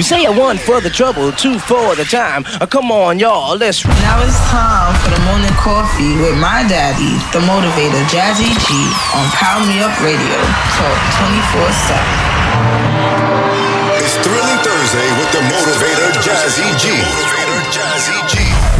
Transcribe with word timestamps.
You 0.00 0.04
say 0.04 0.24
a 0.24 0.32
one 0.32 0.56
for 0.56 0.80
the 0.80 0.88
trouble, 0.88 1.30
two 1.30 1.58
for 1.58 1.94
the 1.94 2.08
time. 2.08 2.48
Uh, 2.56 2.64
come 2.64 2.90
on, 2.90 3.18
y'all, 3.18 3.58
let's. 3.58 3.84
Now 3.84 4.16
it's 4.24 4.40
time 4.48 4.96
for 4.96 5.12
the 5.12 5.20
morning 5.28 5.52
coffee 5.60 6.16
with 6.16 6.40
my 6.40 6.64
daddy, 6.64 7.20
the 7.36 7.44
motivator, 7.44 8.00
Jazzy 8.08 8.48
G, 8.48 8.72
on 9.12 9.28
Power 9.36 9.60
Me 9.68 9.84
Up 9.84 9.92
Radio. 10.00 10.40
Talk 10.72 10.96
24 11.20 11.68
7. 11.84 12.00
It's 14.00 14.16
Thrilling 14.24 14.60
Thursday 14.64 15.04
with 15.20 15.36
the 15.36 15.44
motivator, 15.52 16.16
Jazzy 16.24 16.64
G. 16.80 16.96
Motivator, 16.96 17.60
Jazzy 17.68 18.16
G. 18.32 18.79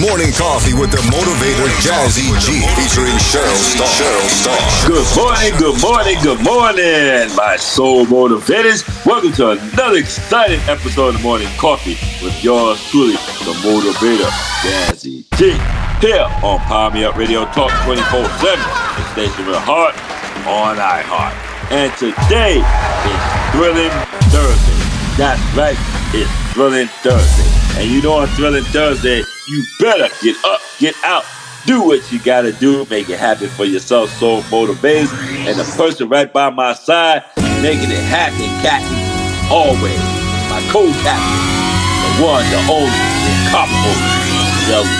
Morning 0.00 0.32
Coffee 0.32 0.74
with 0.74 0.90
the 0.90 0.98
motivator 1.14 1.70
Jazzy 1.78 2.26
G 2.42 2.66
featuring 2.74 3.14
Cheryl 3.14 3.54
Starr. 3.62 3.86
Cheryl 3.94 4.26
Starr. 4.26 4.88
Good 4.90 5.06
morning, 5.14 5.52
good 5.56 5.80
morning, 5.80 6.16
good 6.20 6.42
morning, 6.42 7.36
my 7.36 7.54
soul 7.56 8.04
motivators. 8.06 8.82
Welcome 9.06 9.32
to 9.34 9.50
another 9.50 9.98
exciting 9.98 10.58
episode 10.68 11.14
of 11.14 11.22
Morning 11.22 11.46
Coffee 11.58 11.94
with 12.24 12.34
yours 12.42 12.82
truly, 12.90 13.14
the 13.46 13.54
motivator 13.62 14.28
Jazzy 14.66 15.24
G. 15.38 15.52
Here 16.04 16.26
on 16.42 16.58
Power 16.66 16.90
Me 16.90 17.04
Up 17.04 17.16
Radio 17.16 17.44
Talk 17.52 17.70
24 17.84 18.24
7, 18.42 18.58
the 18.58 19.12
station 19.12 19.46
with 19.46 19.54
a 19.54 19.60
heart 19.60 19.94
on 20.44 20.74
iHeart. 20.76 21.34
And 21.70 21.92
today 21.94 22.58
is 22.58 23.20
Thrilling 23.54 23.94
Thursday. 24.34 24.74
That's 25.16 25.40
right, 25.56 25.78
it's 26.12 26.52
Thrilling 26.52 26.88
Thursday. 27.06 27.80
And 27.80 27.90
you 27.90 28.02
know 28.02 28.14
on 28.14 28.26
Thrilling 28.28 28.64
Thursday, 28.64 29.22
you 29.48 29.64
better 29.78 30.08
get 30.22 30.36
up, 30.44 30.60
get 30.78 30.94
out, 31.04 31.24
do 31.66 31.82
what 31.82 32.10
you 32.12 32.18
gotta 32.18 32.52
do, 32.52 32.86
make 32.90 33.08
it 33.08 33.18
happen 33.18 33.48
for 33.48 33.64
yourself, 33.64 34.10
soul 34.10 34.42
motivators. 34.42 35.12
And 35.46 35.58
the 35.58 35.64
person 35.76 36.08
right 36.08 36.32
by 36.32 36.50
my 36.50 36.72
side, 36.72 37.24
making 37.60 37.90
it 37.90 38.04
happen, 38.08 38.48
Captain, 38.64 39.52
always. 39.52 40.00
My 40.48 40.60
co-captain, 40.70 41.40
the 42.04 42.24
one, 42.24 42.44
the 42.48 42.60
only, 42.72 42.88
the 42.88 43.32
incomparable, 43.44 43.96
Jelly 44.68 44.96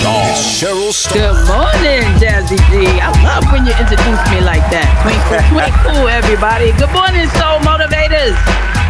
Dog. 0.00 0.36
Cheryl 0.36 0.92
Starr. 0.92 1.32
Good 1.34 1.48
morning, 1.48 2.04
Jazzy 2.20 2.60
G. 2.70 2.86
I 3.00 3.10
love 3.24 3.44
when 3.52 3.66
you 3.66 3.72
introduce 3.72 4.22
me 4.32 4.40
like 4.40 4.64
that. 4.72 4.88
Twinkle, 5.02 5.42
twinkle, 5.52 6.08
everybody. 6.20 6.72
Good 6.78 6.92
morning, 6.92 7.28
soul 7.36 7.60
motivators. 7.60 8.36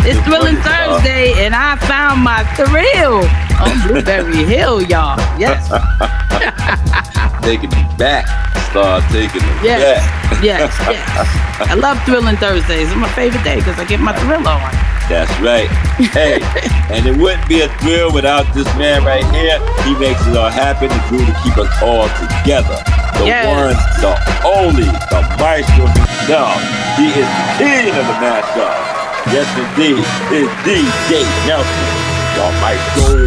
It's 0.09 0.21
Thrilling. 0.23 0.57
Thursday, 0.62 1.35
and 1.45 1.55
I 1.55 1.75
found 1.83 2.23
my 2.23 2.45
thrill 2.55 3.27
on 3.59 3.75
Blueberry 3.87 4.45
Hill, 4.45 4.83
y'all. 4.83 5.19
Yes, 5.39 5.67
Taking 7.43 7.71
it 7.73 7.99
back. 7.99 8.27
Start 8.71 9.03
taking 9.11 9.41
it 9.43 9.59
yes, 9.65 10.03
back. 10.05 10.45
yes, 10.45 10.71
yes. 10.87 11.27
I 11.71 11.75
love 11.75 11.99
Thrilling 12.05 12.37
Thursdays. 12.37 12.89
It's 12.89 12.97
my 12.97 13.09
favorite 13.15 13.43
day 13.43 13.57
because 13.57 13.79
I 13.79 13.84
get 13.84 13.99
my 14.01 14.12
thrill 14.21 14.47
on. 14.47 14.61
That's 15.11 15.31
right. 15.41 15.71
Hey, 16.12 16.39
and 16.93 17.07
it 17.07 17.17
wouldn't 17.17 17.49
be 17.49 17.62
a 17.62 17.69
thrill 17.79 18.12
without 18.12 18.47
this 18.55 18.67
man 18.77 19.03
right 19.05 19.25
here. 19.34 19.59
He 19.87 19.95
makes 19.99 20.21
it 20.27 20.37
all 20.37 20.51
happen 20.51 20.91
to 20.91 21.01
do 21.11 21.19
to 21.25 21.34
keep 21.43 21.57
us 21.59 21.71
all 21.83 22.07
together. 22.21 22.77
The 23.19 23.25
Yes. 23.27 23.47
one, 23.49 23.75
the 24.03 24.12
only, 24.45 24.84
the 25.11 25.21
maestro 25.41 25.87
himself. 25.87 26.59
He 26.99 27.07
is 27.11 27.27
the 27.27 27.47
king 27.59 27.91
of 27.91 28.05
the 28.07 28.17
mashup. 28.21 28.96
Yes, 29.35 29.49
indeed. 29.59 29.99
It's 30.31 30.51
DJ 30.63 31.27
Nelson. 31.47 31.91
Your 32.37 32.53
maestro. 32.63 33.27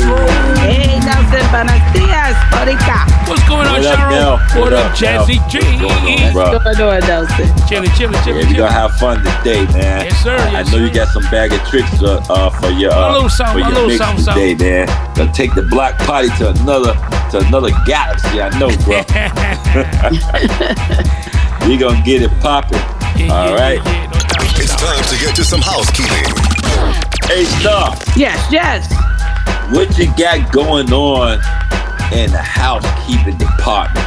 Hey, 0.63 0.99
Nelson, 0.99 1.43
buenos 1.51 1.81
dias, 1.91 2.37
Boricua. 2.51 3.03
What's 3.27 3.43
going 3.49 3.67
on, 3.67 3.73
What 3.73 3.85
up, 3.85 3.99
Cheryl? 3.99 4.39
What, 4.39 4.59
What 4.59 4.73
up, 4.73 4.91
up, 4.91 4.97
Jazzy 4.97 5.37
G? 5.49 5.59
What's 5.59 5.81
going 5.81 6.23
on, 6.23 6.33
bro? 6.33 6.51
What's 6.51 6.77
going 6.77 7.03
on, 7.03 7.07
Nelson? 7.09 7.67
Chilling, 7.67 7.91
chilling, 7.91 8.13
Yeah, 8.13 8.23
chilling, 8.23 8.37
we 8.37 8.43
chilling. 8.43 8.57
gonna 8.57 8.71
have 8.71 8.91
fun 8.95 9.17
today, 9.17 9.65
man. 9.73 10.05
Yes, 10.05 10.23
sir, 10.23 10.37
I, 10.37 10.51
yes, 10.51 10.67
I 10.67 10.71
know 10.71 10.85
you 10.85 10.93
got 10.93 11.07
some 11.09 11.23
bag 11.23 11.51
of 11.51 11.59
tricks 11.67 12.01
uh, 12.01 12.23
uh, 12.29 12.49
for 12.49 12.69
your 12.69 12.91
A 12.91 12.95
uh, 12.95 13.11
little 13.13 13.29
something, 13.29 13.63
for 13.63 13.69
a 13.69 13.73
your 13.73 13.89
little 13.89 13.89
mix 13.89 14.25
something, 14.25 14.55
today, 14.55 14.85
man. 14.85 15.15
Gonna 15.15 15.33
take 15.33 15.53
the 15.53 15.63
block 15.63 15.97
party 15.99 16.29
to 16.37 16.51
another 16.61 16.93
to 17.31 17.39
another 17.45 17.71
galaxy. 17.85 18.41
I 18.41 18.49
know, 18.57 18.69
bro. 18.87 19.03
we 21.67 21.77
gonna 21.77 22.01
get 22.05 22.21
it 22.21 22.31
popping. 22.39 22.79
Yeah, 23.19 23.33
All 23.35 23.49
yeah, 23.49 23.55
right. 23.55 23.77
yeah, 23.85 23.91
yeah, 23.91 24.05
no 24.05 24.19
doubt, 24.19 24.55
no 24.55 24.63
It's 24.63 24.75
time 24.75 25.03
to 25.03 25.25
get 25.25 25.35
to 25.35 25.43
some 25.43 25.61
housekeeping. 25.61 26.25
Hey, 27.27 27.43
Star, 27.59 27.95
Yes, 28.15 28.39
yes. 28.51 28.87
what 29.73 29.97
you 29.97 30.07
got 30.17 30.51
going 30.51 30.91
on 30.93 31.33
in 32.13 32.31
the 32.31 32.41
housekeeping 32.41 33.37
department? 33.37 34.05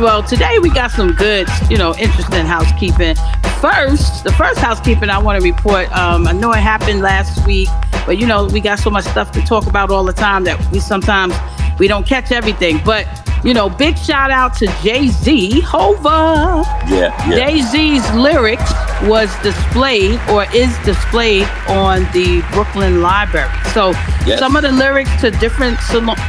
Well, 0.00 0.22
today 0.22 0.58
we 0.60 0.70
got 0.70 0.92
some 0.92 1.12
good, 1.12 1.48
you 1.68 1.76
know, 1.76 1.92
interesting 1.96 2.46
housekeeping. 2.46 3.16
First, 3.60 4.22
the 4.22 4.32
first 4.38 4.60
housekeeping 4.60 5.10
I 5.10 5.18
want 5.18 5.42
to 5.42 5.44
report. 5.44 5.90
Um, 5.90 6.28
I 6.28 6.32
know 6.32 6.52
it 6.52 6.58
happened 6.58 7.00
last 7.00 7.44
week, 7.44 7.68
but 8.06 8.16
you 8.16 8.26
know, 8.26 8.46
we 8.46 8.60
got 8.60 8.78
so 8.78 8.90
much 8.90 9.04
stuff 9.06 9.32
to 9.32 9.40
talk 9.42 9.66
about 9.66 9.90
all 9.90 10.04
the 10.04 10.12
time 10.12 10.44
that 10.44 10.70
we 10.70 10.78
sometimes 10.78 11.34
we 11.80 11.88
don't 11.88 12.06
catch 12.06 12.30
everything. 12.30 12.80
But 12.84 13.06
you 13.44 13.54
know, 13.54 13.68
big 13.68 13.98
shout 13.98 14.30
out 14.30 14.54
to 14.58 14.66
Jay 14.82 15.08
Z 15.08 15.60
Hova. 15.62 16.62
Yeah, 16.88 17.28
yeah. 17.28 17.34
Jay 17.34 17.62
Z's 17.62 18.08
lyrics 18.14 18.70
was 19.02 19.34
displayed 19.42 20.20
or 20.30 20.44
is 20.54 20.76
displayed 20.84 21.48
on 21.68 22.02
the 22.12 22.44
Brooklyn 22.52 23.02
Library. 23.02 23.50
So 23.74 23.92
Yes. 24.26 24.40
some 24.40 24.56
of 24.56 24.62
the 24.62 24.72
lyrics 24.72 25.10
to 25.22 25.30
different 25.30 25.78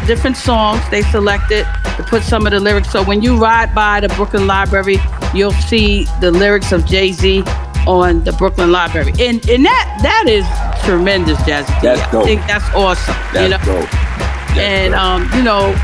different 0.07 0.38
songs 0.38 0.81
they 0.90 1.01
selected 1.01 1.68
to 1.97 2.03
put 2.03 2.24
some 2.24 2.46
of 2.46 2.51
the 2.53 2.59
lyrics. 2.59 2.90
So 2.91 3.03
when 3.03 3.22
you 3.22 3.36
ride 3.38 3.59
by 3.68 4.00
the 4.00 4.09
Brooklyn 4.09 4.47
Library, 4.47 4.97
you'll 5.34 5.52
see 5.52 6.06
the 6.22 6.31
lyrics 6.31 6.72
of 6.72 6.86
Jay 6.86 7.12
Z 7.12 7.44
on 7.88 8.24
the 8.24 8.34
Brooklyn 8.34 8.72
Library, 8.72 9.12
and 9.20 9.47
and 9.50 9.66
that 9.66 10.00
that 10.02 10.25
is 10.28 10.46
tremendous, 10.86 11.38
Jazzy. 11.40 11.81
That's 11.81 12.02
I 12.02 12.12
dope. 12.12 12.25
think 12.25 12.42
that's 12.48 12.66
awesome. 12.75 13.16
That's 13.34 13.44
you 13.44 13.50
know, 13.50 13.80
dope. 13.81 13.90
That's 13.90 14.59
and 14.59 14.92
dope. 14.94 15.02
um, 15.02 15.30
you 15.38 15.44
know, 15.44 15.75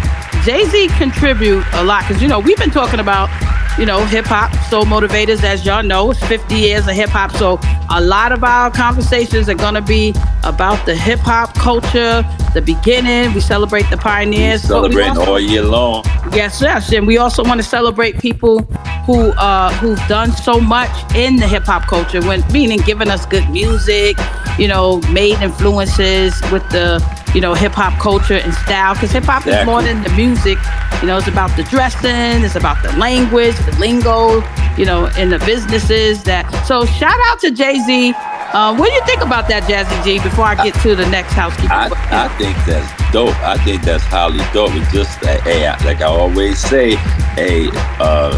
Jay 0.44 0.66
Z 0.66 0.88
contribute 0.97 1.64
a 1.74 1.84
lot 1.84 2.03
because 2.08 2.22
you 2.22 2.28
know 2.28 2.40
we've 2.40 2.58
been 2.58 2.69
talking 2.72 3.00
about 3.00 3.30
you 3.78 3.86
know 3.86 4.06
hip 4.06 4.25
hop 4.25 4.53
soul 4.69 4.86
motivators 4.86 5.44
as 5.44 5.66
y'all 5.66 5.84
know 5.84 6.12
it's 6.12 6.25
50 6.28 6.56
years 6.56 6.88
of 6.88 6.94
hip 6.96 7.09
hop 7.09 7.31
so 7.31 7.59
a 7.90 8.02
lot 8.02 8.31
of 8.31 8.44
our 8.44 8.72
conversations 8.72 9.50
are 9.50 9.56
gonna 9.56 9.81
be 9.81 10.13
about 10.44 10.86
the 10.86 10.96
hip 10.96 11.19
hop 11.19 11.53
culture 11.56 12.24
the 12.53 12.62
beginning 12.62 13.34
we 13.34 13.41
celebrate 13.41 13.90
the 13.90 13.97
pioneers 13.97 14.64
we 14.64 14.69
celebrating 14.69 15.09
also- 15.18 15.31
all 15.34 15.40
year 15.40 15.64
long. 15.64 16.03
Yes, 16.34 16.59
yes, 16.62 16.91
and 16.91 17.06
we 17.06 17.18
also 17.18 17.44
want 17.44 17.59
to 17.62 17.68
celebrate 17.68 18.18
people 18.19 18.62
who 19.06 19.30
uh, 19.34 19.72
who've 19.74 20.00
done 20.08 20.31
so 20.31 20.59
much 20.59 20.90
in 21.16 21.35
the 21.35 21.47
hip 21.47 21.64
hop 21.64 21.84
culture, 21.88 22.19
when 22.22 22.44
meaning 22.52 22.80
giving 22.80 23.09
us 23.09 23.25
good 23.28 23.47
music, 23.52 24.18
you 24.58 24.68
know, 24.68 25.00
made 25.12 25.40
influences 25.41 26.34
with 26.52 26.68
the 26.72 27.00
you 27.35 27.41
know 27.41 27.53
hip 27.53 27.73
hop 27.73 28.00
culture 28.00 28.35
and 28.35 28.53
style. 28.53 28.94
Because 28.94 29.12
hip 29.12 29.25
hop 29.25 29.46
is 29.46 29.66
more 29.66 29.84
than 29.84 30.01
the 30.03 30.09
music, 30.12 30.57
you 31.01 31.07
know, 31.07 31.18
it's 31.18 31.28
about 31.28 31.56
the 31.57 31.63
dressing, 31.63 32.44
it's 32.44 32.56
about 32.56 32.81
the 32.81 32.91
language, 32.97 33.56
the 33.66 33.75
lingo, 33.78 34.41
you 34.78 34.85
know, 34.85 35.07
and 35.18 35.31
the 35.31 35.40
businesses 35.40 36.23
that. 36.23 36.50
So 36.66 36.85
shout 36.85 37.19
out 37.28 37.40
to 37.41 37.51
Jay 37.51 37.78
Z. 37.85 38.13
Uh, 38.53 38.73
what 38.73 38.88
do 38.88 38.94
you 38.94 39.06
think 39.06 39.22
about 39.22 39.50
that, 39.50 39.63
Jazzy 39.63 40.03
G? 40.06 40.23
Before 40.23 40.46
I 40.46 40.56
get 40.56 40.73
to 40.81 40.96
the 40.96 41.06
next 41.09 41.34
housekeeping, 41.34 41.72
I, 41.72 41.90
I 42.09 42.29
think 42.38 42.56
that's 42.66 42.88
dope. 43.12 43.35
I 43.44 43.57
think 43.57 43.81
that's 43.84 44.03
highly 44.06 44.40
dope. 44.53 44.72
It's 44.73 44.90
just 44.94 45.19
hey, 45.25 45.67
like 45.84 46.00
I 46.00 46.06
always 46.06 46.57
say, 46.59 46.96
hey, 47.35 47.67
uh, 48.00 48.31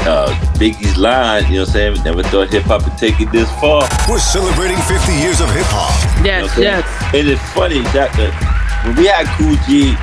uh, 0.00 0.34
Biggie's 0.58 0.96
line, 0.96 1.44
you 1.46 1.54
know 1.54 1.60
what 1.60 1.68
I'm 1.68 1.72
saying? 1.72 2.02
Never 2.04 2.22
thought 2.22 2.50
hip 2.50 2.64
hop 2.64 2.84
would 2.84 2.98
take 2.98 3.20
it 3.20 3.30
this 3.32 3.50
far. 3.60 3.88
We're 4.08 4.18
celebrating 4.18 4.76
50 4.78 5.12
years 5.14 5.40
of 5.40 5.50
hip 5.50 5.66
hop. 5.68 5.94
You 6.18 6.22
know 6.22 6.26
yes, 6.26 6.42
what 6.42 6.56
I'm 6.56 6.62
yes. 6.62 7.14
And 7.14 7.28
it's 7.28 7.46
funny 7.52 7.80
that 7.96 8.12
the, 8.16 8.30
when 8.86 8.96
we 8.96 9.06
had 9.06 9.26
Cool 9.38 9.56
G 9.66 9.96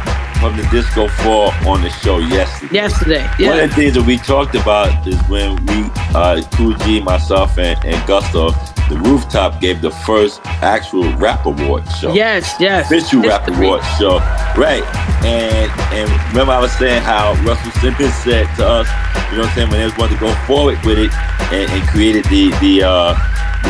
from 0.43 0.57
the 0.57 0.67
Disco 0.71 1.07
4 1.07 1.53
on 1.65 1.81
the 1.83 1.89
show 1.89 2.17
yesterday. 2.17 2.73
Yesterday, 2.75 3.29
yeah. 3.39 3.51
One 3.51 3.59
of 3.61 3.69
the 3.69 3.75
things 3.77 3.93
that 3.93 4.05
we 4.05 4.17
talked 4.17 4.55
about 4.55 5.07
is 5.07 5.17
when 5.29 5.55
we, 5.67 5.89
uh, 6.13 6.41
Cool 6.51 6.73
G, 6.79 6.99
myself, 6.99 7.57
and, 7.57 7.79
and 7.85 8.05
Gusto, 8.05 8.51
the 8.89 8.97
rooftop 9.05 9.61
gave 9.61 9.81
the 9.81 9.91
first 9.91 10.41
actual 10.45 11.09
rap 11.13 11.45
award 11.45 11.89
show. 11.93 12.11
Yes, 12.11 12.55
yes. 12.59 12.87
official 12.87 13.21
rap 13.21 13.47
award 13.47 13.81
show. 13.97 14.17
Right. 14.59 14.83
And 15.23 15.71
and 15.93 16.09
remember 16.31 16.51
I 16.51 16.59
was 16.59 16.73
saying 16.73 17.01
how 17.03 17.35
Russell 17.45 17.71
Simmons 17.79 18.13
said 18.15 18.53
to 18.57 18.67
us, 18.67 18.87
you 19.31 19.37
know 19.37 19.43
what 19.43 19.49
I'm 19.49 19.55
saying, 19.55 19.69
when 19.69 19.79
they 19.79 19.85
was 19.85 19.97
wanting 19.97 20.17
to 20.17 20.25
go 20.25 20.35
forward 20.45 20.77
with 20.83 20.99
it 20.99 21.13
and, 21.53 21.71
and 21.71 21.87
created 21.87 22.25
the 22.25 22.49
the 22.59 22.83
uh 22.83 23.15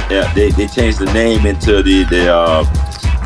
uh, 0.10 0.34
they, 0.34 0.50
they 0.50 0.68
changed 0.68 0.98
the 0.98 1.14
name 1.14 1.46
into 1.46 1.84
the 1.84 2.04
the 2.06 2.34
uh, 2.34 2.64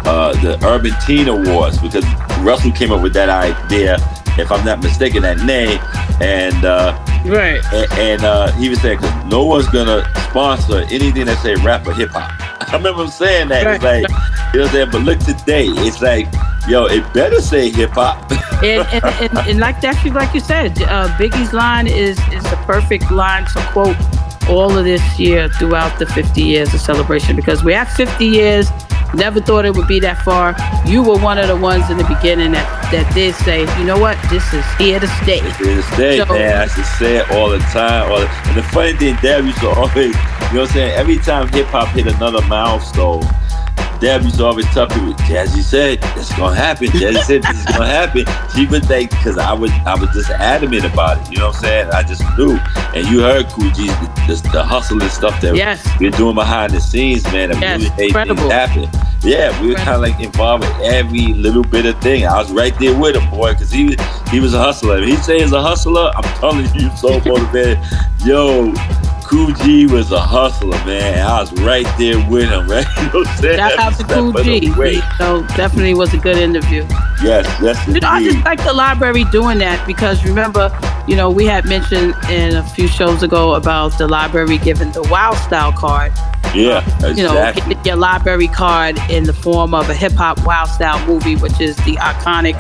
uh, 0.05 0.33
the 0.41 0.59
Urban 0.65 0.91
Teen 1.05 1.27
Awards 1.27 1.77
because 1.77 2.05
Russell 2.39 2.71
came 2.71 2.91
up 2.91 3.01
with 3.01 3.13
that 3.13 3.29
idea, 3.29 3.97
if 4.37 4.51
I'm 4.51 4.63
not 4.65 4.81
mistaken, 4.81 5.23
that 5.23 5.37
name, 5.45 5.79
and 6.21 6.63
uh, 6.65 6.97
Right. 7.25 7.61
and, 7.73 7.91
and 7.93 8.23
uh, 8.23 8.51
he 8.53 8.69
was 8.69 8.81
saying 8.81 8.99
because 8.99 9.25
no 9.25 9.43
one's 9.43 9.67
gonna 9.67 10.03
sponsor 10.29 10.79
anything 10.91 11.25
that 11.25 11.41
say 11.41 11.55
rap 11.55 11.87
or 11.87 11.93
hip 11.93 12.09
hop. 12.11 12.31
I 12.73 12.75
remember 12.77 13.03
him 13.03 13.09
saying 13.09 13.49
that. 13.49 13.65
It's 13.67 13.83
like 13.83 14.07
you 14.53 14.59
know 14.59 14.65
what 14.65 14.69
I'm 14.69 14.73
saying, 14.73 14.89
but 14.91 15.01
look 15.01 15.19
today, 15.19 15.65
it's 15.67 16.01
like 16.01 16.27
yo, 16.67 16.85
it 16.85 17.11
better 17.13 17.41
say 17.41 17.69
hip 17.69 17.91
hop. 17.91 18.31
and, 18.63 18.87
and, 18.91 19.05
and, 19.05 19.37
and 19.49 19.59
like 19.59 19.81
that, 19.81 20.03
like 20.13 20.33
you 20.33 20.39
said, 20.39 20.81
uh, 20.83 21.07
Biggie's 21.17 21.53
line 21.53 21.87
is 21.87 22.17
is 22.31 22.43
the 22.43 22.59
perfect 22.65 23.11
line 23.11 23.45
to 23.45 23.59
quote 23.71 23.97
all 24.49 24.77
of 24.77 24.83
this 24.85 25.19
year 25.19 25.49
throughout 25.49 25.97
the 25.99 26.05
50 26.05 26.41
years 26.41 26.73
of 26.73 26.79
celebration 26.81 27.35
because 27.35 27.63
we're 27.63 27.77
at 27.77 27.91
50 27.93 28.25
years. 28.25 28.69
Never 29.13 29.39
thought 29.39 29.63
it 29.65 29.73
would 29.73 29.87
be 29.87 30.01
that 30.01 30.21
far. 30.23 30.53
You 30.85 31.01
were 31.01 31.17
one 31.17 31.37
of 31.37 31.47
the 31.47 31.55
ones 31.55 31.89
in 31.89 31.97
the 31.97 32.03
beginning 32.03 32.51
that, 32.51 32.91
that 32.91 33.13
did 33.15 33.35
say, 33.35 33.61
you 33.79 33.85
know 33.85 33.97
what, 33.97 34.17
this 34.29 34.43
is 34.53 34.65
here 34.77 34.99
to 34.99 35.07
stay. 35.23 35.39
Here 35.39 35.75
to 35.75 35.81
stay, 35.95 36.17
So- 36.19 36.25
man. 36.33 36.57
I 36.59 36.63
used 36.63 36.75
to 36.75 36.83
say 36.83 37.17
it 37.17 37.31
all 37.31 37.49
the 37.49 37.59
time. 37.59 38.11
All 38.11 38.19
the, 38.19 38.27
and 38.47 38.57
the 38.57 38.63
funny 38.63 38.93
thing, 38.93 39.15
Deb 39.21 39.45
used 39.45 39.59
to 39.59 39.69
always, 39.69 39.95
you 39.95 40.11
know 40.11 40.19
what 40.51 40.53
I'm 40.59 40.67
saying? 40.67 40.91
Every 40.99 41.17
time 41.19 41.47
hip 41.47 41.67
hop 41.67 41.87
hit 41.95 42.07
another 42.07 42.41
milestone, 42.47 43.23
Deb 43.99 44.21
used 44.23 44.37
to 44.37 44.45
always 44.45 44.65
tell 44.67 44.85
people, 44.87 45.13
Jazzy 45.25 45.61
said 45.61 45.99
it's 46.15 46.35
gonna 46.37 46.55
happen. 46.55 46.87
Jazzy 46.87 47.21
said 47.23 47.43
this 47.43 47.59
is 47.59 47.65
gonna 47.65 47.87
happen. 47.87 48.25
She 48.55 48.65
would 48.67 48.85
think 48.85 49.09
because 49.11 49.37
I 49.37 49.53
was 49.53 49.71
I 49.85 49.95
was 49.95 50.09
just 50.11 50.29
adamant 50.29 50.85
about 50.85 51.17
it. 51.19 51.31
You 51.31 51.39
know 51.39 51.47
what 51.47 51.55
I'm 51.57 51.61
saying? 51.61 51.89
I 51.91 52.03
just 52.03 52.21
knew. 52.37 52.57
And 52.93 53.07
you 53.07 53.21
heard 53.21 53.47
Cool 53.49 53.69
the, 53.71 53.87
the, 54.27 54.49
the 54.53 54.63
hustle 54.63 55.01
and 55.01 55.11
stuff 55.11 55.39
that 55.41 55.55
Yes. 55.55 55.85
we're 55.99 56.11
doing 56.11 56.35
behind 56.35 56.73
the 56.73 56.79
scenes, 56.81 57.23
man. 57.31 57.49
That 57.49 57.61
Yes, 57.61 57.81
really 57.81 57.95
made 57.97 58.05
incredible. 58.07 58.49
things 58.49 58.53
happen. 58.53 58.89
Yeah, 59.23 59.61
we 59.61 59.69
were 59.69 59.75
kind 59.75 59.89
of 59.95 60.01
like 60.01 60.19
involved 60.19 60.63
in 60.63 60.71
every 60.93 61.33
little 61.33 61.63
bit 61.63 61.85
of 61.87 61.99
thing. 62.01 62.25
I 62.27 62.37
was 62.37 62.51
right 62.51 62.77
there 62.79 62.97
with 62.97 63.15
him, 63.15 63.27
boy, 63.31 63.53
because 63.53 63.71
he 63.71 63.85
was 63.85 63.95
he 64.29 64.39
was 64.39 64.53
a 64.53 64.59
hustler. 64.59 64.99
If 64.99 65.05
he 65.09 65.15
say 65.17 65.39
he's 65.39 65.53
a 65.53 65.61
hustler, 65.61 66.11
I'm 66.15 66.23
telling 66.39 66.67
you, 66.75 66.89
so 66.97 67.19
motivated. 67.25 67.79
Yo, 68.23 68.71
Cool 69.27 69.51
G 69.51 69.85
was 69.85 70.13
a 70.13 70.21
hustler, 70.21 70.77
man. 70.85 71.19
I 71.19 71.41
was 71.41 71.51
right 71.61 71.85
there 71.97 72.17
with 72.29 72.49
him, 72.49 72.67
right? 72.69 72.85
You 72.97 73.03
know 73.03 73.19
what 73.19 73.27
I'm 73.27 73.37
saying? 73.37 73.57
Shout 73.57 73.77
out 73.77 73.97
to 73.97 74.03
Cool 74.05 74.31
G. 74.43 75.01
So 75.17 75.43
definitely 75.55 75.93
was 75.95 76.13
a 76.13 76.17
good 76.17 76.37
interview. 76.37 76.85
Yes, 77.21 77.45
yes, 77.61 77.87
You 77.87 77.99
know, 77.99 78.07
I 78.07 78.23
just 78.23 78.45
like 78.45 78.63
the 78.63 78.73
library 78.73 79.25
doing 79.25 79.57
that 79.57 79.85
because 79.85 80.23
remember, 80.23 80.71
you 81.07 81.15
know, 81.15 81.29
we 81.29 81.45
had 81.45 81.65
mentioned 81.65 82.15
in 82.29 82.55
a 82.55 82.63
few 82.63 82.87
shows 82.87 83.21
ago 83.21 83.55
about 83.55 83.97
the 83.97 84.07
library 84.07 84.59
giving 84.59 84.91
the 84.91 85.03
Wild 85.03 85.35
Style 85.37 85.73
card. 85.73 86.13
Yeah, 86.55 86.83
um, 87.03 87.15
You 87.17 87.23
know, 87.23 87.33
exactly. 87.37 87.73
getting 87.75 87.85
your 87.85 87.95
library 87.97 88.47
card 88.47 88.97
in 89.09 89.23
the 89.25 89.33
form 89.33 89.73
of 89.73 89.89
a 89.89 89.93
hip 89.93 90.13
hop 90.13 90.43
Wild 90.45 90.69
Style 90.69 91.05
movie, 91.07 91.35
which 91.35 91.59
is 91.61 91.75
the 91.77 91.95
iconic 91.97 92.53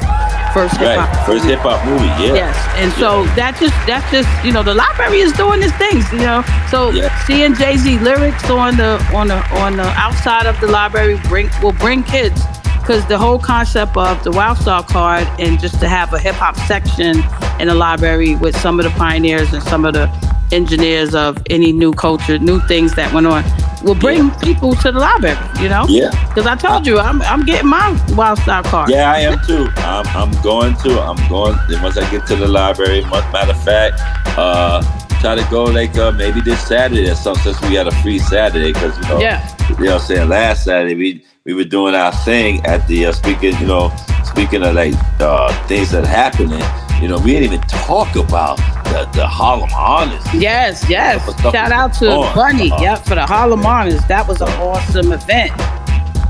first 0.53 0.77
hip 0.77 0.97
hop. 0.97 1.13
Right, 1.13 1.25
first 1.25 1.45
hip 1.45 1.59
hop 1.59 1.83
movie. 1.85 2.05
Yeah, 2.23 2.33
Yes, 2.33 2.57
and 2.77 2.91
so 2.93 3.25
that 3.35 3.57
just 3.59 3.73
that's 3.87 4.09
just 4.11 4.29
you 4.45 4.51
know 4.51 4.63
the 4.63 4.73
library 4.73 5.19
is 5.19 5.33
doing 5.33 5.61
its 5.63 5.73
things, 5.77 6.11
you 6.11 6.19
know. 6.19 6.43
So 6.69 6.91
Yeah. 6.91 7.09
seeing 7.25 7.55
Jay 7.55 7.77
Z 7.77 7.99
lyrics 7.99 8.49
on 8.49 8.77
the 8.77 9.03
on 9.13 9.27
the 9.27 9.37
on 9.57 9.77
the 9.77 9.87
outside 9.97 10.45
of 10.45 10.59
the 10.59 10.67
library 10.67 11.19
bring 11.29 11.49
will 11.61 11.73
bring 11.73 12.03
kids 12.03 12.41
because 12.79 13.05
the 13.07 13.17
whole 13.17 13.37
concept 13.39 13.97
of 13.97 14.23
the 14.23 14.31
Wow 14.31 14.53
Star 14.53 14.83
card 14.83 15.27
and 15.39 15.59
just 15.59 15.79
to 15.81 15.87
have 15.89 16.13
a 16.13 16.19
hip 16.19 16.35
hop 16.35 16.55
section 16.67 17.21
in 17.59 17.67
the 17.67 17.75
library 17.75 18.35
with 18.35 18.55
some 18.57 18.79
of 18.79 18.85
the 18.85 18.91
pioneers 18.91 19.51
and 19.53 19.61
some 19.63 19.83
of 19.85 19.93
the 19.93 20.07
engineers 20.53 21.13
of 21.13 21.37
any 21.49 21.73
new 21.73 21.91
culture, 21.93 22.39
new 22.39 22.59
things 22.67 22.93
that 22.95 23.11
went 23.13 23.27
on, 23.27 23.43
will 23.83 23.95
bring 23.95 24.31
people 24.39 24.75
to 24.75 24.91
the 24.91 24.99
library, 24.99 25.37
you 25.61 25.69
know. 25.69 25.85
Yeah. 25.87 26.09
Because 26.27 26.47
I 26.47 26.55
told 26.55 26.85
you, 26.87 26.99
I'm 26.99 27.21
I'm 27.23 27.45
getting 27.45 27.69
my 27.69 27.97
Wild 28.15 28.39
Star 28.39 28.63
card. 28.63 28.89
Yeah, 28.89 29.11
I 29.11 29.19
am 29.19 29.39
too. 29.45 29.67
I'm, 29.77 30.07
I'm 30.07 30.41
going 30.41 30.75
to. 30.77 30.99
I'm 31.01 31.17
going. 31.29 31.55
Once 31.81 31.97
I 31.97 32.09
get 32.11 32.25
to 32.27 32.35
the 32.35 32.47
library, 32.47 33.01
matter 33.01 33.51
of 33.51 33.63
fact, 33.63 33.99
uh, 34.37 34.81
try 35.21 35.35
to 35.35 35.47
go 35.49 35.63
like 35.65 35.97
uh, 35.97 36.11
maybe 36.11 36.41
this 36.41 36.65
Saturday 36.67 37.09
or 37.09 37.15
something 37.15 37.43
since 37.53 37.61
we 37.69 37.75
had 37.75 37.87
a 37.87 37.95
free 38.03 38.19
Saturday 38.19 38.71
because 38.73 38.95
you 38.97 39.03
know, 39.07 39.19
Yeah. 39.19 39.55
you 39.69 39.75
know, 39.85 39.93
what 39.93 40.01
I'm 40.01 40.07
saying 40.07 40.29
last 40.29 40.63
Saturday 40.65 40.95
we 40.95 41.23
we 41.47 41.53
were 41.53 41.63
doing 41.63 41.95
our 41.95 42.11
thing 42.11 42.63
at 42.65 42.85
the 42.89 43.05
uh, 43.05 43.11
speaking, 43.13 43.57
you 43.61 43.65
know, 43.65 43.89
speaking 44.25 44.63
of 44.63 44.75
like 44.75 44.93
uh, 45.21 45.67
things 45.67 45.91
that 45.91 46.05
happening. 46.05 46.61
You 47.01 47.07
know, 47.07 47.19
we 47.19 47.31
didn't 47.31 47.53
even 47.53 47.61
talk 47.61 48.17
about 48.17 48.57
the 48.83 49.09
the 49.13 49.25
Harlem 49.25 49.69
Honors. 49.73 50.21
Yes, 50.33 50.87
yes. 50.89 51.25
What 51.25 51.37
the 51.37 51.43
fuck 51.43 51.53
Shout 51.55 51.71
out 51.71 51.93
to 51.99 52.11
on? 52.11 52.35
Bunny. 52.35 52.69
Uh-huh. 52.69 52.83
Yep, 52.83 53.05
for 53.05 53.15
the 53.15 53.25
Harlem 53.25 53.65
Honors. 53.65 54.05
That 54.07 54.27
was 54.27 54.41
an 54.41 54.49
awesome 54.59 55.13
event. 55.13 55.57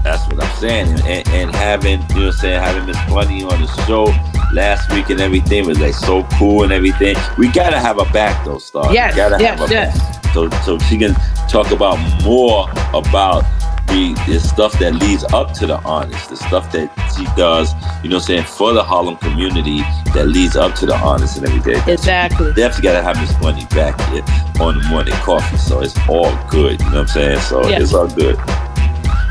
That's 0.04 0.26
what 0.28 0.44
I'm 0.44 0.56
saying. 0.58 0.92
And, 0.92 1.02
and, 1.02 1.28
and 1.30 1.56
having, 1.56 2.02
you 2.02 2.08
know 2.08 2.16
what 2.16 2.26
I'm 2.26 2.32
saying, 2.34 2.62
having 2.62 2.86
Miss 2.86 2.98
Bunny 3.10 3.44
on 3.44 3.60
the 3.60 3.68
show 3.88 4.06
last 4.54 4.92
week 4.94 5.10
and 5.10 5.20
everything 5.20 5.66
was 5.66 5.80
like 5.80 5.96
so 5.96 6.24
cool 6.38 6.64
and 6.64 6.72
everything. 6.72 7.16
We 7.40 7.52
gotta 7.52 7.80
have 7.80 7.98
her 7.98 8.14
back 8.14 8.46
though, 8.46 8.60
Star. 8.60 8.94
Yes, 8.94 9.14
we 9.14 9.18
gotta 9.18 9.42
yes, 9.42 9.60
have 9.60 9.68
her 9.68 9.74
yes. 9.74 10.00
back. 10.00 10.34
So 10.34 10.50
so 10.64 10.78
she 10.78 10.98
can 11.00 11.16
talk 11.50 11.72
about 11.72 11.98
more 12.24 12.70
about 12.94 13.44
the, 13.88 14.14
the 14.28 14.40
stuff 14.40 14.78
that 14.80 14.96
leads 14.96 15.24
up 15.34 15.54
to 15.54 15.68
the 15.68 15.78
Honors, 15.84 16.28
the 16.28 16.36
stuff 16.36 16.72
that 16.72 16.90
she 17.16 17.26
does, 17.36 17.74
you 18.04 18.10
know 18.10 18.18
what 18.18 18.24
I'm 18.24 18.28
saying, 18.28 18.44
for 18.44 18.74
the 18.74 18.84
Harlem 18.84 19.18
community 19.18 19.80
that 20.14 20.28
leads 20.28 20.56
up 20.56 20.76
to 20.76 20.86
the 20.86 20.96
Honors 20.96 21.38
and 21.38 21.48
everything. 21.48 21.82
Exactly. 21.92 22.54
Definitely 22.54 22.84
gotta 22.84 23.02
have 23.02 23.18
Miss 23.20 23.34
Bunny 23.36 23.66
back 23.68 24.00
here 24.12 24.24
on 24.62 24.78
the 24.80 24.88
morning 24.90 25.14
coffee. 25.16 25.58
So 25.58 25.82
it's 25.82 25.98
all 26.08 26.36
good, 26.50 26.80
you 26.80 26.86
know 26.86 26.92
what 26.92 27.00
I'm 27.02 27.08
saying? 27.08 27.40
So 27.40 27.68
Yes. 27.68 27.82
it's 27.82 27.94
all 27.94 28.08
good. 28.08 28.38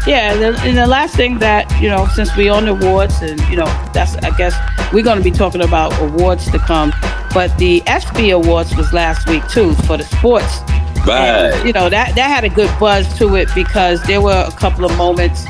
Yeah, 0.07 0.33
and 0.33 0.41
the, 0.41 0.61
and 0.63 0.77
the 0.79 0.87
last 0.87 1.17
thing 1.17 1.41
that, 1.41 1.69
you 1.83 1.89
know, 1.89 2.07
since 2.15 2.35
we 2.37 2.49
on 2.49 2.67
the 2.67 2.71
awards 2.71 3.23
and, 3.23 3.41
you 3.51 3.57
know, 3.57 3.67
that's, 3.93 4.15
I 4.19 4.31
guess, 4.37 4.55
we're 4.93 5.03
going 5.03 5.19
to 5.19 5.25
be 5.25 5.33
talking 5.33 5.63
about 5.63 5.93
awards 6.01 6.49
to 6.53 6.61
come. 6.61 6.93
But 7.35 7.59
the 7.59 7.83
ESPY 7.89 8.31
Awards 8.31 8.77
was 8.77 8.93
last 8.93 9.29
week, 9.29 9.47
too, 9.49 9.75
for 9.75 9.97
the 9.97 10.05
sports. 10.05 10.61
Right. 11.07 11.53
And, 11.53 11.67
you 11.67 11.73
know, 11.73 11.89
that, 11.89 12.15
that 12.15 12.29
had 12.29 12.45
a 12.45 12.49
good 12.49 12.71
buzz 12.79 13.17
to 13.19 13.37
it 13.37 13.49
because 13.55 14.03
there 14.05 14.21
were 14.21 14.45
a 14.47 14.53
couple 14.53 14.85
of 14.85 14.97
moments 14.97 15.45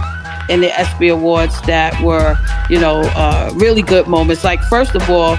in 0.49 0.61
the 0.61 0.70
ESPY 0.79 1.08
Awards 1.08 1.61
that 1.62 2.00
were, 2.03 2.37
you 2.70 2.79
know, 2.79 3.00
uh, 3.17 3.50
really 3.55 3.82
good 3.82 4.06
moments. 4.06 4.44
Like, 4.44 4.61
first 4.62 4.94
of 4.94 5.08
all, 5.11 5.37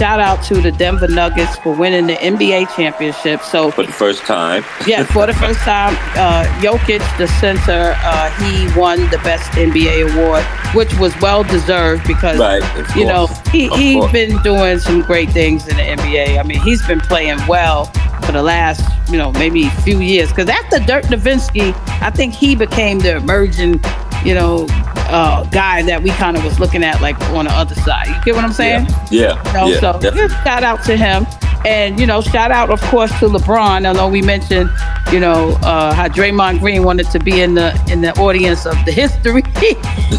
shout 0.00 0.18
out 0.18 0.42
to 0.42 0.62
the 0.62 0.72
Denver 0.72 1.08
Nuggets 1.08 1.56
for 1.56 1.74
winning 1.76 2.06
the 2.06 2.14
NBA 2.14 2.74
championship. 2.74 3.42
So, 3.42 3.70
for 3.70 3.84
the 3.84 3.92
first 3.92 4.22
time. 4.22 4.64
yeah, 4.86 5.04
for 5.04 5.26
the 5.26 5.34
first 5.34 5.60
time, 5.60 5.94
uh, 6.16 6.44
Jokic, 6.62 7.02
the 7.18 7.28
center, 7.28 7.94
uh, 8.02 8.30
he 8.40 8.80
won 8.80 8.98
the 9.10 9.18
best 9.18 9.50
NBA 9.52 10.10
award, 10.10 10.42
which 10.74 10.92
was 10.98 11.12
well 11.20 11.44
deserved 11.44 12.06
because 12.06 12.38
Right, 12.38 12.62
you 12.96 13.04
know 13.04 13.26
he 13.52 13.68
Of 13.68 13.78
he's 13.78 13.96
course. 13.96 14.12
been 14.12 14.42
doing 14.42 14.78
some 14.78 15.02
great 15.02 15.28
things 15.32 15.68
in 15.68 15.76
the 15.76 15.82
NBA. 15.82 16.38
I 16.38 16.42
mean, 16.44 16.60
he's 16.62 16.84
been 16.86 17.00
playing 17.00 17.38
well 17.46 17.84
for 18.24 18.32
the 18.32 18.42
last 18.42 18.80
you 19.10 19.18
know 19.18 19.32
maybe 19.32 19.68
few 19.84 20.00
years. 20.00 20.30
Because 20.30 20.48
after 20.48 20.78
Dirk 20.78 21.04
Nowitzki, 21.12 21.74
I 22.00 22.08
think 22.10 22.32
he 22.32 22.56
became 22.56 23.00
the 23.00 23.16
emerging 23.16 23.80
you 24.24 24.34
know 24.34 24.66
uh, 25.08 25.44
guy 25.50 25.82
that 25.82 26.02
we 26.02 26.10
kind 26.10 26.36
of 26.36 26.44
was 26.44 26.58
looking 26.60 26.84
at 26.84 27.00
like 27.00 27.20
on 27.30 27.46
the 27.46 27.50
other 27.52 27.74
side. 27.76 28.06
You 28.08 28.14
get 28.24 28.34
what 28.36 28.44
I'm 28.44 28.52
saying? 28.52 28.86
Yeah, 29.10 29.36
You 29.48 29.52
know, 29.52 29.66
yeah, 29.68 29.80
so 29.80 29.92
definitely. 29.94 30.28
just 30.28 30.44
shout 30.44 30.62
out 30.62 30.84
to 30.84 30.96
him. 30.96 31.26
And, 31.66 32.00
you 32.00 32.06
know, 32.06 32.22
shout 32.22 32.50
out, 32.50 32.70
of 32.70 32.80
course, 32.84 33.10
to 33.18 33.26
LeBron. 33.26 33.86
I 33.86 33.92
know 33.92 34.08
we 34.08 34.22
mentioned, 34.22 34.70
you 35.12 35.20
know, 35.20 35.58
uh, 35.62 35.92
how 35.92 36.08
Draymond 36.08 36.60
Green 36.60 36.84
wanted 36.84 37.10
to 37.10 37.18
be 37.18 37.42
in 37.42 37.52
the 37.54 37.78
in 37.92 38.00
the 38.00 38.12
audience 38.18 38.64
of 38.64 38.82
the 38.86 38.92
history. 39.02 39.42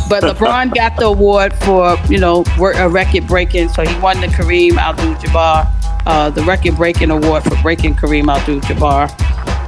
but 0.08 0.22
LeBron 0.24 0.75
got 0.75 0.98
the 0.98 1.05
award 1.05 1.53
for, 1.63 1.98
you 2.10 2.20
know, 2.20 2.43
a 2.75 2.88
record 2.88 3.25
breaking. 3.25 3.70
So 3.70 3.84
he 3.84 4.00
won 4.01 4.22
the 4.22 4.27
Kareem 4.27 4.77
Abdul-Jabbar, 4.77 5.67
uh, 6.05 6.29
the 6.29 6.43
record 6.43 6.75
breaking 6.75 7.10
award 7.10 7.43
for 7.43 7.55
breaking 7.63 7.96
Kareem 7.96 8.31
Abdul-Jabbar 8.31 9.10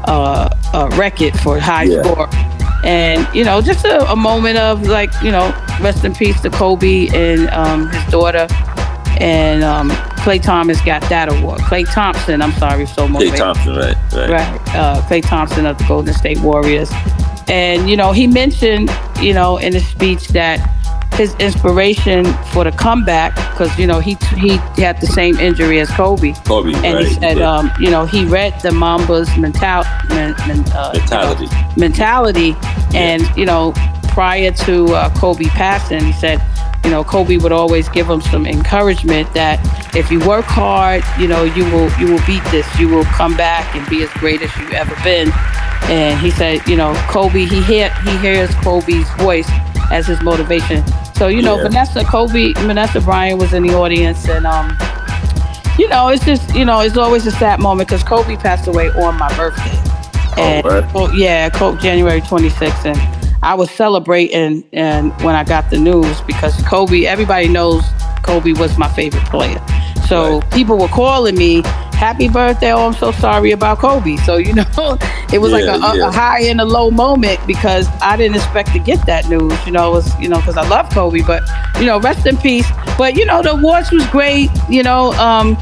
uh, 0.08 0.50
uh, 0.74 0.90
record 0.96 1.40
for 1.40 1.60
high 1.60 1.84
Yeah. 1.86 2.04
score. 2.04 2.28
And, 2.84 3.28
you 3.34 3.44
know, 3.46 3.62
just 3.62 3.86
a, 3.86 4.12
a 4.12 4.16
moment 4.16 4.58
of 4.58 4.88
like, 4.88 5.12
you 5.24 5.32
know, 5.32 5.56
rest 5.82 6.04
in 6.04 6.13
peace 6.13 6.42
to 6.42 6.50
Kobe 6.50 7.08
and 7.13 7.50
um, 7.50 7.90
his 7.90 8.12
daughter. 8.12 8.48
And 9.20 9.63
um, 9.63 9.90
Clay 10.18 10.40
Thomas 10.40 10.82
got 10.82 11.02
that 11.10 11.32
award. 11.32 11.60
Klay 11.62 11.86
Thompson, 11.94 12.42
I'm 12.42 12.52
sorry, 12.54 12.86
so 12.86 13.08
much. 13.08 13.24
Jay 13.24 13.32
Thompson, 13.32 13.75
right, 13.75 13.96
right. 14.13 14.30
Right. 14.30 14.75
Uh, 14.75 15.02
Klay 15.04 15.22
Thompson 15.22 15.66
of 15.66 15.78
the 15.78 15.86
Golden 15.86 16.13
State 16.13 16.40
Warriors. 16.40 16.92
And, 17.48 17.90
you 17.90 17.96
know, 17.96 18.12
he 18.12 18.28
mentioned, 18.28 18.90
you 19.22 19.34
know, 19.34 19.58
in 19.58 19.74
his 19.74 19.88
speech 19.88 20.30
that 20.30 20.60
his 21.15 21.34
inspiration 21.36 22.25
for 22.51 22.63
the 22.63 22.72
comeback, 22.72 23.36
because, 23.51 23.77
you 23.77 23.88
know, 23.88 24.00
he 24.00 24.17
he 24.38 24.58
had 24.82 25.00
the 25.00 25.08
same 25.08 25.38
injury 25.38 25.79
as 25.79 25.89
Kobe. 25.91 26.34
Kobe, 26.46 26.74
And 26.74 26.96
right? 26.96 27.05
he 27.08 27.13
said, 27.13 27.38
yeah. 27.38 27.51
um, 27.58 27.72
you 27.79 27.89
know, 27.91 28.05
he 28.05 28.25
read 28.25 28.60
the 28.62 28.70
Mamba's 28.70 29.29
mental, 29.38 29.84
men, 30.10 30.36
men, 30.48 30.63
uh, 30.74 30.91
mentality. 30.96 31.48
mentality. 31.77 32.55
And, 32.93 33.22
you 33.36 33.46
know, 33.46 33.74
prior 34.10 34.51
to 34.51 34.93
uh, 34.93 35.10
Kobe 35.15 35.46
passing, 35.46 36.03
he 36.03 36.13
said, 36.13 36.41
you 36.84 36.89
know, 36.91 37.03
Kobe 37.03 37.38
would 37.38 37.53
always 37.53 37.88
give 37.89 38.10
him 38.10 38.22
some 38.22 38.46
encouragement 38.46 39.34
that 39.34 39.58
if 39.96 40.12
you 40.12 40.20
work 40.27 40.46
hard, 40.46 41.01
you 41.17 41.27
know, 41.27 41.43
you 41.43 41.63
will 41.72 41.89
you 41.98 42.12
will 42.12 42.22
beat 42.27 42.43
this. 42.51 42.67
You 42.77 42.89
will 42.89 43.05
come 43.05 43.38
back 43.38 43.74
and 43.74 43.88
be 43.89 44.03
as 44.03 44.10
great 44.15 44.41
as 44.41 44.53
you've 44.58 44.74
ever 44.74 44.93
been. 45.01 45.32
And 45.89 46.20
he 46.20 46.29
said, 46.29 46.67
you 46.67 46.75
know, 46.75 46.93
Kobe, 47.08 47.46
he 47.46 47.62
hear 47.63 47.89
he 48.03 48.17
hears 48.17 48.53
Kobe's 48.55 49.10
voice 49.12 49.48
as 49.91 50.08
his 50.08 50.22
motivation. 50.22 50.84
So, 51.24 51.30
you 51.30 51.42
know, 51.42 51.56
Yeah. 51.56 51.63
Vanessa 51.70 52.03
Kobe, 52.03 52.51
Vanessa 52.51 53.00
Bryant 53.00 53.39
was 53.39 53.53
in 53.53 53.63
the 53.65 53.74
audience 53.74 54.27
and 54.27 54.46
um 54.46 54.77
you 55.80 55.88
know, 55.88 56.10
it's 56.10 56.25
just, 56.25 56.53
you 56.53 56.65
know, 56.65 56.82
it's 56.82 56.98
always 56.98 57.25
a 57.25 57.32
sad 57.32 57.62
moment 57.62 57.88
because 57.88 58.03
Kobe 58.03 58.36
passed 58.36 58.68
away 58.68 58.89
on 58.89 59.18
my 59.18 59.34
birthday. 59.38 59.80
And 60.38 60.65
word? 60.65 60.86
oh, 60.94 61.10
yeah, 61.13 61.50
Kobe, 61.50 61.80
January 61.80 62.20
26th. 62.20 62.84
And 62.86 63.00
I 63.42 63.53
was 63.53 63.72
celebrating 63.72 64.65
and 64.74 65.13
when 65.24 65.34
I 65.34 65.46
got 65.46 65.70
the 65.70 65.77
news 65.80 66.20
because 66.27 66.62
Kobe, 66.63 67.06
everybody 67.06 67.48
knows 67.48 67.86
Kobe 68.24 68.51
was 68.51 68.77
my 68.77 68.89
favorite 68.89 69.24
player. 69.27 69.62
So 70.10 70.39
Right. 70.39 70.51
people 70.51 70.77
were 70.77 70.89
calling 70.89 71.38
me, 71.38 71.63
happy 72.04 72.28
birthday. 72.28 72.74
Oh, 72.74 72.88
I'm 72.88 72.94
so 72.94 73.12
sorry 73.14 73.52
about 73.52 73.80
Kobe. 73.80 74.18
So, 74.18 74.36
you 74.36 74.54
know, 74.54 74.66
it 75.34 75.40
was 75.40 75.52
like 75.54 75.64
Yeah, 75.64 75.76
a, 75.78 75.92
a- 75.94 75.98
yeah. 75.98 76.10
a 76.10 76.12
high 76.12 76.42
and 76.42 76.60
a 76.60 76.66
low 76.66 76.92
moment 76.92 77.40
because 77.48 77.88
I 78.02 78.18
didn't 78.18 78.36
expect 78.36 78.74
to 78.74 78.80
get 78.80 79.06
that 79.06 79.30
news. 79.30 79.54
You 79.66 79.72
know, 79.72 79.88
it 79.90 79.94
was, 79.94 80.20
you 80.20 80.28
know, 80.28 80.38
because 80.38 80.58
I 80.58 80.68
love 80.68 80.90
Kobe, 80.90 81.22
but, 81.22 81.42
you 81.80 81.86
know, 81.86 82.00
rest 82.02 82.26
in 82.28 82.36
peace. 82.38 82.68
But, 82.98 83.16
you 83.16 83.26
know, 83.26 83.42
the 83.42 83.52
awards 83.54 83.90
was 83.92 84.06
great. 84.08 84.50
You 84.70 84.84
know, 84.84 85.14
um, 85.14 85.58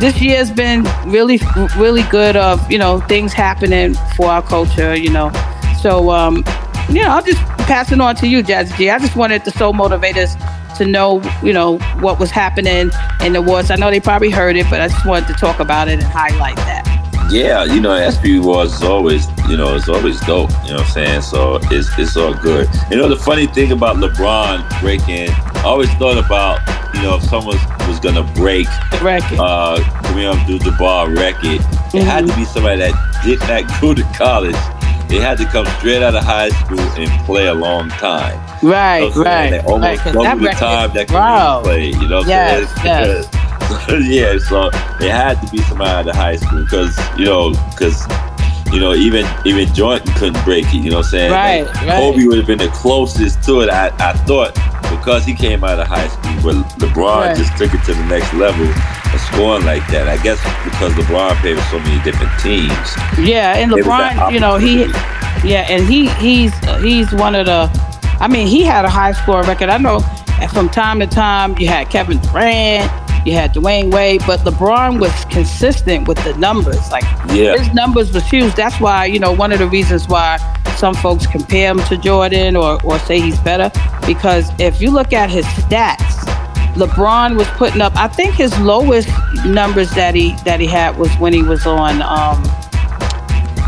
this 0.00 0.20
year's 0.22 0.50
been 0.50 0.84
really, 1.04 1.38
really 1.76 2.02
good 2.04 2.34
of, 2.36 2.58
you 2.70 2.78
know, 2.78 3.00
things 3.02 3.32
happening 3.34 3.94
for 4.16 4.26
our 4.26 4.42
culture, 4.42 4.94
you 4.96 5.10
know. 5.10 5.30
So, 5.82 6.10
um, 6.10 6.42
know, 6.90 7.08
I'll 7.08 7.22
just 7.22 7.40
pass 7.66 7.90
it 7.92 8.00
on 8.00 8.16
to 8.16 8.26
you, 8.28 8.42
Jazzy 8.42 8.76
G. 8.76 8.90
I 8.90 8.98
just 8.98 9.16
wanted 9.16 9.44
the 9.44 9.50
Soul 9.52 9.72
Motivators 9.72 10.36
to 10.76 10.86
know, 10.86 11.20
you 11.42 11.52
know, 11.52 11.78
what 12.00 12.18
was 12.18 12.30
happening 12.30 12.90
in 13.24 13.32
the 13.32 13.38
awards. 13.38 13.70
I 13.70 13.76
know 13.76 13.90
they 13.90 14.00
probably 14.00 14.30
heard 14.30 14.56
it, 14.56 14.66
but 14.70 14.80
I 14.80 14.88
just 14.88 15.06
wanted 15.06 15.28
to 15.28 15.34
talk 15.34 15.60
about 15.60 15.88
it 15.88 15.94
and 15.94 16.02
highlight 16.02 16.56
that. 16.56 16.88
Yeah, 17.30 17.64
you 17.64 17.80
know, 17.80 17.92
ESPY 17.92 18.40
was 18.40 18.74
is 18.74 18.82
always, 18.82 19.26
you 19.48 19.56
know, 19.56 19.74
it's 19.74 19.88
always 19.88 20.20
dope. 20.20 20.50
You 20.64 20.70
know 20.70 20.76
what 20.76 20.86
I'm 20.86 20.90
saying? 20.92 21.22
So 21.22 21.60
it's 21.70 21.88
it's 21.98 22.14
all 22.16 22.34
good. 22.34 22.68
You 22.90 22.96
know, 22.98 23.08
the 23.08 23.16
funny 23.16 23.46
thing 23.46 23.72
about 23.72 23.96
LeBron 23.96 24.80
breaking, 24.80 25.30
I 25.30 25.62
always 25.64 25.90
thought 25.94 26.18
about, 26.18 26.60
you 26.94 27.00
know, 27.02 27.16
if 27.16 27.22
someone 27.22 27.56
was 27.88 28.00
gonna 28.00 28.24
break 28.34 28.66
The 28.90 29.00
record. 29.02 29.38
uh 29.38 29.78
Kareem 30.02 30.34
Abdul-Jabbar 30.40 31.16
record, 31.16 31.60
it 31.94 32.02
had 32.04 32.26
to 32.26 32.36
be 32.36 32.44
somebody 32.44 32.80
that 32.80 33.20
did 33.24 33.40
not 33.40 33.64
go 33.80 33.94
to 33.94 34.02
college. 34.14 34.56
They 35.12 35.20
had 35.20 35.36
to 35.38 35.44
come 35.44 35.66
straight 35.78 36.02
out 36.02 36.14
of 36.14 36.24
high 36.24 36.48
school 36.48 36.80
and 36.80 37.10
play 37.26 37.46
a 37.48 37.52
long 37.52 37.90
time. 37.90 38.40
right, 38.62 39.00
You 39.02 39.10
know 39.10 39.20
what 39.20 39.26
I'm 39.28 39.52
saying? 39.52 39.66
right. 39.66 40.04
They 40.04 40.10
right, 40.10 40.14
double 40.24 40.44
the 40.44 40.50
time 40.52 40.94
that 40.94 41.10
wow. 41.10 41.60
Kareem 41.60 41.64
played. 41.64 41.94
You 41.96 42.08
know 42.08 42.22
Yes, 42.22 42.74
saying? 42.76 42.86
yes. 42.86 43.28
yeah, 44.08 44.38
so 44.48 44.68
it 45.04 45.10
had 45.10 45.38
to 45.42 45.50
be 45.50 45.58
somebody 45.64 45.90
out 45.90 46.08
of 46.08 46.16
high 46.16 46.36
school 46.36 46.64
because 46.64 46.98
you 47.18 47.26
know, 47.26 47.50
because 47.70 48.06
you 48.72 48.80
know, 48.80 48.94
even 48.94 49.26
even 49.44 49.72
Jordan 49.74 50.12
couldn't 50.14 50.42
break 50.44 50.64
it. 50.66 50.74
You 50.82 50.90
know 50.90 50.98
what 50.98 51.06
I'm 51.06 51.10
saying? 51.10 51.32
Right, 51.32 51.64
Like, 51.66 51.74
right. 51.86 51.98
Kobe 52.00 52.24
would 52.26 52.38
have 52.38 52.46
been 52.46 52.58
the 52.58 52.68
closest 52.68 53.42
to 53.44 53.60
it. 53.60 53.68
I, 53.70 53.88
I 53.98 54.12
thought 54.26 54.54
because 54.90 55.24
he 55.24 55.34
came 55.34 55.64
out 55.64 55.78
of 55.78 55.86
high 55.86 56.08
school, 56.08 56.34
but 56.42 56.54
LeBron 56.78 57.16
Right. 57.28 57.36
just 57.36 57.56
took 57.56 57.72
it 57.74 57.82
to 57.84 57.94
the 57.94 58.04
next 58.06 58.32
level 58.34 58.66
of 58.66 59.20
scoring 59.20 59.64
like 59.64 59.86
that. 59.88 60.08
I 60.08 60.16
guess 60.22 60.38
because 60.64 60.92
LeBron 60.94 61.34
played 61.40 61.56
with 61.56 61.66
so 61.68 61.78
many 61.78 62.02
different 62.02 62.32
teams. 62.40 62.96
Yeah, 63.18 63.56
and 63.56 63.72
It 63.72 63.76
was 63.76 63.84
that 63.86 64.16
LeBron, 64.16 64.32
you 64.32 64.40
know, 64.40 64.56
he, 64.56 64.84
yeah, 65.48 65.66
and 65.68 65.84
he 65.86 66.08
he's 66.14 66.52
he's 66.80 67.12
one 67.12 67.34
of 67.34 67.46
the. 67.46 67.70
I 68.20 68.28
mean, 68.28 68.46
he 68.46 68.62
had 68.62 68.84
a 68.84 68.90
high 68.90 69.12
score 69.12 69.42
record. 69.42 69.68
I 69.68 69.78
know 69.78 70.00
from 70.52 70.68
time 70.68 70.98
to 71.00 71.06
time 71.06 71.56
you 71.58 71.66
had 71.68 71.88
Kevin 71.90 72.18
Durant, 72.18 72.90
you 73.24 73.32
had 73.32 73.54
Dwyane 73.54 73.90
Wade, 73.92 74.22
but 74.26 74.40
LeBron 74.40 74.98
was 75.00 75.12
consistent 75.26 76.08
with 76.08 76.22
the 76.24 76.34
numbers. 76.38 76.90
Like 76.90 77.04
Yeah. 77.32 77.56
his 77.56 77.72
numbers 77.74 78.12
was 78.12 78.24
huge. 78.28 78.54
That's 78.54 78.78
why 78.80 79.06
you 79.06 79.18
know 79.18 79.32
one 79.32 79.52
of 79.52 79.58
the 79.58 79.66
reasons 79.68 80.08
why 80.08 80.38
some 80.76 80.94
folks 80.94 81.26
compare 81.26 81.70
him 81.70 81.80
to 81.84 81.96
Jordan 81.96 82.56
or 82.56 82.78
or 82.84 82.98
say 83.00 83.20
he's 83.20 83.38
better 83.40 83.70
because 84.06 84.50
if 84.58 84.80
you 84.80 84.90
look 84.90 85.12
at 85.12 85.30
his 85.30 85.44
stats. 85.46 86.18
LeBron 86.72 87.36
was 87.36 87.46
putting 87.58 87.82
up. 87.82 87.92
I 87.96 88.08
think 88.08 88.32
his 88.34 88.58
lowest 88.60 89.06
numbers 89.44 89.90
that 89.90 90.14
he 90.14 90.34
that 90.46 90.58
he 90.58 90.66
had 90.66 90.96
was 90.96 91.10
when 91.18 91.34
he 91.34 91.42
was 91.42 91.66
on 91.66 92.00
um, 92.00 92.42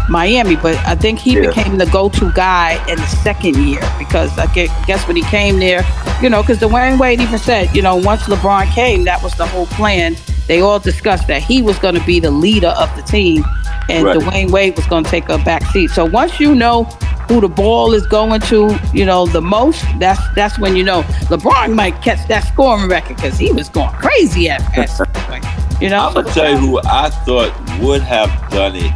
Miami, 0.08 0.56
but 0.56 0.76
I 0.86 0.94
think 0.94 1.18
he 1.18 1.34
Yeah. 1.34 1.48
became 1.48 1.78
the 1.78 1.86
go-to 1.86 2.30
guy 2.34 2.78
in 2.88 2.96
the 2.96 3.06
second 3.06 3.56
year 3.56 3.80
because 3.98 4.36
I 4.38 4.46
guess 4.86 5.06
when 5.06 5.16
he 5.16 5.22
came 5.22 5.58
there, 5.58 5.84
you 6.20 6.28
know, 6.28 6.42
because 6.42 6.58
Dwyane 6.58 6.98
Wade 6.98 7.20
even 7.20 7.38
said, 7.38 7.74
you 7.74 7.82
know, 7.82 7.96
once 7.96 8.22
LeBron 8.24 8.70
came, 8.74 9.04
that 9.04 9.22
was 9.22 9.32
the 9.34 9.46
whole 9.46 9.66
plan. 9.66 10.16
They 10.46 10.60
all 10.60 10.78
discussed 10.78 11.26
that 11.28 11.42
he 11.42 11.62
was 11.62 11.78
going 11.78 11.94
to 11.94 12.04
be 12.04 12.20
the 12.20 12.30
leader 12.30 12.68
of 12.68 12.94
the 12.96 13.02
team, 13.02 13.44
and 13.88 14.04
Right. 14.04 14.18
Dwyane 14.18 14.50
Wade 14.50 14.76
was 14.76 14.86
going 14.86 15.04
to 15.04 15.10
take 15.10 15.28
a 15.30 15.38
back 15.38 15.64
seat. 15.70 15.90
So 15.90 16.04
once 16.04 16.38
you 16.38 16.54
know 16.54 16.84
who 17.28 17.40
the 17.40 17.48
ball 17.48 17.94
is 17.94 18.06
going 18.06 18.42
to, 18.42 18.78
you 18.92 19.06
know, 19.06 19.24
the 19.26 19.40
most, 19.40 19.82
that's 19.98 20.20
that's 20.34 20.58
when 20.58 20.76
you 20.76 20.84
know 20.84 21.02
LeBron 21.30 21.74
might 21.74 22.02
catch 22.02 22.28
that 22.28 22.40
scoring 22.46 22.88
record 22.88 23.16
because 23.16 23.38
he 23.38 23.50
was 23.52 23.70
going 23.70 23.88
crazy 23.94 24.50
at, 24.50 24.60
that. 24.76 25.78
you 25.80 25.88
know. 25.88 26.08
I'm 26.08 26.14
gonna 26.14 26.30
tell 26.32 26.50
you 26.50 26.58
who 26.58 26.80
I 26.84 27.08
thought 27.08 27.52
would 27.80 28.02
have 28.02 28.28
done 28.50 28.76
it 28.76 28.92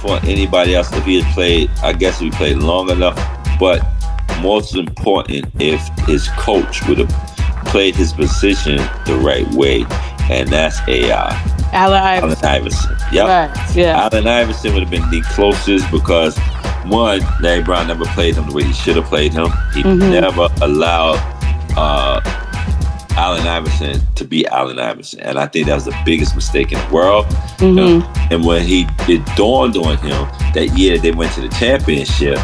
before 0.00 0.18
anybody 0.24 0.74
else 0.74 0.90
if 0.92 1.04
he 1.04 1.20
had 1.20 1.34
played. 1.34 1.70
I 1.82 1.92
guess 1.92 2.16
if 2.16 2.20
he 2.22 2.30
played 2.30 2.56
long 2.58 2.90
enough, 2.90 3.16
but 3.58 3.86
most 4.40 4.74
important, 4.74 5.46
if 5.58 5.86
his 6.06 6.28
coach 6.38 6.86
would 6.88 6.98
have 6.98 7.66
played 7.66 7.94
his 7.94 8.12
position 8.12 8.76
the 9.06 9.20
right 9.22 9.46
way, 9.52 9.84
and 10.30 10.48
that's 10.48 10.78
AI. 10.88 11.28
Allen 11.72 11.98
Allen 12.02 12.24
Iverson. 12.24 12.48
Iverson. 12.48 12.96
Yep. 13.12 13.26
Right. 13.56 13.76
Yeah. 13.76 14.00
Allen 14.02 14.26
Iverson 14.26 14.72
would 14.74 14.82
have 14.82 14.90
been 14.90 15.08
the 15.10 15.20
closest 15.34 15.90
because 15.90 16.36
one, 16.86 17.20
Larry 17.40 17.62
Brown 17.62 17.86
never 17.88 18.06
played 18.06 18.36
him 18.36 18.46
the 18.48 18.54
way 18.54 18.64
he 18.64 18.72
should 18.72 18.96
have 18.96 19.04
played 19.04 19.32
him. 19.32 19.48
He 19.74 19.82
Mhm. 19.82 20.10
never 20.20 20.48
allowed 20.62 21.18
uh, 21.76 22.20
Allen 23.16 23.46
Iverson 23.46 24.00
to 24.16 24.24
be 24.24 24.46
Allen 24.46 24.78
Iverson, 24.78 25.20
and 25.20 25.38
I 25.38 25.46
think 25.46 25.66
that 25.66 25.74
was 25.74 25.84
the 25.84 25.96
biggest 26.04 26.34
mistake 26.34 26.72
in 26.72 26.78
the 26.78 26.94
world. 26.94 27.26
You 27.60 27.72
know? 27.72 28.12
And 28.30 28.44
when 28.44 28.62
he 28.66 28.86
it 29.08 29.24
dawned 29.36 29.76
on 29.76 29.96
him 29.98 30.28
that 30.54 30.72
yeah, 30.76 30.96
they 30.96 31.10
went 31.12 31.32
to 31.34 31.40
the 31.40 31.48
championship, 31.48 32.38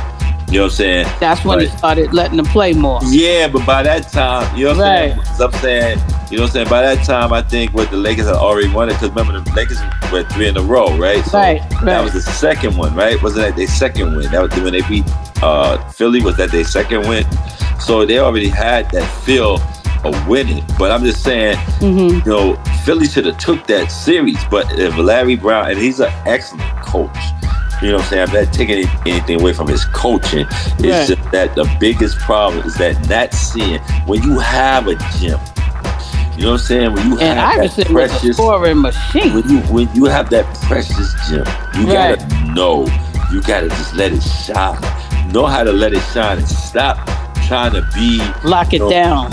you 0.49 0.59
know 0.59 0.63
what 0.63 0.65
I'm 0.65 0.71
saying? 0.71 1.07
That's 1.21 1.45
when 1.45 1.61
he 1.61 1.67
started 1.69 2.13
letting 2.13 2.37
them 2.37 2.47
play 2.47 2.73
more. 2.73 3.01
Yeah, 3.05 3.49
but 3.49 3.67
by 3.67 3.83
that 3.83 4.13
time, 4.13 4.57
you 4.57 4.65
know 4.67 4.77
what 4.77 4.87
I'm 4.87 4.87
saying? 4.87 5.17
Right. 5.19 5.27
'Cause 5.27 5.41
I'm 5.41 5.53
saying, 5.55 5.99
you 6.31 6.37
know 6.37 6.43
what 6.45 6.51
I'm 6.51 6.53
saying? 6.55 6.69
By 6.69 6.83
that 6.83 7.05
time, 7.05 7.33
I 7.33 7.43
think 7.43 7.73
what 7.75 7.91
the 7.91 7.97
Lakers 7.97 8.27
had 8.27 8.37
already 8.37 8.69
won 8.73 8.89
it 8.89 8.93
because 8.95 9.09
remember 9.11 9.41
the 9.41 9.53
Lakers 9.55 9.79
were 10.13 10.23
three 10.25 10.47
in 10.49 10.57
a 10.57 10.63
row, 10.63 10.97
right? 10.97 11.25
So 11.25 11.39
Right, 11.39 11.63
That 11.85 12.03
was 12.05 12.13
the 12.13 12.23
second 12.23 12.77
one, 12.77 12.95
right? 12.95 13.21
Wasn't 13.23 13.45
that 13.45 13.57
their 13.57 13.67
second 13.67 14.17
win? 14.17 14.31
That 14.31 14.43
was 14.43 14.53
when 14.63 14.73
they 14.73 14.83
beat 14.83 15.05
uh, 15.43 15.79
Philly. 15.91 16.23
Was 16.23 16.37
that 16.37 16.51
their 16.53 16.65
second 16.65 17.09
win? 17.09 17.25
So 17.81 18.07
they 18.07 18.19
already 18.21 18.49
had 18.49 18.91
that 18.93 19.07
feel 19.25 19.59
of 20.15 20.29
winning. 20.29 20.65
But 20.79 20.91
I'm 20.91 21.03
just 21.05 21.23
saying, 21.23 21.57
hmm 21.79 21.97
you 21.99 22.23
know, 22.27 22.57
Philly 22.85 23.07
should 23.07 23.27
have 23.27 23.39
took 23.39 23.67
that 23.67 23.91
series. 23.91 24.39
But 24.51 24.79
if 24.79 24.97
Larry 24.97 25.37
Brown, 25.37 25.71
and 25.71 25.79
he's 25.79 26.01
an 26.01 26.13
excellent 26.27 26.71
coach. 26.83 27.17
You 27.83 27.89
know 27.89 27.97
what 27.97 28.05
I'm 28.05 28.09
saying? 28.09 28.29
I'm 28.31 28.35
not 28.45 28.53
taking 28.55 28.89
anything 29.05 29.41
away 29.41 29.53
from 29.53 29.69
his 29.69 29.85
coaching. 29.87 30.47
It's 30.49 30.81
Right. 30.81 31.09
just 31.19 31.31
that 31.33 31.55
the 31.55 31.71
biggest 31.79 32.19
problem 32.21 32.65
is 32.67 32.75
that 32.77 33.07
not 33.09 33.35
seeing 33.35 33.81
when 34.07 34.23
you 34.23 34.39
have 34.39 34.89
a 34.89 34.95
gym. 35.19 35.39
You 36.37 36.43
know 36.45 36.53
what 36.53 36.61
I'm 36.61 36.67
saying? 36.67 36.95
When 36.95 37.07
you 37.13 37.19
And 37.19 37.39
have 37.39 37.49
that 37.49 37.59
Iverson 37.59 37.79
was 37.95 38.05
a 38.05 38.09
precious 38.15 38.37
scoring 38.37 38.81
machine. 38.81 39.35
when 39.35 39.49
you 39.51 39.59
when 39.73 39.89
you 39.95 40.05
have 40.07 40.31
that 40.31 40.47
precious 40.63 41.15
gem, 41.29 41.45
you 41.75 41.87
Right. 41.93 42.19
gotta 42.19 42.53
know. 42.55 42.87
You 43.33 43.43
gotta 43.43 43.69
just 43.69 43.95
let 43.95 44.13
it 44.13 44.23
shine. 44.23 44.79
Know 45.33 45.45
how 45.47 45.63
to 45.65 45.73
let 45.73 45.93
it 45.93 46.03
shine 46.15 46.39
and 46.39 46.49
stop 46.49 46.99
trying 47.47 47.73
to 47.73 47.83
be. 47.95 48.23
Lock 48.45 48.73
it 48.73 48.81
No. 48.81 48.89
down. 48.91 49.31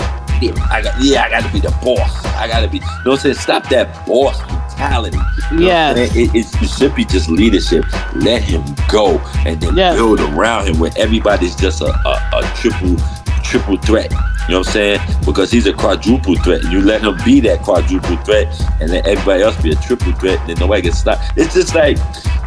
I 0.52 0.82
got 0.82 0.94
yeah, 1.02 1.24
I 1.24 1.30
gotta 1.30 1.52
be 1.52 1.60
the 1.60 1.70
boss. 1.82 2.24
I 2.36 2.48
gotta 2.48 2.68
be. 2.68 2.78
You 2.78 2.82
know 2.84 2.88
what 3.04 3.12
I'm 3.12 3.18
saying? 3.18 3.34
Stop 3.36 3.68
that 3.70 4.06
boss 4.06 4.38
mentality. 4.50 5.16
You 5.16 5.22
know 5.22 5.66
what 5.66 5.74
I'm 5.76 5.96
Yes. 5.96 6.12
saying? 6.12 6.30
It, 6.30 6.34
it, 6.34 6.62
it 6.62 6.68
should 6.68 6.94
be 6.94 7.04
just 7.04 7.28
leadership. 7.30 7.84
Let 8.14 8.42
him 8.42 8.62
go 8.88 9.18
and 9.46 9.60
then 9.60 9.76
Yes. 9.76 9.96
build 9.96 10.20
around 10.20 10.66
him 10.68 10.78
where 10.78 10.92
everybody's 10.96 11.54
just 11.56 11.80
a, 11.80 11.86
a, 11.86 12.30
a 12.38 12.52
triple 12.56 12.96
triple 13.42 13.76
threat. 13.76 14.10
You 14.48 14.52
know 14.52 14.58
what 14.58 14.66
I'm 14.68 14.72
saying? 14.72 15.00
Because 15.24 15.50
he's 15.50 15.66
a 15.66 15.72
quadruple 15.72 16.34
threat. 16.36 16.64
You 16.64 16.80
let 16.82 17.02
him 17.02 17.16
be 17.24 17.40
that 17.40 17.62
quadruple 17.62 18.16
threat 18.18 18.46
and 18.80 18.90
then 18.90 19.02
everybody 19.06 19.42
else 19.42 19.60
be 19.62 19.72
a 19.72 19.76
triple 19.76 20.12
threat, 20.12 20.44
then 20.46 20.56
nobody 20.58 20.82
gets 20.82 20.98
stopped. 20.98 21.22
It's 21.36 21.54
just 21.54 21.74
like 21.74 21.96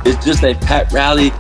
it's 0.06 0.24
just 0.26 0.44
like 0.44 0.60
Pat 0.62 0.92
Riley. 0.92 1.32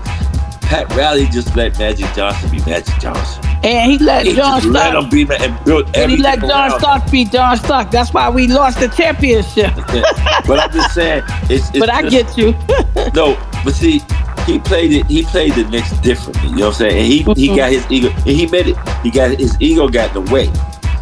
Pat 0.67 0.93
Riley 0.95 1.25
just 1.27 1.55
let 1.55 1.77
Magic 1.79 2.05
Johnson 2.13 2.49
be 2.51 2.59
Magic 2.65 2.99
Johnson. 2.99 3.43
And 3.63 3.91
he 3.91 3.97
let 3.97 4.25
He 4.25 4.33
John 4.35 4.61
just 4.61 4.71
let 4.73 4.93
him 4.95 5.09
be 5.09 5.21
and 5.39 5.63
build 5.65 5.89
And 5.95 6.11
he 6.11 6.17
let 6.17 6.39
John 6.41 6.77
Stock 6.79 7.03
him. 7.03 7.11
Be 7.11 7.25
John 7.25 7.57
Stark. 7.57 7.89
That's 7.89 8.13
why 8.13 8.29
we 8.29 8.47
lost 8.47 8.79
the 8.79 8.87
championship. 8.89 9.73
but 10.47 10.59
I'm 10.59 10.71
just 10.71 10.93
saying, 10.93 11.23
it's, 11.49 11.69
it's 11.69 11.79
but 11.79 11.89
I 11.89 12.01
just- 12.07 12.35
get 12.35 12.37
you. 12.37 12.51
no. 13.13 13.35
But 13.63 13.73
see, 13.73 14.01
he 14.45 14.59
played 14.59 14.91
it. 14.93 15.05
He 15.07 15.23
played 15.23 15.53
the 15.53 15.63
Knicks 15.65 15.91
differently. 15.99 16.49
You 16.49 16.55
know 16.57 16.65
what 16.67 16.81
I'm 16.81 16.89
saying? 16.91 16.97
And 16.97 17.05
he 17.07 17.17
he 17.41 17.49
Mhm. 17.49 17.55
got 17.55 17.71
his 17.71 17.85
ego. 17.91 18.09
And 18.09 18.27
he 18.27 18.45
made 18.47 18.67
it. 18.67 18.77
He 19.03 19.09
got 19.11 19.31
his 19.39 19.57
ego 19.59 19.87
got 19.87 20.15
in 20.15 20.25
the 20.25 20.31
way. 20.31 20.45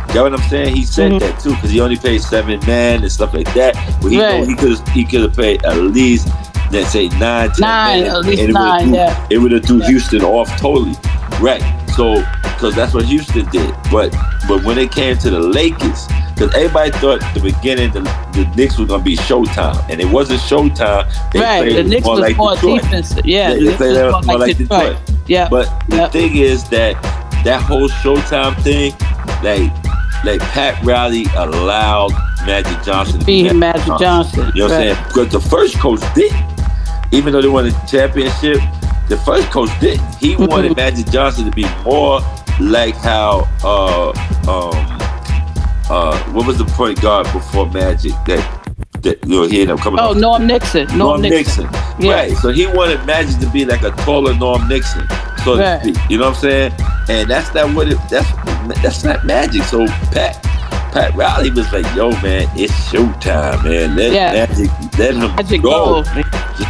You 0.10 0.14
know 0.14 0.24
what 0.24 0.34
I'm 0.40 0.50
saying? 0.50 0.76
He 0.76 0.84
said 0.86 1.12
Mhm. 1.14 1.20
that 1.20 1.40
too 1.40 1.50
because 1.56 1.72
he 1.72 1.82
only 1.82 1.98
played 1.98 2.22
seven 2.22 2.60
man 2.66 3.02
and 3.02 3.12
stuff 3.12 3.34
like 3.34 3.52
that. 3.56 3.74
But 4.02 4.12
he 4.12 4.22
Right. 4.22 4.48
he 4.48 4.56
could 4.56 4.78
have 4.78 4.88
he 4.90 5.04
could 5.04 5.22
have 5.22 5.34
played 5.34 5.66
at 5.66 5.76
least 5.78 6.30
let's 6.72 6.90
say 6.92 7.08
nine, 7.20 7.50
ten 7.52 7.62
nine, 7.62 8.00
minutes, 8.04 8.16
at 8.18 8.26
least 8.26 8.42
and 8.42 8.50
it 8.50 8.54
nine. 8.54 8.84
threw- 8.86 8.96
yeah. 8.96 9.28
It 9.30 9.38
would 9.40 9.52
have 9.52 9.66
threw 9.66 9.80
Houston 9.82 10.22
off 10.24 10.50
totally. 10.60 10.96
Right. 11.42 11.62
So 11.96 12.24
because 12.44 12.76
that's 12.76 12.94
what 12.94 13.06
Houston 13.06 13.46
did. 13.50 13.74
But 13.92 14.16
but 14.48 14.64
when 14.64 14.78
it 14.78 14.92
came 14.92 15.18
to 15.20 15.30
the 15.30 15.40
Lakers, 15.40 16.08
because 16.34 16.54
everybody 16.56 16.92
thought 16.92 17.22
at 17.24 17.34
the 17.34 17.40
beginning 17.42 17.92
the, 17.92 18.02
the 18.34 18.52
Knicks 18.56 18.78
was 18.78 18.90
gonna 18.90 19.04
be 19.04 19.16
Showtime, 19.16 19.90
and 19.90 20.00
it 20.02 20.06
wasn't 20.10 20.40
Showtime. 20.42 21.06
They 21.32 21.40
right. 21.40 21.62
played 21.64 21.76
The 21.78 21.84
Knicks 21.90 22.06
more 22.06 22.16
was 22.16 22.22
like 22.22 22.38
more 22.38 22.54
Detroit. 22.56 22.82
defensive. 22.82 23.26
Yeah. 23.26 23.50
They- 23.54 23.60
the 23.60 23.66
they 23.72 23.76
played 23.78 24.12
more 24.12 24.22
more 24.24 24.38
like 24.40 24.58
Detroit. 24.58 24.98
Yeah. 25.28 25.48
But 25.50 25.70
the 25.90 25.96
Yep. 25.98 26.12
thing 26.12 26.36
is 26.38 26.64
that 26.70 27.02
that 27.44 27.62
whole 27.62 27.88
Showtime 27.90 28.56
thing, 28.62 28.94
like 29.44 29.72
like 30.24 30.42
Pat 30.52 30.84
Riley 30.84 31.26
allowed 31.36 32.12
Magic 32.46 32.82
Johnson 32.84 33.20
to 33.20 33.26
Be 33.26 33.44
be 33.48 33.54
Magic 33.54 33.86
Johnson, 34.00 34.52
You 34.56 34.62
know 34.62 34.66
what 34.70 34.74
I'm 34.82 34.96
saying? 34.96 35.08
Because 35.08 35.30
the 35.30 35.40
first 35.40 35.78
coach 35.80 36.00
did, 36.16 36.32
even 37.16 37.34
though 37.34 37.42
they 37.42 37.48
won 37.48 37.66
the 37.66 37.72
championship, 37.90 38.58
the 39.10 39.18
first 39.26 39.50
coach 39.52 39.70
did. 39.80 40.00
He 40.20 40.34
Mm-hmm. 40.36 40.46
wanted 40.46 40.76
Magic 40.76 41.08
Johnson 41.10 41.46
to 41.46 41.52
be 41.52 41.66
more 41.84 42.20
like 42.60 42.96
how 42.96 43.48
uh 43.64 44.10
um 44.50 44.76
uh 45.90 46.18
what 46.34 46.46
was 46.48 46.58
the 46.58 46.66
point 46.66 47.02
guard 47.02 47.26
before 47.34 47.70
Magic 47.70 48.14
that 48.26 48.62
that 49.02 49.24
you 49.24 49.30
know 49.30 49.44
he 49.44 49.62
ended 49.62 49.76
up 49.76 49.80
coming 49.82 50.00
Oh, 50.00 50.12
up 50.12 50.18
Norm 50.18 50.48
Nixon. 50.48 50.88
Norm, 50.90 50.98
Norm 50.98 51.22
Nixon. 51.22 51.66
Nixon. 51.66 52.04
Yeah. 52.04 52.14
Right. 52.14 52.38
So 52.38 52.50
he 52.50 52.66
wanted 52.68 53.06
Magic 53.06 53.40
to 53.40 53.50
be 53.50 53.66
like 53.66 53.84
a 53.84 53.92
taller 53.92 54.34
Norm 54.34 54.68
Nixon, 54.68 55.08
so 55.44 55.58
Right. 55.58 55.82
to 55.84 55.94
speak. 55.94 56.10
You 56.10 56.18
know 56.18 56.30
what 56.30 56.36
I'm 56.38 56.42
saying? 56.42 56.74
And 57.08 57.30
that's 57.30 57.54
not 57.54 57.74
what 57.76 57.88
it 57.88 57.98
that's 58.10 58.30
that's 58.82 59.04
not 59.04 59.26
magic. 59.26 59.62
So 59.64 59.86
Pat 60.12 60.42
Pat 60.96 61.14
Riley 61.14 61.52
was 61.52 61.70
like, 61.74 61.86
yo 61.94 62.10
man, 62.22 62.48
it's 62.56 62.72
showtime, 62.90 63.66
man. 63.66 63.98
Let 63.98 64.14
Yeah. 64.14 64.32
Magic 64.48 64.72
let 64.98 65.14
him 65.14 65.36
Magic 65.36 65.62
go. 65.62 66.04
go. 66.04 66.22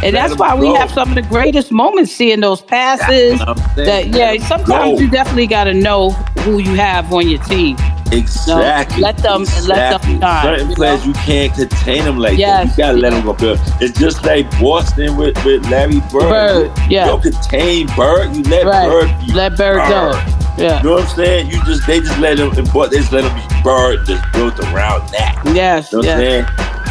And 0.02 0.16
that's 0.16 0.34
why 0.36 0.52
we 0.56 0.66
go. 0.66 0.74
have 0.74 0.90
some 0.90 1.10
of 1.10 1.14
the 1.14 1.22
greatest 1.22 1.70
moments 1.70 2.10
seeing 2.10 2.40
those 2.40 2.60
passes. 2.60 3.38
That's 3.38 3.48
what 3.48 3.60
I'm 3.78 3.84
That 3.86 4.06
yeah, 4.08 4.32
Let 4.32 4.42
sometimes 4.42 4.98
go. 4.98 5.04
you 5.04 5.08
definitely 5.08 5.46
got 5.46 5.64
to 5.64 5.74
know 5.74 6.10
who 6.40 6.58
you 6.58 6.74
have 6.74 7.12
on 7.12 7.28
your 7.28 7.40
team. 7.44 7.76
Exactly. 8.10 9.00
let 9.00 9.16
them- 9.18 9.42
let 9.42 9.42
them 9.42 9.42
exactly. 9.42 10.18
shine, 10.20 10.42
Certain 10.44 10.70
you 10.70 10.74
players 10.76 11.00
know? 11.02 11.06
you 11.06 11.12
can't 11.14 11.54
contain 11.54 12.04
them 12.04 12.18
like 12.18 12.36
Yes. 12.36 12.76
that. 12.76 12.78
You 12.78 12.84
gotta 12.84 12.98
let 12.98 13.10
them 13.24 13.36
go. 13.36 13.56
It's 13.80 13.96
just 13.98 14.24
like 14.24 14.50
Boston 14.60 15.16
with, 15.16 15.42
with 15.44 15.68
Larry 15.70 16.00
Bird. 16.12 16.22
Bird, 16.30 16.72
yeah. 16.90 17.04
You 17.04 17.10
don't 17.12 17.22
contain 17.22 17.86
Bird. 17.96 18.34
You 18.34 18.42
let 18.42 18.64
Right. 18.66 18.88
Bird 18.88 19.26
be 19.26 19.32
Let 19.32 19.56
Bird 19.56 19.88
go. 19.88 20.12
Yeah. 20.58 20.78
You 20.78 20.84
know 20.84 20.92
what 20.94 21.04
I'm 21.08 21.16
saying? 21.16 21.46
You 21.50 21.62
just 21.64 21.86
they 21.86 22.00
just 22.00 22.18
let 22.18 22.36
them 22.38 22.52
but 22.72 22.90
they 22.90 22.98
just 22.98 23.12
let 23.12 23.22
them 23.22 23.34
be 23.36 23.62
Bird 23.62 24.06
just 24.06 24.24
built 24.32 24.58
around 24.60 25.08
that. 25.10 25.40
Yes. 25.54 25.92
You 25.92 26.00
know 26.02 26.08
what 26.08 26.14
I'm 26.14 26.20
saying? 26.20 26.44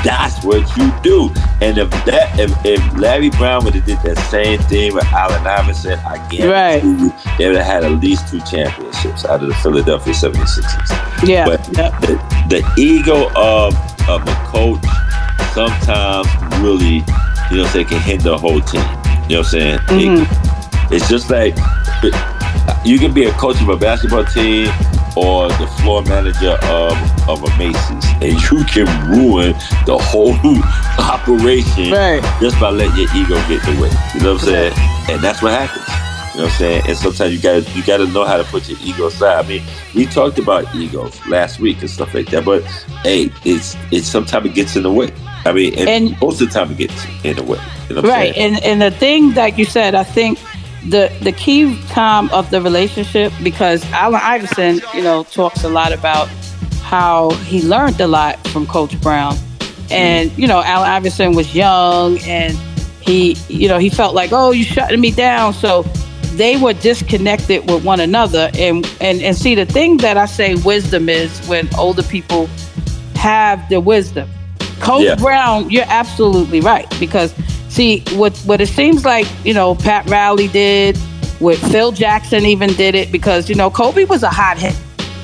That's 0.03 0.43
what 0.43 0.77
you 0.77 0.93
do. 1.01 1.29
And 1.61 1.79
if 1.79 1.89
that 2.05 2.39
if, 2.39 2.51
if 2.63 2.97
Larry 2.97 3.31
Brown 3.31 3.65
would 3.65 3.73
have 3.73 3.85
did 3.85 3.97
that 4.03 4.17
same 4.29 4.59
thing 4.63 4.93
with 4.93 5.05
Allen 5.05 5.47
Iverson, 5.47 5.97
I 5.99 6.17
guarantee 6.29 6.47
Right. 6.47 6.83
you 6.83 7.11
they 7.39 7.47
would 7.47 7.55
have 7.57 7.65
had 7.65 7.83
at 7.83 7.91
least 7.93 8.27
two 8.27 8.39
championships 8.41 9.25
out 9.25 9.41
of 9.41 9.49
the 9.49 9.55
Philadelphia 9.55 10.13
76ers. 10.13 11.27
Yeah. 11.27 11.45
But 11.47 11.67
yeah. 11.75 11.97
the, 12.01 12.13
the 12.49 12.73
ego 12.81 13.31
of 13.35 13.73
of 14.07 14.21
a 14.27 14.35
coach 14.45 14.83
sometimes 15.53 16.27
really, 16.61 16.97
you 16.97 17.01
know 17.01 17.63
what 17.63 17.67
I'm 17.67 17.67
saying, 17.71 17.85
can 17.87 18.01
hinder 18.01 18.31
a 18.33 18.37
whole 18.37 18.61
team. 18.61 18.81
You 18.81 18.87
know 18.87 18.97
what 19.27 19.37
I'm 19.37 19.43
saying? 19.45 19.79
Mm-hmm. 19.79 20.21
It- 20.23 20.55
it's 20.91 21.09
just 21.09 21.31
like 21.31 21.55
you 22.85 22.99
can 22.99 23.13
be 23.13 23.25
a 23.25 23.31
coach 23.33 23.59
of 23.61 23.69
a 23.69 23.77
basketball 23.77 24.25
team 24.25 24.67
or 25.17 25.47
the 25.47 25.67
floor 25.81 26.01
manager 26.03 26.57
of, 26.63 26.91
of 27.29 27.41
a 27.43 27.57
Macy's, 27.57 28.05
and 28.21 28.33
you 28.51 28.63
can 28.65 28.85
ruin 29.09 29.53
the 29.85 29.97
whole 29.97 30.33
operation 30.99 31.91
Right. 31.91 32.21
just 32.41 32.59
by 32.59 32.69
letting 32.69 32.95
your 32.97 33.09
ego 33.15 33.35
get 33.47 33.65
in 33.67 33.75
the 33.75 33.81
way. 33.81 33.91
You 34.13 34.21
know 34.21 34.33
what 34.33 34.41
I'm 34.43 34.47
saying? 34.47 34.73
And 35.09 35.21
that's 35.23 35.41
what 35.41 35.51
happens. 35.53 35.85
You 36.35 36.41
know 36.41 36.45
what 36.47 36.53
I'm 36.53 36.57
saying? 36.59 36.83
And 36.87 36.97
sometimes 36.97 37.33
you 37.33 37.41
gotta 37.41 37.61
you 37.71 37.83
gotta 37.83 38.07
know 38.07 38.25
how 38.25 38.35
to 38.35 38.43
put 38.43 38.67
your 38.67 38.77
ego 38.81 39.07
aside. 39.07 39.45
I 39.45 39.47
mean, 39.47 39.63
we 39.95 40.05
talked 40.05 40.37
about 40.37 40.73
egos 40.75 41.17
last 41.27 41.59
week 41.59 41.79
and 41.79 41.89
stuff 41.89 42.13
like 42.13 42.27
that, 42.31 42.43
but 42.43 42.61
hey, 43.03 43.31
it's 43.45 43.77
it's 43.91 44.07
sometimes 44.07 44.45
it 44.47 44.53
gets 44.53 44.75
in 44.75 44.83
the 44.83 44.91
way. 44.91 45.13
I 45.45 45.53
mean, 45.53 45.73
and, 45.79 45.87
And- 45.87 46.19
most 46.19 46.41
of 46.41 46.49
the 46.49 46.53
time 46.53 46.71
it 46.71 46.77
gets 46.77 47.05
in 47.23 47.37
the 47.37 47.43
way. 47.43 47.59
You 47.87 47.95
know 47.95 48.01
what 48.01 48.05
I'm 48.05 48.11
Right. 48.11 48.35
saying? 48.35 48.55
And 48.55 48.63
and 48.65 48.81
the 48.81 48.91
thing 48.97 49.31
that 49.35 49.57
you 49.57 49.63
said, 49.63 49.95
I 49.95 50.03
think 50.03 50.37
the 50.89 51.11
the 51.21 51.31
key 51.31 51.79
time 51.87 52.29
of 52.29 52.49
the 52.51 52.61
relationship 52.61 53.33
because 53.43 53.83
Allen 53.91 54.21
Iverson, 54.23 54.81
you 54.93 55.01
know, 55.01 55.23
talks 55.23 55.63
a 55.63 55.69
lot 55.69 55.91
about 55.91 56.27
how 56.81 57.31
he 57.45 57.61
learned 57.63 57.99
a 57.99 58.07
lot 58.07 58.45
from 58.47 58.67
Coach 58.67 58.99
Brown. 59.01 59.35
And, 59.91 60.35
you 60.37 60.47
know, 60.47 60.61
Allen 60.63 60.89
Iverson 60.89 61.35
was 61.35 61.53
young 61.55 62.19
and 62.19 62.57
he, 63.01 63.37
you 63.49 63.67
know, 63.67 63.77
he 63.77 63.89
felt 63.89 64.15
like, 64.15 64.31
oh, 64.33 64.51
you 64.51 64.63
shutting 64.63 64.99
me 64.99 65.11
down. 65.11 65.53
So 65.53 65.83
they 66.33 66.57
were 66.57 66.73
disconnected 66.73 67.69
with 67.69 67.83
one 67.83 67.99
another. 67.99 68.51
And 68.55 68.85
and, 69.01 69.21
and 69.21 69.35
see 69.35 69.55
the 69.55 69.65
thing 69.65 69.97
that 69.97 70.17
I 70.17 70.25
say 70.25 70.55
wisdom 70.55 71.09
is 71.09 71.45
when 71.47 71.67
older 71.75 72.03
people 72.03 72.47
have 73.15 73.67
the 73.69 73.79
wisdom. 73.79 74.29
Coach 74.79 75.05
Yeah. 75.05 75.15
Brown, 75.15 75.69
you're 75.69 75.85
absolutely 75.87 76.61
right. 76.61 76.87
Because 76.99 77.33
see 77.75 78.03
what 78.13 78.35
what 78.39 78.61
it 78.61 78.69
seems 78.69 79.05
like, 79.05 79.27
you 79.43 79.53
know, 79.53 79.75
Pat 79.75 80.09
Riley 80.09 80.47
did, 80.47 80.97
what 81.39 81.57
Phil 81.57 81.91
Jackson 81.91 82.45
even 82.45 82.73
did 82.73 82.95
it 82.95 83.11
because, 83.11 83.49
you 83.49 83.55
know, 83.55 83.69
Kobe 83.69 84.05
was 84.05 84.23
a 84.23 84.29
hothead 84.29 84.75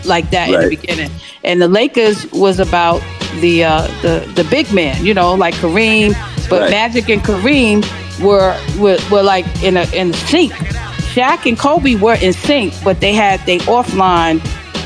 like 0.06 0.30
that 0.32 0.50
in 0.50 0.62
the 0.62 0.76
beginning. 0.76 1.12
And 1.44 1.62
the 1.62 1.68
Lakers 1.68 2.30
was 2.32 2.60
about 2.60 3.02
the 3.40 3.64
uh 3.64 3.88
the, 4.02 4.30
the 4.36 4.44
big 4.50 4.72
man, 4.74 5.04
you 5.06 5.14
know, 5.14 5.34
like 5.34 5.56
Kareem. 5.56 6.14
But 6.50 6.62
Right. 6.62 6.72
Magic 6.72 7.10
and 7.10 7.22
Kareem 7.22 7.82
were, 8.22 8.54
were 8.78 8.98
were 9.10 9.24
like 9.24 9.46
in 9.64 9.78
a 9.78 9.86
in 9.94 10.14
sync. 10.14 10.52
Shaq 11.14 11.46
and 11.46 11.58
Kobe 11.58 11.96
were 11.96 12.18
in 12.22 12.34
sync, 12.34 12.74
but 12.84 13.00
they 13.00 13.14
had 13.14 13.40
they 13.46 13.60
offline 13.60 14.42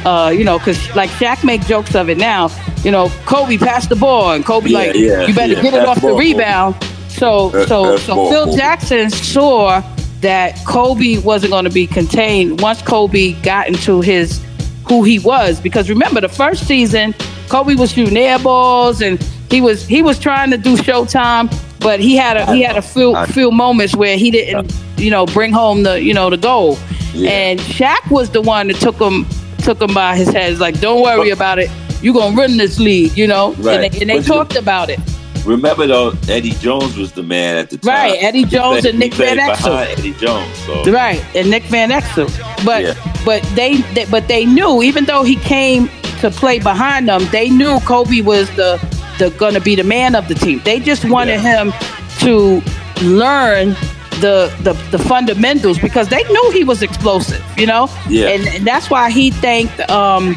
uh, 0.05 0.29
you 0.29 0.43
know, 0.43 0.59
because 0.59 0.95
like 0.95 1.09
Shaq 1.11 1.43
make 1.43 1.65
jokes 1.65 1.95
of 1.95 2.09
it 2.09 2.17
now. 2.17 2.49
You 2.83 2.91
know, 2.91 3.09
Kobe 3.25 3.57
passed 3.57 3.89
the 3.89 3.95
ball, 3.95 4.31
and 4.33 4.45
Kobe 4.45 4.69
Yeah, 4.69 4.77
like, 4.77 4.95
yeah, 4.95 5.25
you 5.25 5.33
better 5.33 5.53
yeah, 5.53 5.61
get 5.63 5.73
it 5.73 5.87
off 5.87 5.95
the 5.95 6.01
ball, 6.01 6.19
Kobe. 6.19 6.94
Rebound. 7.21 7.49
So, 7.49 7.49
Pass- 7.51 7.67
so, 7.67 7.97
pass 7.97 8.05
so 8.05 8.15
ball, 8.15 8.29
Phil 8.31 8.45
Kobe. 8.45 8.57
Jackson 8.57 9.09
saw 9.09 9.81
that 10.21 10.57
Kobe 10.65 11.17
wasn't 11.19 11.51
going 11.51 11.65
to 11.65 11.69
be 11.71 11.85
contained 11.87 12.61
once 12.61 12.81
Kobe 12.81 13.33
got 13.41 13.67
into 13.67 14.01
his 14.01 14.41
who 14.87 15.03
he 15.03 15.19
was. 15.19 15.59
Because 15.59 15.89
remember, 15.89 16.21
the 16.21 16.29
first 16.29 16.67
season, 16.67 17.13
Kobe 17.49 17.75
was 17.75 17.91
shooting 17.91 18.17
air 18.17 18.39
balls, 18.39 19.01
and 19.01 19.21
he 19.49 19.61
was 19.61 19.85
he 19.87 20.01
was 20.01 20.17
trying 20.19 20.51
to 20.51 20.57
do 20.57 20.75
Showtime, 20.77 21.53
but 21.79 21.99
he 21.99 22.15
had 22.15 22.37
a 22.37 22.51
he 22.53 22.61
had 22.61 22.77
a 22.77 22.81
few 22.81 23.15
few 23.27 23.51
moments 23.51 23.95
where 23.95 24.17
he 24.17 24.31
didn't, 24.31 24.73
you 24.97 25.11
know, 25.11 25.25
bring 25.27 25.51
home 25.51 25.83
the 25.83 26.01
you 26.01 26.13
know 26.13 26.29
the 26.29 26.37
goal. 26.37 26.77
Yeah. 27.13 27.29
And 27.29 27.59
Shaq 27.59 28.09
was 28.11 28.29
the 28.31 28.41
one 28.41 28.67
that 28.67 28.77
took 28.77 28.97
him 28.99 29.25
took 29.59 29.81
him 29.81 29.93
by 29.93 30.15
his 30.15 30.29
head. 30.29 30.49
He's 30.51 30.59
like, 30.59 30.79
"Don't 30.79 31.01
worry 31.01 31.29
about 31.29 31.59
it. 31.59 31.69
You're 32.01 32.13
gonna 32.13 32.35
run 32.35 32.57
this 32.57 32.79
league," 32.79 33.17
you 33.17 33.25
know. 33.27 33.53
Right. 33.53 33.79
And 33.79 33.93
they, 33.93 33.99
and 34.01 34.09
they 34.09 34.17
But 34.17 34.27
you- 34.27 34.33
talked 34.33 34.55
about 34.55 34.89
it. 34.89 34.99
Remember 35.45 35.85
though, 35.87 36.13
Eddie 36.27 36.51
Jones 36.51 36.97
was 36.97 37.11
the 37.11 37.23
man 37.23 37.55
at 37.57 37.69
the 37.69 37.77
time. 37.77 37.93
Right, 38.11 38.23
Eddie 38.23 38.45
Jones 38.45 38.81
played- 38.81 38.85
and 38.91 38.99
Nick 38.99 39.13
Van 39.13 39.37
Exel. 39.37 39.85
Eddie 39.97 40.13
Jones. 40.13 40.57
So 40.65 40.83
Right, 40.91 41.23
and 41.35 41.49
Nick 41.49 41.63
Van 41.65 41.91
Exel. 41.91 42.27
But 42.65 42.83
Yeah. 42.83 42.93
but 43.25 43.43
they, 43.55 43.77
they 43.93 44.05
but 44.05 44.27
they 44.27 44.45
knew 44.45 44.81
even 44.83 45.05
though 45.05 45.23
he 45.23 45.35
came 45.35 45.89
to 46.21 46.31
play 46.31 46.59
behind 46.59 47.07
them, 47.09 47.27
they 47.31 47.49
knew 47.49 47.79
Kobe 47.81 48.21
was 48.21 48.49
the 48.51 48.79
the 49.19 49.29
gonna 49.31 49.59
be 49.61 49.75
the 49.75 49.83
man 49.83 50.15
of 50.15 50.27
the 50.27 50.35
team. 50.35 50.61
They 50.65 50.79
just 50.79 51.05
wanted 51.05 51.41
Yeah. 51.41 51.63
him 51.63 51.73
to 52.19 52.61
learn 53.03 53.75
the, 54.21 54.51
the 54.63 54.73
the 54.91 54.97
fundamentals 54.97 55.77
because 55.77 56.07
they 56.07 56.23
knew 56.23 56.51
he 56.51 56.63
was 56.63 56.81
explosive, 56.81 57.43
you 57.57 57.65
know? 57.67 57.89
Yeah. 58.09 58.29
And, 58.29 58.47
and 58.47 58.65
that's 58.65 58.89
why 58.89 59.11
he 59.11 59.29
thanked 59.29 59.79
um 59.91 60.35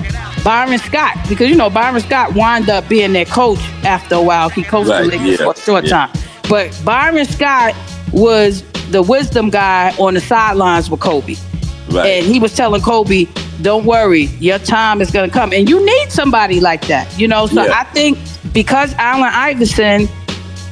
Byron 0.48 0.78
Scott 0.78 1.14
because 1.28 1.50
you 1.50 1.54
know 1.56 1.68
Byron 1.68 2.00
Scott 2.00 2.32
wound 2.32 2.70
up 2.70 2.88
being 2.88 3.12
their 3.12 3.26
coach 3.26 3.58
after 3.84 4.14
a 4.14 4.22
while. 4.22 4.48
He 4.48 4.62
coached 4.62 4.88
Right, 4.88 5.02
the 5.02 5.08
Lakers 5.08 5.40
yeah, 5.40 5.44
for 5.44 5.52
a 5.52 5.60
short 5.60 5.84
yeah. 5.84 6.06
time. 6.06 6.22
But 6.48 6.80
Byron 6.86 7.26
Scott 7.26 7.74
was 8.14 8.62
the 8.90 9.02
wisdom 9.02 9.50
guy 9.50 9.94
on 9.98 10.14
the 10.14 10.22
sidelines 10.22 10.88
with 10.88 11.00
Kobe. 11.00 11.34
Right. 11.90 12.06
And 12.06 12.26
he 12.26 12.40
was 12.40 12.56
telling 12.56 12.80
Kobe, 12.80 13.26
don't 13.60 13.84
worry, 13.84 14.22
your 14.40 14.58
time 14.58 15.02
is 15.02 15.10
going 15.10 15.28
to 15.28 15.34
come. 15.34 15.52
And 15.52 15.68
you 15.68 15.84
need 15.84 16.10
somebody 16.10 16.60
like 16.60 16.86
that, 16.86 17.18
you 17.18 17.28
know? 17.28 17.46
So 17.46 17.64
Yeah. 17.64 17.78
I 17.78 17.84
think 17.84 18.16
because 18.54 18.94
Allen 18.94 19.30
Iverson, 19.30 20.08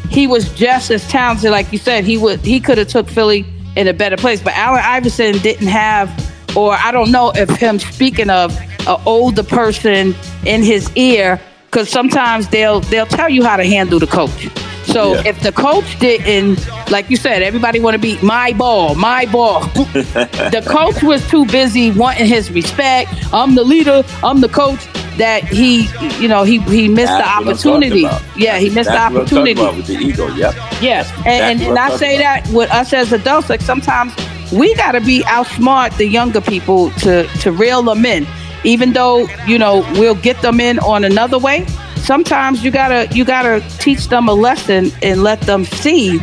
he 0.09 0.27
was 0.27 0.49
just 0.55 0.91
as 0.91 1.07
talented, 1.09 1.51
like 1.51 1.71
you 1.71 1.79
said, 1.79 2.05
he 2.05 2.17
would 2.17 2.41
he 2.41 2.61
could 2.61 2.79
have 2.79 2.89
took 2.89 3.11
Philly 3.11 3.45
in 3.77 3.89
a 3.89 3.93
better 3.93 4.17
place. 4.17 4.41
But 4.41 4.55
Allen 4.57 4.81
Iverson 4.83 5.37
didn't 5.41 5.69
have, 5.69 6.09
or 6.57 6.73
I 6.73 6.93
don't 6.93 7.13
know 7.13 7.31
if 7.35 7.51
him 7.51 7.79
speaking 7.79 8.31
of 8.31 8.59
an 8.87 9.01
older 9.07 9.43
person 9.43 10.15
in 10.45 10.63
his 10.63 10.91
ear, 10.97 11.41
because 11.67 11.89
sometimes 11.89 12.49
they'll 12.49 12.81
they'll 12.81 13.07
tell 13.07 13.29
you 13.29 13.45
how 13.45 13.57
to 13.57 13.65
handle 13.65 13.99
the 13.99 14.07
coach. 14.07 14.49
So 14.87 15.15
Yeah. 15.15 15.23
if 15.27 15.41
the 15.41 15.51
coach 15.53 15.99
didn't, 15.99 16.65
like 16.91 17.11
you 17.11 17.17
said, 17.17 17.43
everybody 17.43 17.81
want 17.81 17.95
to 17.95 17.99
be 17.99 18.19
my 18.23 18.53
ball, 18.53 18.95
my 18.95 19.27
ball. 19.27 19.61
the 19.75 20.63
coach 20.67 21.03
was 21.03 21.27
too 21.29 21.45
busy 21.47 21.91
wanting 21.91 22.27
his 22.27 22.51
respect. 22.53 23.11
I'm 23.33 23.55
the 23.57 23.65
leader. 23.65 24.05
I'm 24.23 24.41
the 24.41 24.49
coach. 24.49 24.87
That 25.19 25.45
he, 25.45 25.89
you 26.21 26.29
know, 26.29 26.43
he 26.45 26.59
he 26.61 26.89
missed 26.89 27.07
That's 27.11 27.25
the 27.25 27.49
opportunity. 27.51 28.07
Yeah, 28.37 28.59
he 28.59 28.69
missed 28.69 28.91
That's 28.91 28.91
the 28.91 28.93
what 28.93 29.01
I'm 29.01 29.17
opportunity. 29.17 29.53
about 29.53 29.77
with 29.77 29.87
the 29.87 29.95
ego. 29.97 30.27
Yep. 30.35 30.55
Yes, 30.83 31.11
and, 31.11 31.25
That's 31.25 31.41
and, 31.41 31.63
and 31.63 31.79
I'm 31.79 31.93
I 31.93 31.97
say 31.97 32.17
about. 32.21 32.45
that 32.45 32.53
with 32.55 32.71
us 32.71 32.93
as 32.93 33.13
adults, 33.15 33.49
like 33.49 33.63
sometimes 33.63 34.15
we 34.53 34.75
got 34.75 34.93
to 34.93 35.01
be 35.01 35.23
outsmart 35.23 35.97
the 35.97 36.07
younger 36.07 36.43
people 36.43 36.91
to 37.01 37.27
to 37.41 37.51
reel 37.51 37.83
them 37.83 38.05
in, 38.05 38.27
even 38.67 38.93
though 38.93 39.27
you 39.47 39.59
know 39.59 39.87
we'll 39.93 40.15
get 40.17 40.41
them 40.43 40.61
in 40.61 40.79
on 40.81 41.05
another 41.05 41.39
way. 41.39 41.65
Sometimes 41.97 42.63
you 42.63 42.71
gotta 42.71 43.09
you 43.17 43.25
gotta 43.25 43.65
teach 43.79 44.09
them 44.09 44.29
a 44.29 44.35
lesson 44.35 44.91
and 45.03 45.23
let 45.23 45.41
them 45.43 45.65
see 45.65 46.19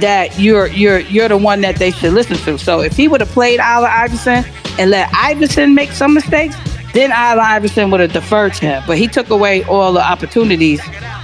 that 0.00 0.38
you're 0.38 0.68
you're 0.68 1.00
you're 1.00 1.28
the 1.28 1.36
one 1.36 1.60
that 1.60 1.76
they 1.76 1.90
should 1.90 2.12
listen 2.12 2.36
to. 2.38 2.58
So 2.58 2.80
if 2.80 2.96
he 2.96 3.08
would 3.08 3.20
have 3.20 3.30
played 3.30 3.60
Allen 3.60 3.90
Iverson 3.92 4.44
and 4.78 4.90
let 4.90 5.12
Iverson 5.14 5.74
make 5.74 5.90
some 5.90 6.14
mistakes, 6.14 6.56
then 6.94 7.12
Allen 7.12 7.44
Iverson 7.44 7.90
would 7.90 8.00
have 8.00 8.12
deferred 8.12 8.54
to 8.54 8.66
him. 8.66 8.82
But 8.86 8.98
he 8.98 9.06
took 9.06 9.30
away 9.30 9.64
all 9.64 9.92
the 9.92 10.02
opportunities 10.02 10.80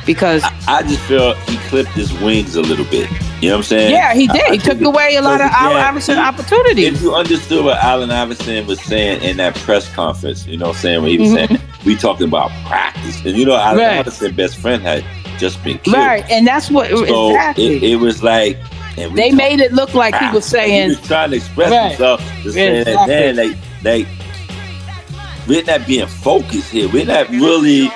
because 0.06 0.42
I 0.66 0.82
just 0.82 1.02
feel 1.02 1.34
he 1.34 1.56
clipped 1.68 1.90
his 1.90 2.12
wings 2.20 2.56
a 2.56 2.62
little 2.62 2.86
bit. 2.86 3.10
You 3.40 3.50
know 3.50 3.54
what 3.54 3.58
I'm 3.58 3.62
saying? 3.64 3.92
yeah, 3.92 4.14
he 4.14 4.26
did. 4.26 4.42
I- 4.42 4.48
I 4.48 4.52
He 4.52 4.58
took 4.58 4.80
away 4.80 5.14
a 5.14 5.22
lot 5.22 5.40
of 5.40 5.48
Allen 5.52 5.76
yeah, 5.76 5.88
Iverson 5.88 6.18
If 6.76 7.00
you 7.00 7.14
understood 7.14 7.64
what 7.64 7.78
Allen 7.78 8.10
Iverson 8.10 8.66
was 8.66 8.80
saying 8.80 9.22
in 9.22 9.36
that 9.36 9.54
press 9.56 9.88
conference, 9.94 10.44
you 10.46 10.56
know 10.56 10.68
what 10.68 10.76
I'm 10.76 10.80
saying? 10.82 11.02
When 11.02 11.10
he 11.12 11.18
was 11.18 11.30
Mhm. 11.30 11.34
saying, 11.48 11.60
we 11.84 11.94
talking 11.94 12.26
about 12.26 12.50
practice. 12.66 13.24
And 13.24 13.36
you 13.36 13.44
know, 13.44 13.54
Allen 13.56 13.78
Right. 13.78 13.98
Iverson's 14.00 14.36
best 14.36 14.56
friend 14.56 14.82
had 14.82 15.04
just 15.38 15.62
been 15.62 15.78
killed. 15.78 15.96
Right, 15.98 16.24
and 16.28 16.44
that's 16.46 16.68
what 16.68 16.90
So 16.90 17.28
exactly. 17.30 17.76
it, 17.76 17.82
it 17.84 17.96
was 17.96 18.24
like, 18.24 18.56
they 18.96 19.30
made 19.30 19.60
it 19.60 19.72
look 19.72 19.94
like 19.94 20.16
he 20.16 20.28
was 20.30 20.44
he 20.44 20.50
saying, 20.50 20.88
was 20.88 21.00
trying 21.06 21.30
to 21.30 21.36
express 21.36 21.70
Right. 21.70 21.88
himself 21.90 22.20
to 22.42 22.52
say 22.52 22.82
that 22.82 22.88
Exactly. 22.88 23.14
man, 23.14 23.36
like, 23.36 23.56
like 23.84 24.06
we're 25.46 25.62
not 25.62 25.86
being 25.86 26.06
focused 26.06 26.70
here. 26.70 26.88
We're 26.88 27.06
not 27.06 27.28
really, 27.30 27.82
you 27.84 27.88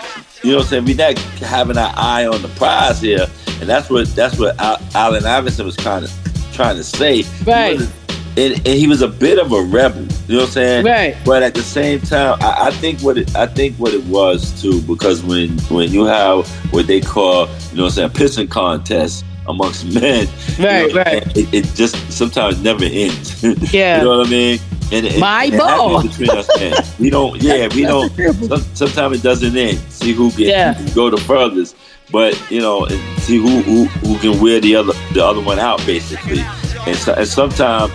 know, 0.44 0.56
what 0.58 0.62
I'm 0.62 0.68
saying 0.68 0.84
we're 0.84 0.96
not 0.96 1.18
having 1.40 1.76
our 1.76 1.92
eye 1.96 2.26
on 2.26 2.40
the 2.42 2.48
prize 2.48 3.00
here, 3.00 3.26
and 3.62 3.70
that's 3.70 3.88
what 3.88 4.08
that's 4.16 4.36
what 4.38 4.60
Al- 4.60 4.80
Allen 4.94 5.24
Iverson 5.24 5.64
was 5.64 5.76
trying 5.76 6.04
to 6.04 6.10
trying 6.52 6.76
to 6.76 6.82
say. 6.84 7.22
Right. 7.46 7.80
He 7.80 7.86
and, 8.34 8.54
and 8.54 8.66
he 8.66 8.86
was 8.88 9.02
a 9.02 9.08
bit 9.08 9.38
of 9.38 9.52
a 9.52 9.60
rebel, 9.62 10.00
you 10.26 10.36
know 10.36 10.38
what 10.38 10.44
I'm 10.46 10.50
saying? 10.52 10.84
Right. 10.86 11.16
But 11.24 11.42
at 11.42 11.54
the 11.54 11.62
same 11.62 12.00
time, 12.00 12.38
I, 12.40 12.68
I 12.68 12.70
think 12.70 13.00
what 13.00 13.18
it, 13.18 13.36
I 13.36 13.46
think 13.46 13.76
what 13.76 13.92
it 13.92 14.02
was 14.04 14.60
too, 14.60 14.80
because 14.82 15.22
when 15.22 15.50
when 15.68 15.92
you 15.92 16.04
have 16.06 16.48
what 16.72 16.86
they 16.86 17.00
call, 17.00 17.46
you 17.70 17.76
know, 17.76 17.84
what 17.84 17.98
I'm 17.98 18.10
saying, 18.14 18.46
pissing 18.46 18.50
contests 18.50 19.22
amongst 19.46 19.84
men, 19.94 20.26
you 20.56 20.64
Right, 20.64 20.88
know, 20.94 21.02
right. 21.02 21.36
It, 21.36 21.52
it 21.54 21.64
just 21.74 21.94
sometimes 22.10 22.60
never 22.62 22.84
ends. 22.84 23.42
Yeah. 23.72 23.98
you 23.98 24.04
know 24.04 24.18
what 24.18 24.26
I 24.26 24.30
mean? 24.30 24.58
And, 24.92 25.06
and 25.06 25.20
My 25.20 25.44
and 25.44 25.58
ball. 25.58 26.02
between 26.02 26.30
us 26.30 26.48
men. 26.58 26.74
We 26.98 27.10
don't. 27.10 27.42
Yeah, 27.42 27.68
we 27.74 27.82
don't. 27.82 28.10
Some, 28.48 28.60
sometimes 28.74 29.18
it 29.18 29.22
doesn't 29.22 29.56
end. 29.56 29.78
See 29.90 30.12
who 30.12 30.30
can, 30.30 30.40
Yeah. 30.40 30.72
who 30.74 30.84
can 30.86 30.94
go 30.94 31.10
the 31.10 31.16
furthest, 31.18 31.76
but 32.12 32.38
you 32.50 32.60
know, 32.60 32.84
and 32.84 33.00
see 33.22 33.38
who, 33.38 33.62
who 33.62 33.86
who 33.86 34.18
can 34.18 34.40
wear 34.40 34.60
the 34.60 34.76
other 34.76 34.92
the 35.14 35.24
other 35.24 35.40
one 35.40 35.58
out, 35.58 35.84
basically. 35.86 36.40
And 36.86 36.96
so, 36.96 37.14
and 37.14 37.26
sometimes 37.26 37.90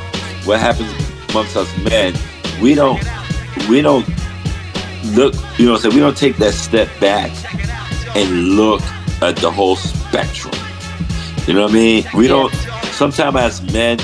what 0.45 0.59
happens 0.59 0.91
amongst 1.29 1.55
us 1.55 1.77
men, 1.83 2.15
we 2.61 2.73
don't 2.73 3.01
we 3.69 3.81
don't 3.81 4.07
look. 5.15 5.35
You 5.57 5.67
know, 5.67 5.73
what 5.73 5.77
I'm 5.77 5.91
saying 5.91 5.95
we 5.95 6.01
don't 6.01 6.17
take 6.17 6.37
that 6.37 6.53
step 6.53 6.89
back 6.99 7.31
and 8.15 8.55
look 8.55 8.81
at 9.21 9.35
the 9.37 9.51
whole 9.51 9.75
spectrum. 9.75 10.53
You 11.45 11.53
know 11.53 11.63
what 11.63 11.71
I 11.71 11.75
mean? 11.75 12.05
We 12.15 12.27
don't. 12.27 12.53
Sometimes 12.91 13.37
as 13.37 13.73
men, 13.73 13.99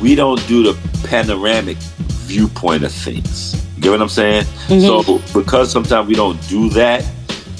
we 0.00 0.14
don't 0.14 0.46
do 0.46 0.62
the 0.62 0.78
panoramic 1.08 1.78
viewpoint 1.78 2.84
of 2.84 2.92
things. 2.92 3.54
You 3.76 3.82
get 3.82 3.90
what 3.90 4.02
I'm 4.02 4.08
saying? 4.08 4.44
Mm-hmm. 4.68 4.80
So 4.80 5.40
because 5.40 5.72
sometimes 5.72 6.06
we 6.06 6.14
don't 6.14 6.40
do 6.48 6.68
that, 6.70 7.04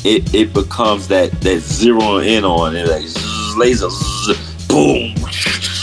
it, 0.04 0.34
it 0.34 0.52
becomes 0.52 1.08
that 1.08 1.30
that 1.42 1.60
zero 1.60 2.18
in 2.18 2.44
on 2.44 2.74
it, 2.76 2.88
like 2.88 3.06
zzz, 3.06 3.56
laser, 3.56 3.88
zzz, 3.90 4.66
boom, 4.66 5.14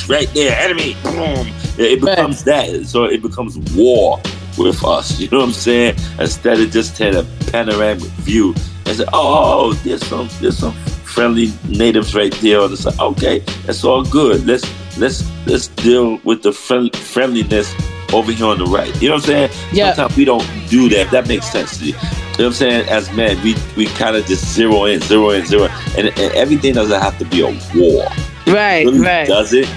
right 0.10 0.30
there, 0.34 0.58
enemy, 0.60 0.96
boom. 1.04 1.48
It, 1.80 2.02
becomes 2.02 2.44
that. 2.46 2.88
So 2.88 3.04
it 3.06 3.22
becomes 3.22 3.58
war 3.76 4.20
with 4.58 4.84
us. 4.84 5.20
You 5.20 5.30
know 5.30 5.40
what 5.40 5.50
I'm 5.50 5.54
saying? 5.54 5.96
Instead 6.20 6.60
of 6.60 6.72
just 6.72 6.96
taking 6.96 7.20
a 7.20 7.52
panoramic 7.52 8.04
view 8.22 8.56
and 8.88 8.98
say, 8.98 9.06
oh, 9.06 9.14
oh, 9.14 9.70
oh, 9.70 9.74
there's 9.74 10.06
some 10.06 10.28
there's 10.42 10.58
some 10.58 10.74
friendly 10.74 11.54
natives 11.68 12.16
right 12.16 12.34
there. 12.42 12.62
And 12.62 12.74
it's 12.74 12.86
like, 12.86 13.00
okay, 13.00 13.40
that's 13.66 13.84
all 13.84 14.04
good. 14.04 14.46
Let's 14.46 14.66
let's 14.98 15.24
let's 15.46 15.68
deal 15.68 16.20
with 16.24 16.42
the 16.42 16.52
friend, 16.52 16.96
friendliness 16.96 17.74
over 18.14 18.32
here 18.32 18.46
on 18.48 18.58
the 18.60 18.66
right. 18.66 18.94
You 19.02 19.10
know 19.10 19.16
what 19.16 19.24
I'm 19.24 19.28
saying? 19.28 19.52
Yeah. 19.74 19.94
Sometimes 19.94 20.18
we 20.18 20.26
don't 20.26 20.46
do 20.70 20.90
that. 20.90 21.12
That 21.12 21.28
makes 21.28 21.50
sense 21.52 21.78
to 21.80 21.86
you. 21.86 21.94
You 21.94 21.98
know 22.00 22.08
what 22.38 22.46
I'm 22.46 22.54
saying? 22.54 22.90
As 22.90 23.12
men, 23.14 23.42
we 23.44 23.56
we 23.76 23.86
kind 23.88 24.16
of 24.16 24.26
just 24.26 24.46
zero 24.54 24.86
in, 24.86 25.02
zero 25.02 25.32
in, 25.32 25.46
zero, 25.46 25.66
in. 25.66 25.72
and, 26.08 26.20
and 26.20 26.34
everything 26.36 26.74
doesn't 26.76 27.00
have 27.02 27.18
to 27.20 27.26
be 27.26 27.42
a 27.42 27.48
war. 27.76 28.06
right, 28.48 28.86
Really 28.86 29.00
right. 29.00 29.28
does 29.28 29.54
it? 29.54 29.68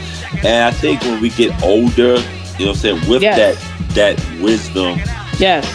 And 0.44 0.64
I 0.64 0.70
think 0.70 1.00
when 1.02 1.20
we 1.20 1.30
get 1.30 1.60
older, 1.62 2.16
you 2.16 2.16
know 2.16 2.18
what 2.18 2.68
I'm 2.68 2.74
saying, 2.76 3.08
with 3.08 3.22
Yes. 3.22 3.36
that 3.58 3.94
that 3.94 4.40
wisdom, 4.42 5.00
Yes, 5.38 5.66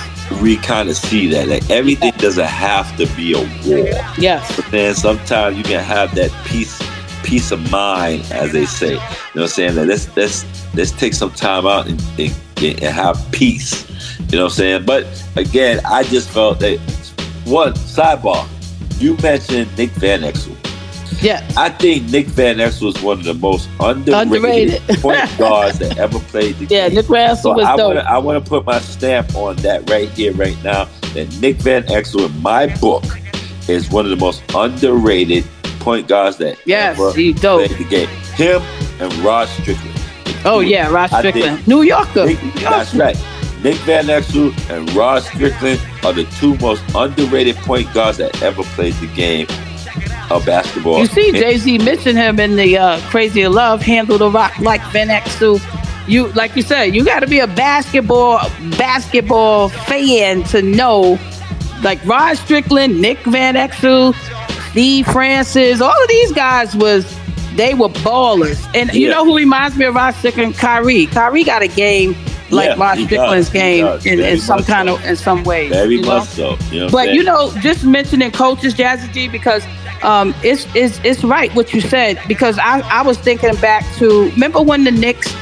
we 0.41 0.57
kind 0.57 0.87
of 0.89 0.95
see 0.95 1.27
that. 1.31 1.47
Like 1.47 1.67
everything 1.71 2.13
doesn't 2.17 2.45
have 2.45 2.95
to 2.97 3.07
be 3.15 3.33
a 3.33 3.39
war. 3.67 3.87
yes, 4.19 4.55
But 4.55 4.65
then 4.71 4.93
sometimes 4.95 5.57
you 5.57 5.63
can 5.63 5.83
have 5.83 6.13
that 6.15 6.31
peace 6.45 6.79
peace 7.23 7.49
of 7.51 7.71
mind, 7.71 8.23
as 8.31 8.51
they 8.51 8.65
say. 8.67 8.91
You 8.91 8.95
know 8.97 9.01
what 9.33 9.41
I'm 9.41 9.47
saying? 9.47 9.75
That 9.75 9.87
let's 9.87 10.15
let's 10.15 10.45
let's 10.75 10.91
take 10.91 11.15
some 11.15 11.31
time 11.31 11.65
out 11.65 11.87
and, 11.87 11.99
and, 12.19 12.33
and 12.57 12.79
have 12.83 13.17
peace. 13.31 13.85
You 14.31 14.37
know 14.37 14.43
what 14.45 14.51
I'm 14.53 14.55
saying? 14.57 14.85
But 14.85 15.05
again, 15.35 15.79
I 15.85 16.03
just 16.03 16.29
felt 16.29 16.59
that 16.61 16.79
one 17.45 17.73
sidebar. 17.73 18.47
You 19.01 19.17
mentioned 19.21 19.75
Nick 19.77 19.89
Van 19.91 20.21
Exel. 20.21 20.55
Yeah, 21.21 21.47
I 21.57 21.69
think 21.69 22.09
Nick 22.09 22.27
Van 22.27 22.57
Exel 22.57 22.83
was 22.93 23.01
one 23.01 23.19
of 23.19 23.23
the 23.25 23.33
most 23.33 23.69
underrated, 23.79 24.21
Underrated. 24.81 24.81
point 25.01 25.37
guards 25.37 25.79
that 25.79 25.97
ever 25.97 26.19
played 26.19 26.55
the 26.57 26.65
Yeah, 26.65 26.87
game. 26.89 26.95
Yeah, 26.95 27.01
Nick 27.01 27.09
Russell 27.09 27.51
So 27.51 27.53
was 27.53 27.65
I 27.65 27.75
dope. 27.77 27.95
want 27.95 27.99
to 28.05 28.11
I 28.11 28.17
want 28.17 28.43
to 28.43 28.49
put 28.49 28.65
my 28.65 28.79
stamp 28.79 29.35
on 29.35 29.55
that 29.57 29.89
right 29.89 30.09
here, 30.09 30.33
right 30.33 30.61
now. 30.63 30.85
That 31.13 31.33
Nick 31.39 31.57
Van 31.57 31.83
Exel, 31.83 32.25
in 32.29 32.41
my 32.41 32.67
book, 32.77 33.03
is 33.69 33.89
one 33.89 34.05
of 34.05 34.11
the 34.11 34.17
most 34.17 34.43
underrated 34.53 35.45
point 35.79 36.07
guards 36.07 36.37
that 36.37 36.57
Yes, 36.65 36.97
ever 36.99 37.13
he 37.13 37.33
dope. 37.33 37.67
played 37.67 37.79
the 37.79 37.85
game. 37.89 38.09
Him 38.35 38.61
and 38.99 39.13
Rod 39.23 39.47
Strickland. 39.47 39.94
Oh 40.45 40.59
yeah, 40.59 40.89
Ross 40.89 41.11
I 41.11 41.21
think 41.21 41.35
Strickland, 41.35 41.67
New 41.67 41.81
Yorker. 41.81 42.25
Nick, 42.27 42.39
that's 42.55 42.93
right. 42.93 43.17
Nick 43.63 43.77
Van 43.77 44.05
Exel 44.05 44.53
and 44.69 44.91
Rod 44.93 45.23
Strickland 45.23 45.81
are 46.03 46.13
the 46.13 46.25
two 46.39 46.55
most 46.57 46.83
underrated 46.93 47.55
point 47.57 47.91
guards 47.93 48.19
that 48.19 48.41
ever 48.43 48.61
played 48.61 48.93
the 48.95 49.07
game 49.07 49.47
of 50.29 50.45
basketball. 50.45 50.99
You 50.99 51.07
see, 51.07 51.31
Jay 51.31 51.57
Z 51.57 51.79
mentioned 51.79 52.17
him 52.17 52.39
in 52.39 52.55
the 52.55 52.77
uh, 52.77 52.99
Crazy 53.09 53.41
of 53.41 53.53
Love, 53.53 53.81
handle 53.81 54.19
the 54.19 54.29
rock 54.29 54.57
like 54.59 54.81
Van 54.91 55.07
Exel. 55.07 55.59
You, 56.07 56.27
like 56.33 56.55
you 56.55 56.61
said, 56.61 56.93
you 56.93 57.03
got 57.03 57.21
to 57.21 57.27
be 57.27 57.39
a 57.39 57.47
basketball 57.47 58.39
basketball 58.77 59.69
fan 59.69 60.43
to 60.43 60.61
know, 60.61 61.17
like 61.81 62.03
Rod 62.05 62.37
Strickland, 62.37 63.01
Nick 63.01 63.17
Van 63.25 63.55
Exel, 63.55 64.13
Steve 64.69 65.07
Francis, 65.07 65.81
all 65.81 66.03
of 66.03 66.07
these 66.07 66.31
guys 66.33 66.75
was 66.75 67.11
they 67.55 67.73
were 67.73 67.89
ballers. 67.89 68.63
And 68.73 68.93
you 68.93 69.09
know 69.09 69.25
who 69.25 69.35
reminds 69.35 69.77
me 69.77 69.85
of 69.85 69.95
Rod 69.95 70.11
Strickland? 70.15 70.55
Kyrie. 70.55 71.07
Kyrie 71.07 71.43
got 71.43 71.61
a 71.61 71.67
game 71.67 72.15
like 72.51 72.69
Yeah, 72.69 72.83
Rod 72.83 72.97
Strickland's 72.97 73.47
does, 73.47 73.53
game 73.53 73.85
in, 74.05 74.19
in 74.19 74.39
some 74.39 74.63
kind 74.63 74.89
so. 74.89 74.95
of 74.95 75.05
in 75.05 75.15
some 75.15 75.43
ways. 75.43 75.71
Very 75.71 76.01
much 76.01 76.27
so. 76.29 76.57
You 76.71 76.81
know 76.81 76.89
But 76.89 77.13
you 77.13 77.23
know, 77.23 77.51
just 77.59 77.83
mentioning 77.83 78.31
coaches, 78.31 78.73
Jazzy 78.73 79.11
G, 79.11 79.27
because 79.27 79.65
um, 80.03 80.35
it's, 80.43 80.67
it's 80.75 80.99
it's 81.03 81.23
right 81.23 81.53
what 81.55 81.73
you 81.73 81.81
said. 81.81 82.19
Because 82.27 82.57
I, 82.59 82.81
I 82.89 83.01
was 83.01 83.17
thinking 83.17 83.55
back 83.55 83.85
to 83.97 84.29
remember 84.29 84.61
when 84.61 84.83
the 84.83 84.91
Knicks 84.91 85.33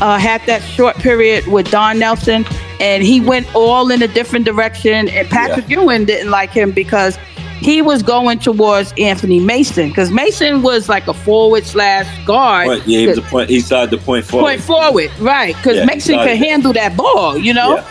uh, 0.00 0.18
had 0.18 0.42
that 0.46 0.62
short 0.62 0.96
period 0.96 1.46
with 1.46 1.70
Don 1.70 1.98
Nelson, 1.98 2.44
and 2.80 3.02
he 3.02 3.20
went 3.20 3.52
all 3.54 3.90
in 3.90 4.02
a 4.02 4.08
different 4.08 4.44
direction, 4.44 5.08
and 5.08 5.28
Patrick 5.28 5.68
Ewing 5.68 6.04
didn't 6.04 6.30
like 6.30 6.50
him 6.50 6.70
because 6.70 7.18
he 7.64 7.80
was 7.80 8.02
going 8.02 8.38
towards 8.38 8.92
Anthony 8.98 9.40
Mason 9.40 9.88
because 9.88 10.10
Mason 10.10 10.60
was 10.60 10.86
like 10.88 11.06
a 11.08 11.14
forward 11.14 11.64
slash 11.64 12.06
guard. 12.26 12.66
Point- 12.66 12.86
yeah, 12.86 12.98
he 13.00 13.06
was 13.06 13.16
a 13.18 13.22
point. 13.22 13.48
He 13.48 13.60
started 13.60 13.90
the 13.98 14.04
point 14.04 14.26
forward. 14.26 14.44
Point 14.50 14.60
forward, 14.60 15.10
right? 15.18 15.56
Because 15.56 15.78
Yeah, 15.78 15.86
Mason 15.86 16.18
could 16.18 16.36
handle 16.36 16.74
that 16.74 16.94
ball, 16.96 17.38
you 17.38 17.54
know. 17.54 17.76
Yeah. 17.76 17.84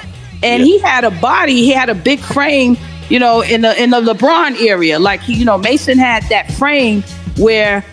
And 0.44 0.60
Yeah. 0.62 0.66
he 0.66 0.78
had 0.80 1.04
a 1.06 1.10
body, 1.12 1.56
he 1.56 1.72
had 1.72 1.90
a 1.90 1.96
big 1.96 2.20
frame, 2.20 2.78
you 3.10 3.18
know, 3.18 3.42
in 3.42 3.62
the 3.62 3.82
in 3.82 3.90
the 3.90 4.00
LeBron 4.00 4.62
area. 4.62 5.00
Like 5.00 5.22
he, 5.22 5.34
you 5.34 5.46
know, 5.46 5.58
Mason 5.58 5.98
had 5.98 6.24
that 6.30 6.52
frame 6.54 7.04
where 7.38 7.84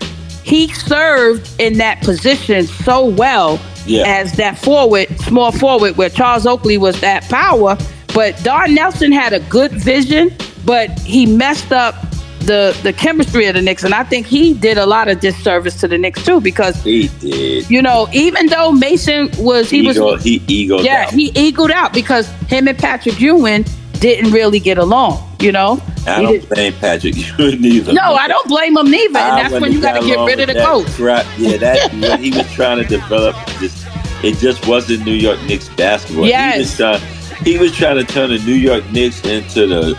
he 0.45 0.69
served 0.75 1.49
in 1.59 1.79
that 1.79 2.03
position 2.03 2.67
so 2.67 3.07
well 3.07 3.59
Yeah. 3.87 4.03
as 4.07 4.33
that 4.35 4.59
forward, 4.59 5.07
small 5.21 5.51
forward, 5.51 5.97
where 5.97 6.11
Charles 6.11 6.45
Oakley 6.47 6.77
was 6.77 7.01
that 7.01 7.27
power. 7.31 7.79
But 8.13 8.43
Don 8.43 8.75
Nelson 8.75 9.13
had 9.13 9.33
a 9.33 9.41
good 9.41 9.71
vision, 9.73 10.31
but 10.65 10.91
he 11.01 11.27
messed 11.27 11.73
up 11.73 11.95
the 12.41 12.77
the 12.83 12.93
chemistry 12.93 13.47
of 13.47 13.55
the 13.55 13.63
Knicks, 13.63 13.85
and 13.85 13.93
I 13.95 14.03
think 14.05 14.27
he 14.27 14.55
did 14.55 14.79
a 14.79 14.87
lot 14.87 15.09
of 15.09 15.21
disservice 15.21 15.79
to 15.81 15.89
the 15.89 15.99
Knicks 15.99 16.25
too 16.25 16.41
because 16.41 16.83
He 16.83 17.09
did. 17.21 17.69
you 17.71 17.83
know, 17.83 18.09
even 18.13 18.47
though 18.47 18.73
Mason 18.73 19.31
was 19.39 19.69
he 19.71 19.81
Ego, 19.89 20.13
was 20.13 20.23
he 20.25 20.41
egoed 20.41 20.85
yeah, 20.85 21.05
out. 21.07 21.13
he 21.13 21.31
eagled 21.35 21.71
out 21.71 21.93
because 21.93 22.27
him 22.49 22.67
and 22.67 22.79
Patrick 22.79 23.21
Ewing 23.21 23.65
didn't 24.01 24.33
really 24.33 24.59
get 24.59 24.79
along, 24.79 25.21
you 25.41 25.53
know? 25.53 25.79
I 26.07 26.17
He 26.17 26.23
don't 26.23 26.33
did- 26.33 26.49
blame 26.49 26.73
Patrick 26.81 27.15
Ewing 27.39 27.61
neither. 27.61 27.93
no, 27.93 28.15
I 28.15 28.27
don't 28.27 28.49
blame 28.49 28.75
him 28.79 28.91
neither. 28.91 29.19
I 29.19 29.29
And 29.41 29.53
that's 29.53 29.61
when 29.61 29.73
you 29.73 29.83
got 29.83 30.01
to 30.01 30.07
get 30.07 30.19
rid 30.25 30.41
of 30.41 30.47
the 30.47 30.55
coach. 30.55 30.87
crap. 30.95 31.27
Yeah, 31.37 31.59
that 31.59 31.93
when 32.01 32.23
he 32.23 32.31
was 32.31 32.51
trying 32.55 32.79
to 32.79 32.85
develop 32.85 33.37
this, 33.61 33.85
it 34.25 34.39
just 34.39 34.67
wasn't 34.67 35.05
New 35.05 35.13
York 35.13 35.43
Knicks 35.43 35.69
basketball. 35.69 36.25
Yes. 36.27 36.55
He 36.55 36.61
was 36.61 36.77
trying. 36.77 37.45
He 37.45 37.59
was 37.59 37.73
trying 37.77 37.97
to 37.97 38.05
turn 38.05 38.31
the 38.31 38.39
New 38.39 38.55
York 38.55 38.91
Knicks 38.93 39.23
into 39.27 39.67
the 39.67 39.99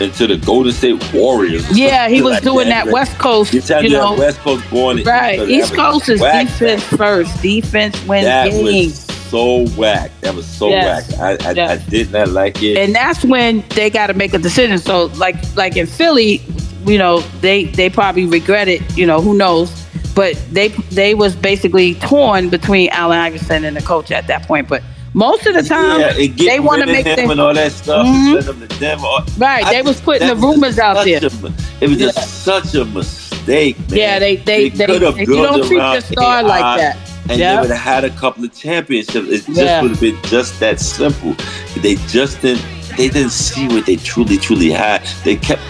into 0.00 0.26
the 0.26 0.36
Golden 0.36 0.72
State 0.72 1.02
Warriors. 1.12 1.64
Yeah, 1.76 2.08
he 2.08 2.22
was 2.22 2.34
like 2.34 2.42
doing 2.42 2.68
that, 2.68 2.84
But 2.84 2.92
West 2.94 3.18
Coast, 3.18 3.52
you 3.54 3.88
know. 3.90 4.14
West 4.14 4.38
Coast 4.40 4.68
born. 4.70 5.02
Right. 5.04 5.40
East 5.48 5.74
Coast 5.74 6.08
is 6.08 6.20
defense 6.20 6.82
first. 6.84 7.40
Defense 7.42 8.02
wins 8.06 8.24
That 8.26 8.50
games. 8.50 9.06
was 9.06 9.16
so 9.30 9.66
whack. 9.76 10.10
That 10.20 10.34
was 10.34 10.46
so 10.46 10.68
Yes. 10.68 11.10
whack. 11.18 11.40
I 11.42 11.48
I, 11.48 11.52
Yes. 11.52 11.70
I 11.86 11.90
did 11.90 12.12
not 12.12 12.28
like 12.28 12.62
it. 12.62 12.76
and 12.78 12.94
that's 12.94 13.24
when 13.24 13.64
they 13.70 13.90
got 13.90 14.08
to 14.08 14.14
make 14.14 14.34
a 14.34 14.38
decision. 14.38 14.78
So 14.78 15.06
like 15.16 15.36
like 15.56 15.76
in 15.76 15.86
Philly, 15.86 16.42
you 16.86 16.98
know, 16.98 17.20
they 17.40 17.64
they 17.64 17.88
probably 17.90 18.26
regret 18.26 18.68
it. 18.68 18.82
You 18.96 19.06
know, 19.06 19.20
who 19.20 19.34
knows? 19.34 19.70
But 20.14 20.40
they 20.52 20.68
they 20.90 21.14
was 21.14 21.34
basically 21.36 21.94
torn 21.96 22.48
between 22.48 22.88
Allen 22.90 23.18
Iverson 23.18 23.64
and 23.64 23.76
the 23.76 23.82
coach 23.82 24.10
at 24.10 24.26
that 24.28 24.46
point. 24.46 24.68
But 24.68 24.82
most 25.16 25.46
of 25.46 25.54
the 25.54 25.62
time, 25.62 26.00
yeah, 26.00 26.12
they 26.36 26.60
want 26.60 26.82
to 26.82 26.86
make 26.86 27.04
things 27.06 27.30
and 27.30 27.40
all 27.40 27.54
that 27.54 27.72
stuff 27.72 28.06
Mhm. 28.06 28.36
and 28.36 28.44
send 28.44 28.60
them 28.60 28.68
to. 28.68 29.24
Right, 29.38 29.64
I 29.64 29.72
they 29.72 29.82
was 29.82 29.98
putting 29.98 30.28
the 30.28 30.36
rumors 30.36 30.78
out 30.78 31.04
there. 31.06 31.18
a- 31.22 31.52
it 31.80 31.88
was 31.88 31.98
just 31.98 32.44
such 32.44 32.74
a 32.74 32.84
mistake, 32.84 33.78
man. 33.88 33.98
Yeah, 33.98 34.18
they 34.18 34.36
they 34.36 34.68
they, 34.68 34.84
have 34.86 35.14
they- 35.16 35.20
you 35.22 35.42
don't 35.42 35.66
treat 35.66 35.78
your 35.78 36.00
star 36.02 36.40
AI, 36.40 36.42
like 36.42 36.80
that. 36.80 36.98
And 37.30 37.38
Yeah. 37.40 37.54
they 37.56 37.60
would 37.62 37.70
have 37.70 37.80
had 37.94 38.04
a 38.04 38.10
couple 38.10 38.44
of 38.44 38.54
championships. 38.54 39.26
It 39.28 39.46
just 39.46 39.58
Yeah. 39.58 39.80
would 39.80 39.92
have 39.92 40.00
been 40.00 40.18
just 40.24 40.60
that 40.60 40.78
simple. 40.80 41.34
They 41.80 41.96
just 42.08 42.42
didn't. 42.42 42.62
They 42.98 43.08
didn't 43.08 43.30
see 43.32 43.66
what 43.68 43.86
they 43.86 43.96
truly, 43.96 44.36
truly 44.36 44.70
had. 44.70 45.02
They 45.24 45.36
kept. 45.36 45.62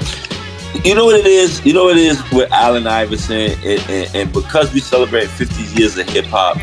You 0.85 0.95
know 0.97 1.05
what 1.07 1.19
it 1.21 1.27
is. 1.27 1.65
You 1.65 1.73
know 1.73 1.85
what 1.85 1.97
it 1.97 2.03
is 2.03 2.19
with 2.33 2.53
Allen 2.53 2.87
Iverson, 2.89 3.53
and, 3.65 3.81
and, 3.89 4.15
and 4.15 4.33
because 4.33 4.73
we 4.75 4.81
celebrate 4.81 5.29
50 5.31 5.63
years 5.81 5.97
of 5.97 6.09
hip 6.11 6.27
hop, 6.27 6.59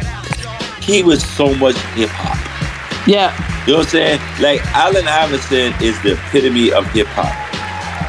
he 0.82 1.02
was 1.02 1.24
so 1.24 1.54
much 1.56 1.76
hip 1.96 2.10
hop. 2.10 2.38
Yeah, 3.06 3.32
You 3.68 3.74
know 3.74 3.80
what 3.80 3.86
I'm 3.88 3.92
saying? 3.92 4.20
Like 4.42 4.66
Allen 4.76 5.08
Iverson 5.08 5.74
is 5.82 6.02
the 6.04 6.13
epitome 6.13 6.72
of 6.72 6.86
hip 6.92 7.08
hop. 7.10 7.34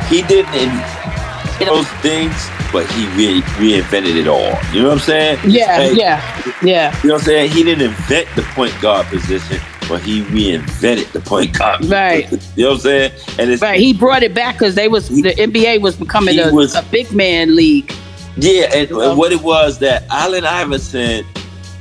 He 0.09 0.23
didn't 0.23 0.55
invent 0.55 1.59
those 1.61 1.89
things, 2.01 2.35
but 2.73 2.89
he 2.93 3.07
re- 3.17 3.41
reinvented 3.59 4.17
it 4.17 4.29
all. 4.29 4.53
You 4.73 4.83
know 4.83 4.89
what 4.91 4.95
I'm 4.95 4.99
saying? 5.01 5.39
yeah, 5.47 5.79
Like, 5.79 5.97
yeah, 5.97 6.53
yeah. 6.63 7.01
You 7.03 7.09
know 7.09 7.15
what 7.15 7.23
I'm 7.23 7.27
saying? 7.27 7.51
He 7.53 7.63
didn't 7.65 7.85
invent 7.89 8.29
the 8.37 8.43
point 8.55 8.79
guard 8.81 9.07
position, 9.07 9.61
but 9.89 10.01
he 10.03 10.23
reinvented 10.25 11.11
the 11.13 11.21
point 11.21 11.59
guard. 11.59 11.85
Right. 11.87 12.29
position. 12.29 12.53
You 12.57 12.63
know 12.65 12.69
what 12.71 12.75
I'm 12.77 12.81
saying? 12.83 13.13
And 13.39 13.51
it's 13.51 13.63
Right, 13.63 13.81
he 13.81 13.93
brought 13.95 14.23
it 14.23 14.35
back 14.35 14.55
because 14.57 14.75
they 14.77 14.89
was 14.89 15.09
He- 15.09 15.23
the 15.23 15.31
NBA 15.35 15.81
was 15.81 15.97
becoming 15.97 16.39
a, 16.39 16.53
was- 16.53 16.75
a 16.77 16.83
big 16.83 17.11
man 17.13 17.57
league. 17.57 17.93
Yeah, 18.37 18.71
and, 18.75 18.91
and 18.91 19.17
what 19.19 19.33
it 19.33 19.43
was 19.43 19.79
that 19.79 20.05
Allen 20.11 20.45
Iverson, 20.45 21.25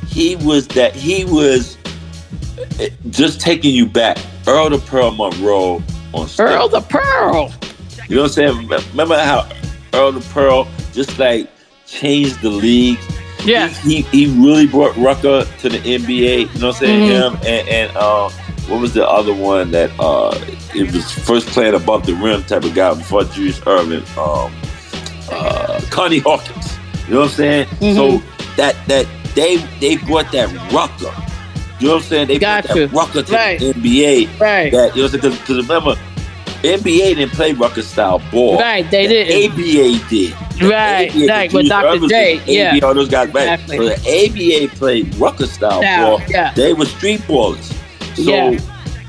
he 0.07 0.35
was 0.37 0.67
that 0.69 0.95
he 0.95 1.25
was 1.25 1.77
eh, 2.79 2.89
just 3.09 3.39
taking 3.41 3.73
you 3.73 3.85
back. 3.85 4.17
Earl 4.47 4.69
the 4.69 4.77
Pearl 4.79 5.11
Monroe 5.11 5.81
on 6.13 6.27
stage. 6.27 6.47
Earl 6.47 6.69
the 6.69 6.81
Pearl. 6.81 7.51
You 8.09 8.17
know 8.17 8.23
what 8.23 8.37
I'm 8.37 8.67
saying? 8.67 8.67
Remember 8.91 9.17
how 9.17 9.47
Earl 9.93 10.11
the 10.11 10.21
Pearl 10.33 10.67
just 10.91 11.17
like 11.19 11.49
changed 11.85 12.41
the 12.41 12.49
league? 12.49 12.99
Yeah, 13.45 13.67
He, 13.67 14.01
he, 14.03 14.25
he 14.25 14.41
really 14.41 14.67
brought 14.67 14.95
Rucker 14.95 15.43
to 15.59 15.69
the 15.69 15.77
NBA. 15.79 16.53
You 16.53 16.59
know 16.61 16.67
what 16.67 16.75
I'm 16.77 16.79
saying? 16.85 17.09
Mhm. 17.09 17.09
Him 17.09 17.33
and, 17.45 17.67
and 17.69 17.97
uh, 17.97 18.29
what 18.69 18.79
was 18.79 18.93
the 18.93 19.05
other 19.07 19.33
one 19.33 19.71
that 19.71 19.91
uh, 19.99 20.33
it 20.73 20.93
was 20.93 21.11
first 21.11 21.47
playing 21.47 21.75
above 21.75 22.05
the 22.05 22.13
rim 22.15 22.43
type 22.43 22.63
of 22.63 22.73
guy 22.73 22.93
before 22.93 23.25
Julius 23.25 23.59
Erving? 23.61 24.05
Um, 24.17 24.53
uh, 25.31 25.81
Connie 25.89 26.19
Hawkins. 26.19 26.77
You 27.07 27.15
know 27.15 27.19
what 27.21 27.29
I'm 27.29 27.35
saying? 27.35 27.67
Mhm. 27.81 27.95
So 27.95 28.23
that 28.55 28.75
that 28.87 29.07
they 29.35 29.57
they 29.81 29.97
brought 29.97 30.31
that 30.31 30.49
Rucker. 30.71 31.13
You 31.83 31.89
know 31.89 31.95
what 31.95 32.03
I'm 32.03 32.09
saying? 32.09 32.27
They 32.29 32.39
brought 32.39 32.63
Gotcha. 32.65 32.87
that 32.87 32.93
Rucker 32.93 33.23
to 33.23 33.33
Right. 33.33 33.59
the 33.59 33.73
NBA. 33.73 34.29
right, 34.39 34.71
That 34.71 34.95
you 34.95 35.01
know 35.01 35.07
what 35.09 35.13
I'm 35.15 35.21
saying? 35.21 35.37
because 35.41 35.57
remember, 35.67 35.95
NBA 36.63 37.15
didn't 37.15 37.33
play 37.33 37.51
Rucker 37.51 37.81
style 37.81 38.21
ball. 38.31 38.57
right. 38.57 38.89
They 38.89 39.05
The 39.05 39.13
did. 39.25 39.51
ABA 39.51 40.09
did. 40.09 40.33
The 40.59 40.67
Right, 40.69 41.09
ABA, 41.11 41.27
right, 41.27 41.51
with 41.53 41.67
Dr. 41.67 42.07
J, 42.07 42.37
did, 42.37 42.47
yeah. 42.47 42.71
ABA, 42.75 42.87
all 42.87 42.93
those 42.93 43.09
guys, 43.09 43.33
right? 43.33 43.49
Exactly. 43.59 43.77
So 43.79 43.89
the 43.89 43.95
ABA 44.65 44.75
played 44.77 45.13
Rucker 45.15 45.45
style 45.45 45.81
Now, 45.81 46.05
ball. 46.19 46.21
yeah, 46.29 46.53
They 46.55 46.71
were 46.73 46.85
street 46.85 47.19
ballers. 47.27 47.73
So, 48.15 48.21
Yeah. 48.21 48.57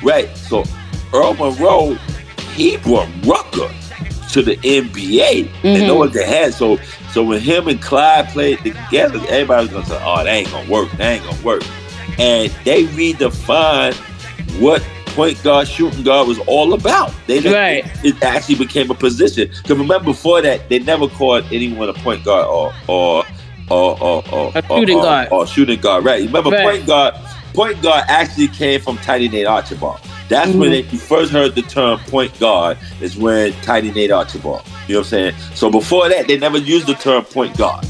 right. 0.03 0.37
So 0.37 0.65
Earl 1.13 1.35
Monroe, 1.35 1.97
he 2.57 2.77
brought 2.79 3.07
Rucker 3.25 3.71
to 4.33 4.43
the 4.43 4.57
NBA, 4.65 5.49
and 5.63 5.83
Mhm. 5.83 5.87
no 5.87 5.95
one 5.95 6.11
could 6.11 6.25
have. 6.27 6.53
So, 6.55 6.81
so 7.13 7.23
when 7.23 7.39
him 7.41 7.69
and 7.69 7.81
Clyde 7.81 8.31
played 8.31 8.59
together, 8.65 9.21
everybody 9.29 9.67
was 9.67 9.73
gonna 9.75 9.87
say, 9.87 9.99
"Oh, 10.05 10.25
that 10.25 10.27
ain't 10.27 10.51
gonna 10.51 10.69
work. 10.69 10.89
That 10.99 11.13
ain't 11.13 11.25
gonna 11.25 11.43
work." 11.45 11.63
And 12.18 12.50
they 12.64 12.85
redefined 12.85 13.94
what 14.61 14.83
point 15.07 15.40
guard, 15.44 15.68
shooting 15.68 16.03
guard 16.03 16.27
was 16.29 16.38
all 16.40 16.74
about. 16.74 17.12
They 17.27 17.40
Right. 17.40 17.85
It 18.05 18.20
actually 18.22 18.57
became 18.57 18.90
a 18.90 18.94
position. 18.94 19.48
Because 19.48 19.79
remember, 19.79 20.00
before 20.05 20.42
that, 20.42 20.68
they 20.68 20.79
never 20.81 21.09
called 21.09 21.44
anyone 21.53 21.88
a 21.88 21.94
point 21.94 22.24
guard 22.24 22.46
or 22.46 22.72
or 22.88 23.24
or 23.70 23.96
or, 24.03 24.22
or, 24.33 24.53
A 24.55 24.62
shooting 24.66 24.98
or, 24.98 25.03
guard. 25.03 25.29
or, 25.31 25.46
shooting 25.46 25.81
guard. 25.81 26.05
Right? 26.05 26.22
Remember, 26.27 26.50
Right. 26.50 26.64
point 26.64 26.87
guard. 26.87 27.14
Point 27.55 27.81
guard 27.83 28.05
actually 28.09 28.48
came 28.48 28.81
from 28.81 28.98
Tiny 28.98 29.29
Nate 29.29 29.46
Archibald. 29.46 30.00
That's 30.29 30.50
when 30.53 30.70
Mhm. 30.70 30.72
they, 30.72 30.90
you 30.90 30.98
first 30.98 31.31
heard 31.31 31.55
the 31.55 31.62
term 31.62 32.00
point 32.11 32.37
guard. 32.40 32.77
Is 33.00 33.16
when 33.16 33.53
Tiny 33.62 33.92
Nate 33.92 34.11
Archibald. 34.11 34.62
You 34.88 34.94
know 34.94 35.00
what 35.00 35.07
I'm 35.07 35.11
saying? 35.11 35.35
So 35.55 35.70
before 35.70 36.09
that, 36.09 36.27
they 36.27 36.37
never 36.37 36.59
used 36.59 36.87
the 36.88 36.94
term 36.94 37.24
point 37.24 37.57
guard. 37.57 37.87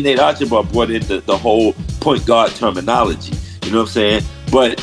Nate 0.00 0.18
Archibald 0.18 0.72
brought 0.72 0.90
in 0.90 1.02
the, 1.06 1.20
the 1.20 1.36
whole 1.36 1.74
point 2.00 2.24
guard 2.24 2.52
terminology. 2.52 3.34
You 3.64 3.72
know 3.72 3.78
what 3.78 3.82
I'm 3.84 3.88
saying? 3.88 4.22
But 4.50 4.82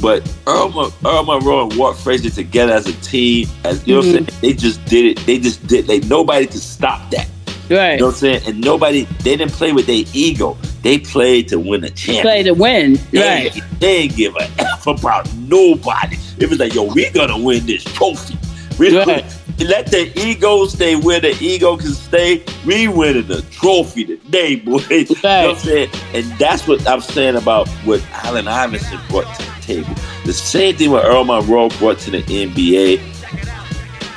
but 0.00 0.28
Earl, 0.46 0.92
Earl 1.04 1.22
Monroe 1.24 1.68
and 1.68 1.78
Walt 1.78 1.96
Frazier 1.96 2.28
together 2.30 2.72
as 2.72 2.86
a 2.86 2.92
team, 2.94 3.46
as 3.64 3.86
you 3.86 3.94
know 3.94 4.00
what 4.00 4.06
I'm 4.08 4.12
Mhm. 4.24 4.30
saying, 4.30 4.40
they 4.42 4.52
just 4.52 4.84
did 4.86 5.04
it. 5.18 5.26
They 5.26 5.38
just 5.38 5.66
did. 5.66 5.86
They 5.86 6.00
nobody 6.00 6.46
could 6.46 6.60
stop 6.62 7.10
that. 7.12 7.28
right. 7.70 7.92
You 7.94 8.00
know 8.00 8.06
what 8.06 8.12
I'm 8.14 8.18
saying? 8.18 8.42
And 8.46 8.60
nobody, 8.60 9.04
they 9.22 9.36
didn't 9.36 9.52
play 9.52 9.72
with 9.72 9.86
their 9.86 10.04
ego. 10.12 10.56
They 10.82 10.98
played 10.98 11.48
to 11.48 11.58
win 11.58 11.82
a 11.84 11.88
championship. 11.90 12.22
Play 12.22 12.42
to 12.42 12.52
win. 12.52 12.98
They, 13.10 13.20
Right. 13.20 13.62
they 13.80 13.96
ain't 13.98 14.16
give 14.16 14.36
a 14.36 14.50
F 14.58 14.86
about 14.86 15.32
nobody. 15.36 16.18
It 16.38 16.50
was 16.50 16.58
like, 16.58 16.74
yo, 16.74 16.82
we 16.92 17.08
gonna 17.10 17.38
win 17.38 17.64
this 17.64 17.82
trophy. 17.84 18.36
We 18.78 18.94
Right. 18.98 19.24
Let 19.60 19.86
the 19.86 20.12
ego 20.18 20.66
stay 20.66 20.96
where 20.96 21.20
the 21.20 21.36
ego 21.40 21.76
can 21.76 21.92
stay. 21.92 22.44
We 22.66 22.88
winning 22.88 23.28
the 23.28 23.42
trophy 23.42 24.04
today, 24.04 24.56
boy. 24.60 24.82
You 24.90 25.04
know 25.04 25.14
what 25.14 25.24
I'm 25.24 25.56
saying? 25.56 25.90
And 26.12 26.24
that's 26.38 26.66
what 26.66 26.86
I'm 26.88 27.00
saying 27.00 27.36
about 27.36 27.68
what 27.84 28.04
Allen 28.24 28.48
Iverson 28.48 28.98
brought 29.08 29.32
to 29.38 29.46
the 29.46 29.60
table. 29.60 29.94
The 30.24 30.32
same 30.32 30.76
thing 30.76 30.90
what 30.90 31.04
Earl 31.04 31.24
Monroe 31.24 31.68
brought 31.70 31.98
to 32.00 32.10
the 32.10 32.22
NBA. 32.22 33.00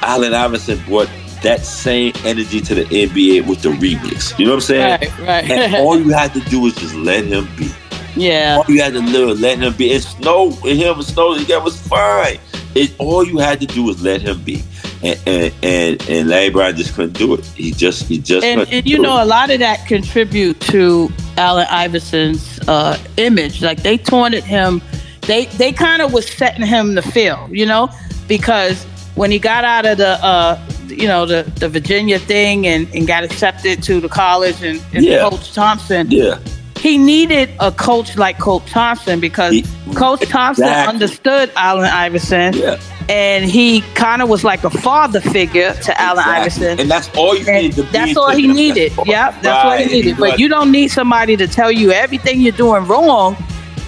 Allen 0.01 0.33
Iverson 0.33 0.83
brought 0.85 1.09
that 1.43 1.63
same 1.63 2.13
energy 2.23 2.61
to 2.61 2.75
the 2.75 2.85
NBA 2.85 3.45
with 3.47 3.61
the 3.61 3.69
remix. 3.69 4.37
You 4.39 4.45
know 4.45 4.51
what 4.51 4.57
I'm 4.57 4.61
saying? 4.61 5.01
Right. 5.01 5.19
right. 5.19 5.51
And 5.51 5.75
all 5.85 5.99
you 5.99 6.09
had 6.09 6.33
to 6.33 6.39
do 6.41 6.65
is 6.65 6.75
just 6.75 6.95
let 6.95 7.25
him 7.25 7.47
be. 7.55 7.69
yeah. 8.15 8.57
All 8.57 8.73
you 8.73 8.81
had 8.81 8.93
to 8.93 9.01
do 9.01 9.29
is 9.29 9.39
let 9.39 9.59
him 9.59 9.73
be. 9.75 9.93
And 9.93 10.03
Snow, 10.03 10.47
and 10.47 10.77
him 10.77 10.95
and 10.95 11.03
Snow 11.03 11.37
together 11.37 11.63
was 11.63 11.79
fine. 11.79 12.39
It, 12.75 12.93
all 12.99 13.25
you 13.25 13.37
had 13.37 13.59
to 13.61 13.67
do 13.67 13.83
was 13.83 14.01
let 14.01 14.21
him 14.21 14.41
be. 14.43 14.63
And 15.03 15.19
and 15.27 15.53
and, 15.63 16.09
and 16.09 16.29
Larry 16.29 16.49
Brown 16.49 16.75
just 16.75 16.95
couldn't 16.95 17.13
do 17.17 17.33
it. 17.35 17.45
He 17.45 17.71
just 17.71 18.07
he 18.07 18.17
just 18.19 18.43
and, 18.45 18.61
and 18.61 18.85
you 18.87 18.97
know 18.99 19.19
it. 19.19 19.23
a 19.23 19.25
lot 19.25 19.49
of 19.51 19.59
that 19.59 19.85
contribute 19.87 20.59
to 20.61 21.09
Allen 21.37 21.67
Iverson's 21.69 22.59
uh, 22.67 22.97
image. 23.17 23.61
Like 23.61 23.83
they 23.83 23.97
taunted 23.97 24.43
him, 24.43 24.81
they 25.21 25.45
they 25.45 25.71
kind 25.71 26.01
of 26.01 26.13
was 26.13 26.27
setting 26.27 26.65
him 26.65 26.95
to 26.95 27.01
fail, 27.01 27.47
you 27.51 27.65
know, 27.65 27.89
because 28.27 28.83
when 29.15 29.29
he 29.31 29.39
got 29.39 29.63
out 29.63 29.85
of 29.85 29.97
the 29.99 30.17
uh, 30.23 30.59
you 30.87 31.07
know 31.07 31.25
the 31.27 31.43
the 31.59 31.69
Virginia 31.69 32.17
thing 32.17 32.65
and, 32.65 32.87
and 32.95 33.05
got 33.07 33.23
accepted 33.23 33.83
to 33.83 33.99
the 33.99 34.09
college 34.09 34.63
and, 34.63 34.83
and 34.93 35.05
Yeah. 35.05 35.29
Coach 35.29 35.53
Thompson, 35.53 36.09
Yeah, 36.09 36.39
he 36.79 36.97
needed 36.97 37.49
a 37.59 37.71
coach 37.71 38.17
like 38.17 38.39
Coach 38.39 38.65
Thompson 38.71 39.19
because 39.19 39.53
He- 39.53 39.65
Coach 39.95 40.21
Thompson 40.27 40.63
Exactly. 40.65 40.93
understood 40.93 41.51
Allen 41.55 41.85
Iverson 41.85 42.53
yeah. 42.55 42.79
And 43.09 43.45
he 43.45 43.81
kind 43.95 44.21
of 44.21 44.29
was 44.29 44.43
like 44.43 44.63
a 44.63 44.69
father 44.69 45.21
figure 45.21 45.73
to 45.73 46.01
Allen 46.01 46.19
Exactly. 46.19 46.41
Iverson. 46.67 46.79
And 46.81 46.91
that's 46.91 47.09
all 47.15 47.35
you 47.37 47.45
And 47.47 47.63
need 47.63 47.73
to 47.73 47.83
be. 47.83 47.89
that's 47.91 48.17
all 48.17 48.31
he 48.31 48.47
needed. 48.47 48.91
That's 48.93 49.07
Yeah, 49.07 49.31
that's 49.41 49.65
what 49.65 49.79
he 49.81 49.85
needed. 50.01 50.17
But 50.17 50.39
you 50.39 50.47
don't 50.49 50.71
need 50.71 50.89
somebody 50.89 51.37
to 51.37 51.47
tell 51.47 51.71
you 51.71 51.91
everything 51.91 52.41
you're 52.41 52.51
doing 52.51 52.85
wrong 52.85 53.35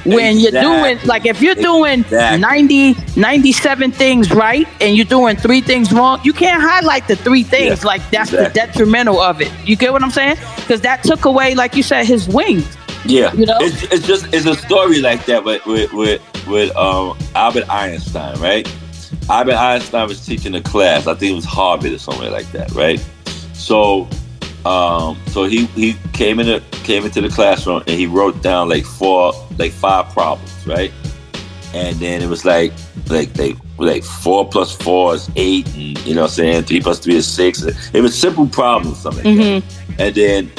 when 0.05 0.39
you're 0.39 0.51
doing, 0.53 0.97
like, 1.05 1.25
if 1.25 1.41
you're 1.41 1.53
doing 1.55 1.99
Exactly. 1.99 2.39
90, 2.39 2.95
97 3.17 3.91
things 3.91 4.32
right 4.32 4.65
and 4.79 4.95
you're 4.95 5.05
doing 5.05 5.36
three 5.36 5.60
things 5.62 5.91
wrong, 5.91 6.19
you 6.23 6.32
can't 6.34 6.62
highlight 6.63 7.08
the 7.10 7.17
three 7.17 7.43
things. 7.43 7.82
Yeah, 7.84 7.88
Like, 7.88 8.01
that's 8.10 8.32
exactly. 8.32 8.62
the 8.63 8.67
detrimental 8.67 9.19
of 9.19 9.41
it. 9.41 9.51
You 9.65 9.75
get 9.75 9.91
what 9.91 10.01
I'm 10.01 10.10
saying? 10.12 10.38
Because 10.55 10.79
that 10.82 11.03
took 11.03 11.25
away, 11.25 11.53
like 11.53 11.75
you 11.75 11.84
said, 11.84 12.05
his 12.05 12.27
wings. 12.29 12.77
Yeah, 13.05 13.34
You 13.34 13.45
know? 13.45 13.58
it's, 13.60 13.84
it's 13.93 14.08
just 14.08 14.34
it's 14.34 14.45
a 14.45 14.55
story 14.55 14.99
like 15.01 15.25
that 15.25 15.43
with 15.43 15.65
with 15.65 15.91
with, 15.93 16.21
with 16.47 16.75
um, 16.75 17.17
Albert 17.36 17.69
Einstein, 17.69 18.39
right? 18.39 18.67
Albert 19.29 19.55
Einstein 19.55 20.07
was 20.07 20.25
teaching 20.25 20.55
a 20.55 20.61
class. 20.61 21.05
I 21.07 21.13
think 21.13 21.31
it 21.31 21.35
was 21.35 21.45
Harvard 21.45 21.91
or 21.91 21.99
somewhere 21.99 22.31
like 22.31 22.51
that, 22.51 22.71
right? 22.71 22.99
So, 23.53 24.07
um, 24.65 25.17
so 25.27 25.43
he 25.43 25.65
he 25.67 25.95
came 26.13 26.39
in 26.39 26.47
the, 26.47 26.63
came 26.83 27.05
into 27.05 27.21
the 27.21 27.29
classroom 27.29 27.81
and 27.87 27.91
he 27.91 28.07
wrote 28.07 28.41
down 28.41 28.69
like 28.69 28.85
four 28.85 29.33
like 29.57 29.71
five 29.71 30.09
problems, 30.13 30.65
right? 30.65 30.91
And 31.73 31.95
then 31.97 32.23
it 32.23 32.27
was 32.27 32.43
like 32.45 32.73
like 33.07 33.37
like 33.37 33.55
like 33.77 34.03
four 34.03 34.47
plus 34.47 34.75
four 34.75 35.13
is 35.15 35.29
eight, 35.35 35.67
and 35.75 35.97
you 36.05 36.15
know 36.15 36.21
what 36.21 36.31
I'm 36.31 36.35
saying 36.35 36.63
three 36.63 36.81
plus 36.81 36.97
three 36.99 37.15
is 37.15 37.27
six. 37.27 37.61
It 37.93 38.01
was 38.01 38.17
simple 38.17 38.47
problems, 38.47 38.97
something 38.99 39.23
like 39.23 39.45
Mm-hmm. 39.61 39.95
and 39.99 40.15
then 40.15 40.51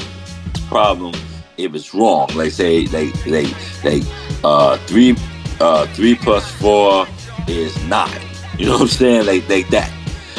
problem 0.69 1.13
it 1.59 1.73
was 1.73 1.93
wrong 1.93 2.29
like 2.37 2.53
say 2.53 2.87
like 2.87 3.15
like 3.27 3.53
like 3.85 4.03
uh, 4.45 4.77
three 4.87 5.17
uh, 5.61 5.87
three 5.89 6.15
plus 6.15 6.49
four 6.53 7.07
is 7.49 7.77
nine. 7.85 8.30
You 8.61 8.67
know 8.67 8.73
what 8.73 8.83
I'm 8.83 8.89
saying? 8.89 9.25
Like 9.25 9.49
like 9.49 9.69
that. 9.69 9.91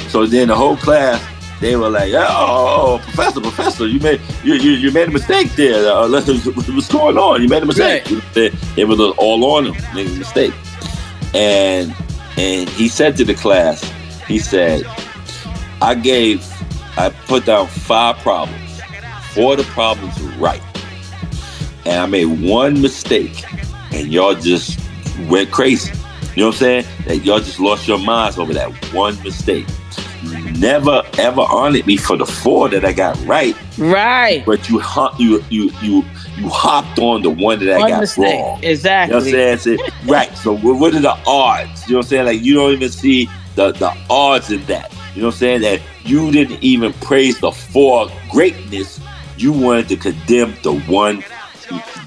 So 0.10 0.28
then 0.28 0.50
the 0.50 0.56
whole 0.56 0.78
class 0.78 1.20
they 1.60 1.76
were 1.76 1.90
like, 1.90 2.14
oh, 2.14 2.28
oh, 2.30 2.94
oh, 2.94 2.98
professor, 3.00 3.42
professor, 3.42 3.88
you 3.88 4.00
made 4.00 4.22
you, 4.44 4.54
you, 4.54 4.74
you 4.74 4.92
made 4.92 5.08
a 5.08 5.12
mistake 5.12 5.52
there. 5.54 5.92
Uh, 5.92 6.08
what's 6.08 6.88
going 6.88 7.18
on? 7.18 7.42
You 7.42 7.48
made 7.48 7.64
a 7.64 7.66
mistake. 7.66 8.04
Right. 8.36 8.54
They 8.76 8.86
were 8.86 8.96
all 9.18 9.44
on 9.56 9.66
him, 9.66 9.96
made 9.96 10.06
a 10.06 10.20
mistake. 10.20 10.54
And 11.34 11.96
and 12.38 12.70
he 12.70 12.90
said 12.90 13.18
to 13.18 13.26
the 13.26 13.34
class, 13.34 13.82
he 14.28 14.38
said, 14.38 14.84
I 15.82 15.96
gave, 15.96 16.46
I 16.98 17.10
put 17.26 17.48
down 17.48 17.66
five 17.66 18.18
problems. 18.18 18.82
Four 19.34 19.54
of 19.54 19.58
the 19.58 19.64
problems 19.64 20.22
were 20.22 20.30
right. 20.34 20.62
And 21.88 22.00
I 22.00 22.06
made 22.06 22.26
one 22.26 22.84
mistake, 22.84 23.44
and 23.92 24.14
y'all 24.14 24.36
just 24.36 24.80
went 25.28 25.50
crazy. 25.50 25.92
You 26.36 26.44
know 26.44 26.48
what 26.48 26.56
I'm 26.56 26.60
saying? 26.60 26.86
That 27.08 27.18
y'all 27.26 27.40
just 27.40 27.60
lost 27.60 27.88
your 27.88 28.00
minds 28.00 28.38
over 28.38 28.54
that 28.54 28.70
one 28.94 29.22
mistake 29.24 29.68
never 30.62 31.02
ever 31.18 31.42
honored 31.42 31.86
me 31.88 31.98
for 31.98 32.16
the 32.16 32.26
four 32.26 32.70
that 32.70 32.86
I 32.86 32.94
got 32.94 33.20
right. 33.26 33.56
Right. 33.78 34.46
But 34.46 34.70
you 34.70 34.82
you 35.18 35.44
you 35.50 35.72
you 35.82 36.04
you 36.38 36.50
hopped 36.50 37.00
on 37.00 37.24
the 37.24 37.30
one 37.30 37.60
that 37.66 37.80
one 37.80 37.88
I 37.88 37.90
got 37.90 38.02
mistake. 38.02 38.40
wrong. 38.40 38.64
Exactly. 38.64 39.32
You 39.32 39.36
know 39.36 39.44
what 39.44 39.52
I'm 39.52 39.60
saying? 39.60 39.80
right. 40.06 40.38
So 40.38 40.56
what 40.58 40.94
are 40.94 41.00
the 41.00 41.18
odds? 41.26 41.88
You 41.88 41.94
know 41.94 42.00
what 42.00 42.06
I'm 42.06 42.10
saying? 42.10 42.26
Like 42.26 42.42
you 42.42 42.54
don't 42.54 42.72
even 42.72 42.92
see 42.92 43.30
the 43.56 43.72
the 43.72 43.96
odds 44.10 44.52
in 44.52 44.64
that. 44.66 44.94
You 45.16 45.22
know 45.22 45.28
what 45.28 45.36
I'm 45.36 45.40
saying? 45.40 45.62
That 45.62 45.82
you 46.06 46.32
didn't 46.32 46.64
even 46.64 46.94
praise 46.94 47.40
the 47.40 47.52
four 47.52 48.10
greatness. 48.30 49.00
You 49.38 49.52
wanted 49.52 49.90
to 49.90 49.98
condemn 49.98 50.56
the 50.62 50.80
one 50.82 51.24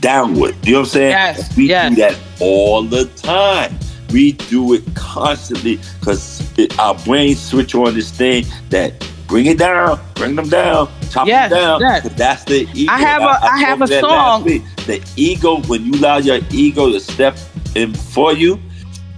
downward. 0.00 0.54
You 0.64 0.74
know 0.74 0.80
what 0.80 0.87
I'm 0.87 0.92
saying? 0.92 1.10
Yes. 1.10 1.56
We 1.56 1.68
yes. 1.68 1.90
do 1.90 2.00
that 2.00 2.18
all 2.40 2.82
the 2.82 3.06
time 3.16 3.78
we 4.14 4.31
do 4.33 4.74
it 4.74 4.83
constantly 4.94 5.81
because 5.98 6.40
our 6.79 6.94
brains 6.94 7.42
switch 7.42 7.74
on 7.74 7.94
this 7.94 8.12
thing 8.12 8.44
that 8.70 9.05
bring 9.27 9.46
it 9.46 9.59
down, 9.59 9.98
bring 10.14 10.37
them 10.37 10.48
down, 10.48 10.88
chop 11.11 11.27
yes, 11.27 11.50
them 11.50 11.59
down. 11.59 11.81
Yes. 11.81 12.09
That's 12.14 12.44
the 12.44 12.68
ego. 12.74 12.92
I 12.92 13.00
have 13.00 13.22
a, 13.22 13.24
I, 13.24 13.38
I 13.42 13.59
have 13.59 13.83
a 13.83 13.88
song. 13.88 14.44
The 14.44 15.05
ego, 15.16 15.62
when 15.62 15.85
you 15.85 15.94
allow 15.94 16.18
your 16.18 16.38
ego 16.53 16.92
to 16.92 17.00
step 17.00 17.37
in 17.74 17.92
for 17.92 18.33
you, 18.33 18.61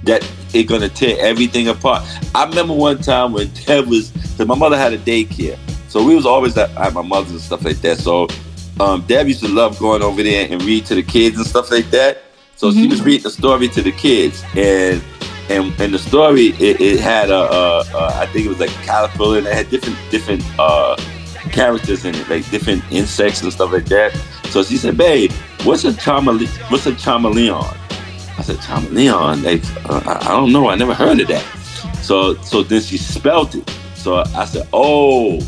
that 0.04 0.26
it's 0.54 0.66
gonna 0.66 0.88
tear 0.88 1.18
everything 1.20 1.68
apart. 1.68 2.02
I 2.34 2.46
remember 2.46 2.72
one 2.72 2.96
time 2.96 3.34
when 3.34 3.48
Deb 3.66 3.88
was, 3.88 4.08
because 4.12 4.46
my 4.46 4.54
mother 4.54 4.78
had 4.78 4.94
a 4.94 4.98
daycare, 4.98 5.58
so 5.90 6.02
we 6.02 6.14
was 6.14 6.24
always 6.24 6.56
at, 6.56 6.70
at 6.70 6.94
my 6.94 7.02
mother's 7.02 7.32
and 7.32 7.40
stuff 7.42 7.66
like 7.66 7.82
that. 7.82 7.98
So 7.98 8.28
um, 8.80 9.02
Deb 9.02 9.28
used 9.28 9.40
to 9.40 9.48
love 9.48 9.78
going 9.78 10.02
over 10.02 10.22
there 10.22 10.48
and 10.50 10.62
read 10.62 10.86
to 10.86 10.94
the 10.94 11.02
kids 11.02 11.36
and 11.36 11.46
stuff 11.46 11.70
like 11.70 11.90
that. 11.90 12.22
So 12.56 12.70
mm-hmm. 12.70 12.82
she 12.82 12.88
was 12.88 13.02
reading 13.02 13.22
the 13.22 13.30
story 13.30 13.68
to 13.68 13.82
the 13.82 13.92
kids, 13.92 14.42
and 14.54 15.02
and 15.50 15.78
and 15.80 15.94
the 15.94 15.98
story 15.98 16.48
it, 16.58 16.80
it 16.80 17.00
had 17.00 17.30
a, 17.30 17.34
a, 17.34 17.80
a 17.80 18.06
I 18.22 18.26
think 18.26 18.46
it 18.46 18.48
was 18.48 18.60
like 18.60 18.70
a 18.70 18.82
caterpillar, 18.82 19.38
and 19.38 19.46
it 19.46 19.54
had 19.54 19.70
different 19.70 19.98
different 20.10 20.42
uh, 20.58 20.96
characters 21.52 22.04
in 22.04 22.14
it, 22.14 22.28
like 22.28 22.48
different 22.50 22.82
insects 22.90 23.42
and 23.42 23.52
stuff 23.52 23.72
like 23.72 23.86
that. 23.86 24.12
So 24.50 24.62
she 24.62 24.78
said, 24.78 24.96
"Babe, 24.96 25.32
what's 25.64 25.84
a 25.84 25.92
chamele- 25.92 26.48
What's 26.70 26.86
a 26.86 26.94
chameleon?" 26.94 27.62
I 28.38 28.42
said, 28.42 28.58
"Chameleon? 28.60 29.42
Like 29.42 29.62
uh, 29.86 30.02
I, 30.06 30.18
I 30.26 30.28
don't 30.28 30.52
know. 30.52 30.68
I 30.68 30.76
never 30.76 30.94
heard 30.94 31.20
of 31.20 31.28
that." 31.28 31.44
So 32.02 32.34
so 32.42 32.62
then 32.62 32.80
she 32.80 32.96
spelled 32.96 33.54
it. 33.54 33.70
So 33.94 34.24
I 34.34 34.46
said, 34.46 34.66
"Oh, 34.72 35.40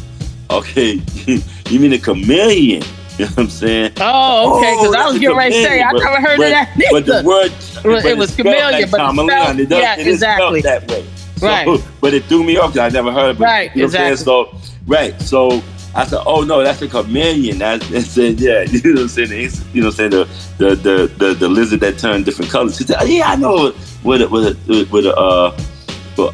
okay. 0.50 1.00
you 1.26 1.80
mean 1.80 1.94
a 1.94 1.98
chameleon?" 1.98 2.82
You 3.18 3.24
know 3.24 3.30
what 3.32 3.38
I'm 3.38 3.50
saying? 3.50 3.92
Oh, 4.00 4.58
okay. 4.58 4.74
Because 4.74 4.94
oh, 4.94 4.98
I 4.98 5.08
was 5.08 5.18
getting 5.18 5.36
ready 5.36 5.54
to 5.56 5.62
say, 5.64 5.82
I 5.82 5.90
never 5.90 6.20
heard 6.20 6.36
but, 6.36 6.46
of 6.46 6.50
that. 6.50 6.88
But 6.92 7.06
the 7.06 7.22
word, 7.24 7.52
well, 7.84 8.06
it 8.06 8.16
was 8.16 8.36
chameleon, 8.36 8.88
but 8.92 9.12
spelled, 9.12 9.58
it, 9.58 9.68
does, 9.68 9.82
yeah, 9.82 9.98
it 9.98 10.06
exactly. 10.06 10.60
that 10.60 10.88
way. 10.88 11.04
So, 11.36 11.46
right. 11.46 11.84
But 12.00 12.14
it 12.14 12.24
threw 12.26 12.44
me 12.44 12.58
off 12.58 12.74
because 12.74 12.92
I 12.92 12.94
never 12.94 13.10
heard 13.10 13.30
of 13.30 13.40
it. 13.40 13.44
Right, 13.44 13.74
you 13.74 13.82
know 13.82 13.86
exactly. 13.86 14.16
So, 14.18 14.56
right. 14.86 15.20
So 15.20 15.64
I 15.96 16.06
said, 16.06 16.22
oh 16.26 16.42
no, 16.42 16.62
that's 16.62 16.80
a 16.80 16.86
chameleon. 16.86 17.60
I, 17.60 17.80
said, 17.80 18.38
yeah, 18.38 18.62
you 18.68 18.80
know 18.84 19.00
what 19.00 19.02
I'm 19.02 19.08
saying? 19.08 19.50
You 19.72 19.80
know 19.80 19.88
what 19.88 19.98
I'm 19.98 20.10
saying? 20.10 20.10
The, 20.10 20.28
the, 20.58 20.74
the, 20.76 21.12
the, 21.18 21.34
the 21.34 21.48
lizard 21.48 21.80
that 21.80 21.98
turned 21.98 22.24
different 22.24 22.52
colors. 22.52 22.76
She 22.76 22.84
said, 22.84 22.98
yeah, 23.08 23.32
I 23.32 23.34
know 23.34 23.72
what 24.04 24.20
a, 24.20 24.28
what 24.28 24.44
a, 24.44 24.84
what 24.84 25.04
a, 25.04 25.16
uh, 25.16 25.60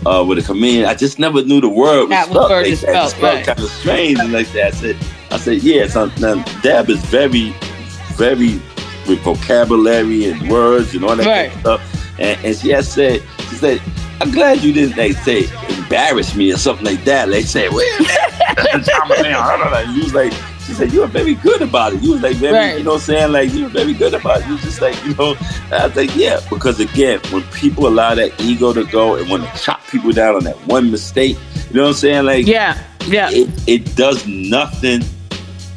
uh, 0.07 0.25
with 0.25 0.39
a 0.39 0.43
chameleon. 0.43 0.85
I 0.85 0.95
just 0.95 1.19
never 1.19 1.43
knew 1.43 1.63
the 1.63 1.69
word 1.69 2.09
was 2.09 2.27
spelled 2.27 2.51
like 2.51 2.65
that. 2.67 2.77
Spelled, 2.77 3.11
spelled 3.11 3.47
kind 3.47 3.59
of 3.59 3.71
strange 3.71 4.19
and 4.19 4.33
like 4.33 4.51
that. 4.53 4.67
I 4.67 4.71
said, 4.71 4.97
I 5.35 5.37
said, 5.37 5.65
yeah. 5.65 5.89
So 5.89 6.07
now 6.21 6.43
Deb 6.63 6.89
is 6.89 7.05
very, 7.07 7.51
very 8.15 8.55
with 9.09 9.19
vocabulary 9.21 10.31
and 10.31 10.49
words 10.49 10.95
and 10.95 11.05
all 11.05 11.17
that 11.17 11.27
right. 11.27 11.51
kind 11.51 11.67
of 11.67 11.81
stuff. 11.81 12.21
And, 12.21 12.45
and 12.45 12.57
she 12.57 12.71
has 12.71 12.91
said, 12.91 13.21
she 13.49 13.57
said, 13.57 13.83
I'm 14.21 14.31
glad 14.31 14.63
you 14.63 14.73
didn't 14.73 14.97
like 14.97 15.17
say 15.25 15.47
embarrass 15.77 16.37
me 16.37 16.53
or 16.53 16.57
something 16.57 16.87
like 16.87 17.05
that. 17.05 17.29
They 17.29 17.43
say, 17.43 17.69
well, 17.69 17.85
I 18.01 19.59
don't 19.59 19.71
know. 19.73 19.93
You 19.93 20.05
was 20.05 20.15
like, 20.15 20.33
she 20.65 20.73
said, 20.73 20.93
you 20.93 21.01
were 21.01 21.09
very 21.09 21.35
good 21.35 21.63
about 21.63 21.95
it. 21.95 22.01
You 22.01 22.13
was 22.13 22.23
like 22.23 22.37
very, 22.37 22.55
right. 22.55 22.79
you 22.79 22.85
know 22.85 22.93
what 22.93 23.01
I'm 23.01 23.03
saying? 23.03 23.33
Like 23.33 23.53
you 23.53 23.65
were 23.65 23.71
very 23.71 23.93
good 23.93 24.15
about 24.15 24.43
it. 24.43 24.47
You 24.47 24.53
was 24.53 24.63
just 24.63 24.81
like, 24.81 25.05
you 25.05 25.17
know, 25.17 25.35
I 25.73 25.89
was 25.89 25.97
like, 25.97 26.15
yeah, 26.15 26.39
because 26.49 26.79
again, 26.79 27.19
when 27.33 27.43
people 27.51 27.89
allow 27.89 28.15
that 28.15 28.41
ego 28.41 28.73
to 28.73 28.85
go 28.85 29.17
and 29.17 29.29
want 29.29 29.43
to 29.43 29.61
chop 29.61 29.85
people 29.89 30.13
down 30.13 30.37
on 30.37 30.45
that 30.45 30.57
one 30.69 30.93
mistake, 30.93 31.37
you 31.71 31.75
know 31.75 31.83
what 31.83 31.89
I'm 31.89 31.95
saying? 31.95 32.25
Like, 32.25 32.47
yeah, 32.47 32.81
yeah, 33.07 33.31
it, 33.33 33.51
it 33.67 33.97
does 33.97 34.27
nothing 34.29 35.03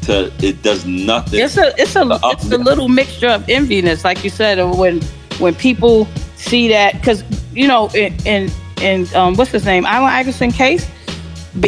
to, 0.08 0.34
it 0.40 0.62
does 0.64 0.86
nothing. 0.86 1.40
It's 1.40 1.58
a, 1.58 1.74
it's 1.80 1.96
a, 1.96 2.08
it's 2.24 2.52
a 2.52 2.58
little 2.58 2.90
mixture 2.90 3.30
of 3.30 3.44
enviness, 3.44 4.04
like 4.04 4.24
you 4.24 4.30
said, 4.30 4.60
when, 4.78 5.02
when 5.40 5.56
people 5.56 6.08
see 6.36 6.68
that, 6.70 6.94
because, 6.94 7.24
you 7.54 7.68
know, 7.68 7.90
in, 7.90 8.14
in, 8.26 8.52
in 8.82 9.16
um, 9.16 9.36
what's 9.36 9.52
his 9.52 9.66
name? 9.66 9.86
Allen 9.86 10.10
Iverson 10.10 10.52
case, 10.52 10.90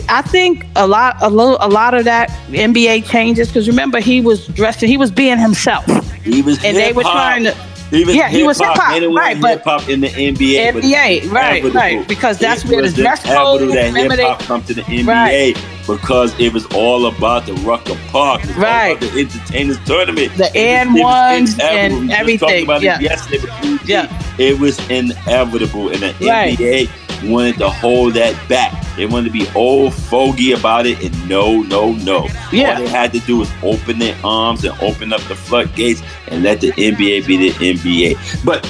I 0.07 0.21
think 0.21 0.65
a 0.75 0.87
lot, 0.87 1.17
a 1.21 1.29
little, 1.29 1.57
a 1.61 1.69
lot 1.69 1.93
of 1.93 2.05
that 2.05 2.29
NBA 2.49 3.05
changes 3.05 3.47
because 3.47 3.67
remember 3.67 3.99
he 3.99 4.21
was 4.21 4.47
dressing, 4.47 4.89
he 4.89 4.97
was 4.97 5.11
being 5.11 5.37
himself. 5.37 5.85
He 6.23 6.41
was, 6.41 6.63
and 6.63 6.75
they 6.75 6.91
were 6.91 7.03
trying 7.03 7.43
to. 7.43 7.53
He 7.89 8.05
was 8.05 8.15
yeah, 8.15 8.29
he 8.29 8.43
was 8.43 8.59
hip 8.59 8.67
hop, 8.73 9.01
right? 9.15 9.41
But 9.41 9.57
hip 9.57 9.63
hop 9.63 9.89
in 9.89 10.01
the 10.01 10.09
NBA, 10.09 10.73
NBA, 10.73 11.31
right, 11.31 11.63
right, 11.73 12.07
because 12.07 12.37
that's 12.37 12.63
where 12.65 12.83
the 12.83 12.91
dress 12.91 13.23
code. 13.23 13.61
That 13.71 13.95
hip 13.95 14.19
hop 14.19 14.39
come 14.41 14.63
to 14.65 14.73
the 14.75 14.81
NBA 14.83 15.07
right. 15.07 15.78
Because 15.97 16.37
it 16.39 16.53
was 16.53 16.65
all 16.67 17.05
about 17.07 17.45
the 17.45 17.53
Rucker 17.55 17.97
Park, 18.07 18.43
right? 18.57 18.99
the 18.99 19.09
entertainers 19.19 19.77
tournament, 19.85 20.35
the 20.37 20.51
N 20.55 20.93
ones 20.93 21.57
and 21.59 22.11
everything. 22.11 22.65
yeah, 22.81 22.99
yesterday, 22.99 23.77
yeah, 23.85 24.35
it 24.37 24.59
was 24.59 24.79
inevitable 24.89 25.89
and 25.89 26.01
the 26.01 26.15
right. 26.25 26.57
NBA 26.57 26.89
wanted 27.23 27.57
to 27.57 27.69
hold 27.69 28.13
that 28.13 28.47
back. 28.47 28.73
They 28.95 29.05
wanted 29.05 29.25
to 29.25 29.31
be 29.31 29.47
old 29.55 29.93
fogey 29.93 30.51
about 30.51 30.85
it, 30.85 31.03
and 31.03 31.29
no, 31.29 31.61
no, 31.63 31.93
no. 31.93 32.27
Yeah. 32.51 32.75
All 32.75 32.83
they 32.83 32.87
had 32.87 33.13
to 33.13 33.19
do 33.19 33.37
was 33.37 33.51
open 33.63 33.99
their 33.99 34.17
arms 34.23 34.63
and 34.63 34.77
open 34.81 35.13
up 35.13 35.21
the 35.21 35.35
floodgates 35.35 36.01
and 36.27 36.43
let 36.43 36.61
the 36.61 36.71
NBA 36.71 37.25
be 37.25 37.49
the 37.49 37.51
NBA. 37.51 38.45
But 38.45 38.65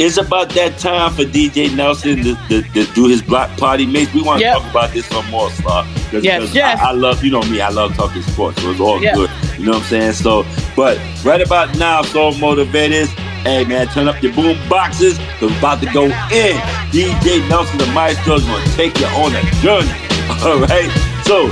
it's 0.00 0.16
about 0.16 0.48
that 0.50 0.78
time 0.78 1.12
for 1.12 1.24
DJ 1.24 1.76
Nelson 1.76 2.16
to, 2.22 2.34
to, 2.48 2.62
to 2.62 2.84
do 2.94 3.06
his 3.06 3.20
block 3.20 3.54
party 3.58 3.84
mix. 3.84 4.14
We 4.14 4.22
want 4.22 4.38
to 4.38 4.46
yep. 4.46 4.56
talk 4.56 4.70
about 4.70 4.90
this 4.92 5.04
some 5.06 5.28
more, 5.30 5.50
Starr. 5.50 5.84
Yes, 6.10 6.54
yes. 6.54 6.80
I, 6.80 6.88
I, 6.88 6.92
love, 6.92 7.22
you 7.22 7.30
know 7.30 7.42
me, 7.42 7.60
I 7.60 7.68
love 7.68 7.94
talking 7.94 8.22
sports, 8.22 8.62
so 8.62 8.70
it's 8.70 8.80
all 8.80 9.02
yep. 9.02 9.14
good. 9.14 9.30
You 9.58 9.66
know 9.66 9.72
what 9.72 9.82
I'm 9.82 9.88
saying? 9.88 10.12
So, 10.14 10.46
but 10.74 10.98
right 11.22 11.42
about 11.42 11.76
now, 11.76 12.00
Soul 12.00 12.32
Motivators, 12.32 13.08
Hey 13.42 13.64
man, 13.64 13.88
turn 13.88 14.06
up 14.06 14.22
your 14.22 14.34
boom 14.34 14.58
boxes. 14.68 15.18
We're 15.40 15.56
about 15.56 15.80
to 15.80 15.90
go 15.92 16.04
in. 16.04 16.56
DJ 16.92 17.46
Nelson 17.48 17.78
the 17.78 17.86
Maestro 17.86 18.34
is 18.34 18.44
gonna 18.44 18.66
take 18.72 18.98
you 18.98 19.06
on 19.06 19.34
a 19.34 19.40
journey. 19.62 19.88
All 20.44 20.60
right. 20.60 20.90
So, 21.24 21.48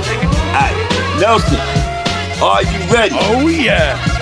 right, 0.53 1.17
Nelson, 1.19 1.57
are 2.43 2.61
you 2.61 2.93
ready? 2.93 3.15
Oh 3.17 3.47
yeah. 3.47 4.18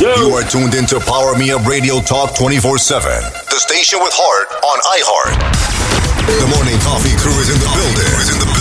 You 0.00 0.34
are 0.34 0.42
tuned 0.42 0.74
into 0.74 0.98
Power 1.00 1.36
Me 1.38 1.52
Up 1.52 1.64
Radio 1.66 2.00
Talk 2.00 2.30
24-7. 2.34 3.48
The 3.48 3.60
station 3.60 3.98
with 4.02 4.12
heart 4.12 4.50
on 4.64 4.78
iHeart. 4.98 5.38
The 6.26 6.48
morning 6.56 6.78
coffee 6.82 7.16
crew. 7.16 7.32
Is 7.40 7.48
in 7.48 7.58
the 7.58 7.70
building. 7.70 8.57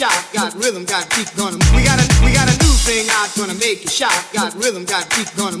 Shock. 0.00 0.32
Got 0.32 0.54
rhythm, 0.54 0.84
got 0.86 1.04
beat, 1.12 1.28
gonna. 1.36 1.58
We 1.76 1.84
got 1.84 2.00
a 2.00 2.06
we 2.24 2.32
got 2.32 2.48
a 2.48 2.56
new 2.64 2.74
thing 2.88 3.04
out, 3.20 3.28
gonna 3.36 3.58
make 3.60 3.84
you 3.84 3.90
shock. 3.90 4.16
Got 4.32 4.54
rhythm, 4.54 4.86
got 4.86 5.04
beat, 5.10 5.28
gonna 5.36 5.60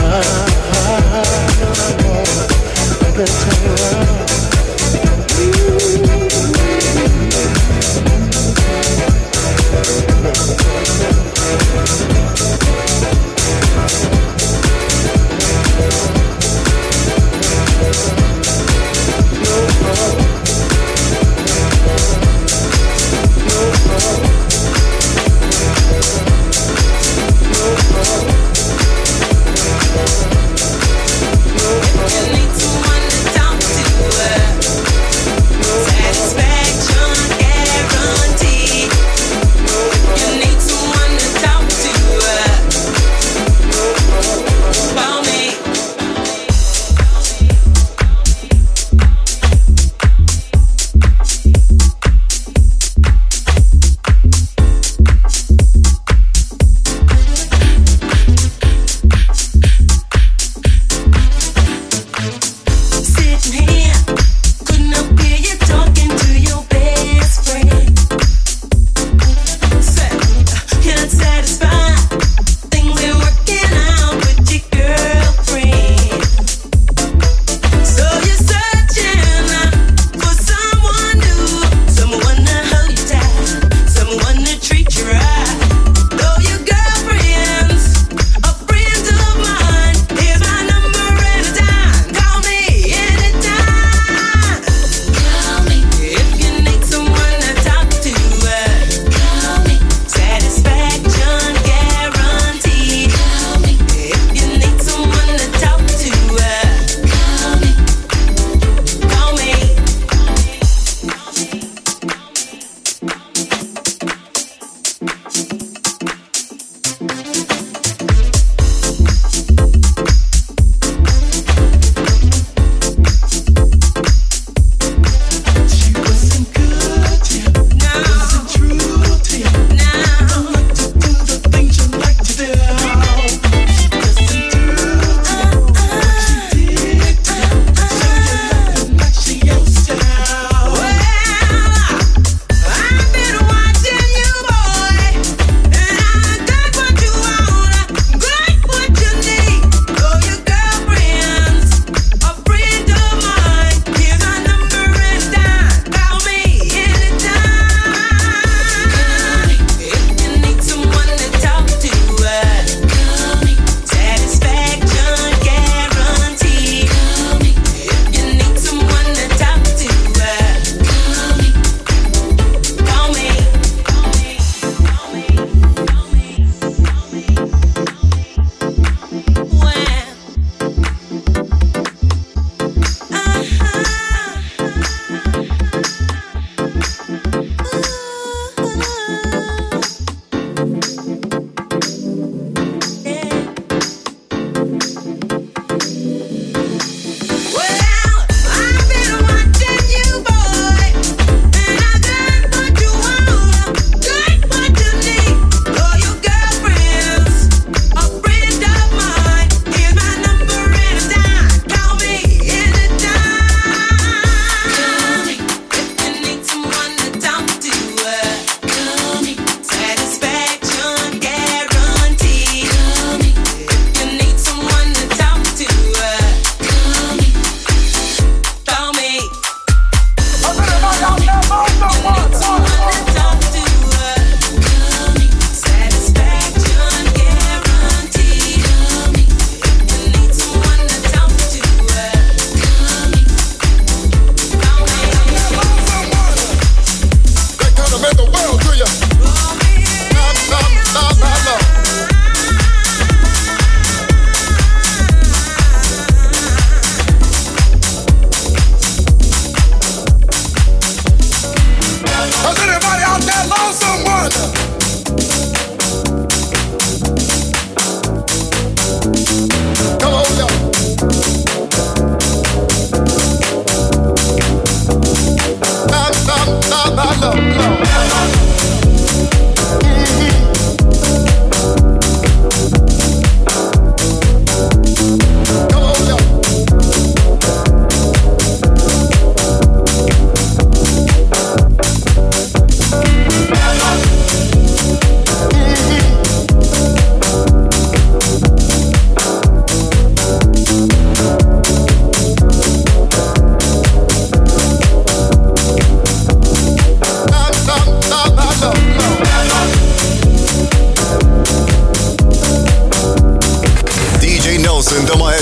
made 3.21 3.69
me 3.69 3.90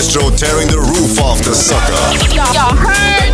maestro 0.09 0.35
tearing 0.35 0.67
the 0.67 0.79
roof 0.79 1.19
off 1.19 1.37
the 1.43 1.53
sucker. 1.53 1.93
Y'all 2.33 2.75
heard? 2.75 3.28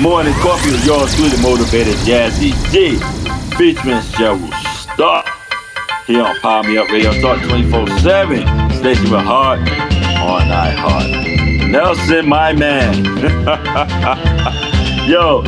Morning 0.00 0.32
coffee 0.34 0.70
with 0.70 0.84
yours 0.86 1.14
truly, 1.14 1.36
motivated 1.42 1.94
Jazzy 2.06 2.52
G, 2.72 2.96
featuring 3.56 3.98
Cheryl 3.98 4.50
Starr. 4.94 5.24
Here 6.06 6.22
on 6.22 6.34
Power 6.40 6.62
Me 6.62 6.78
Up 6.78 6.88
Radio, 6.90 7.12
start 7.12 7.42
24 7.42 7.86
7. 7.98 8.40
Stay 8.70 8.78
Station 8.94 9.10
with 9.10 9.20
Heart 9.20 9.60
on 9.60 10.46
iHeart. 10.48 11.70
Nelson, 11.70 12.26
my 12.28 12.52
man. 12.54 13.04
Yo, 15.08 15.42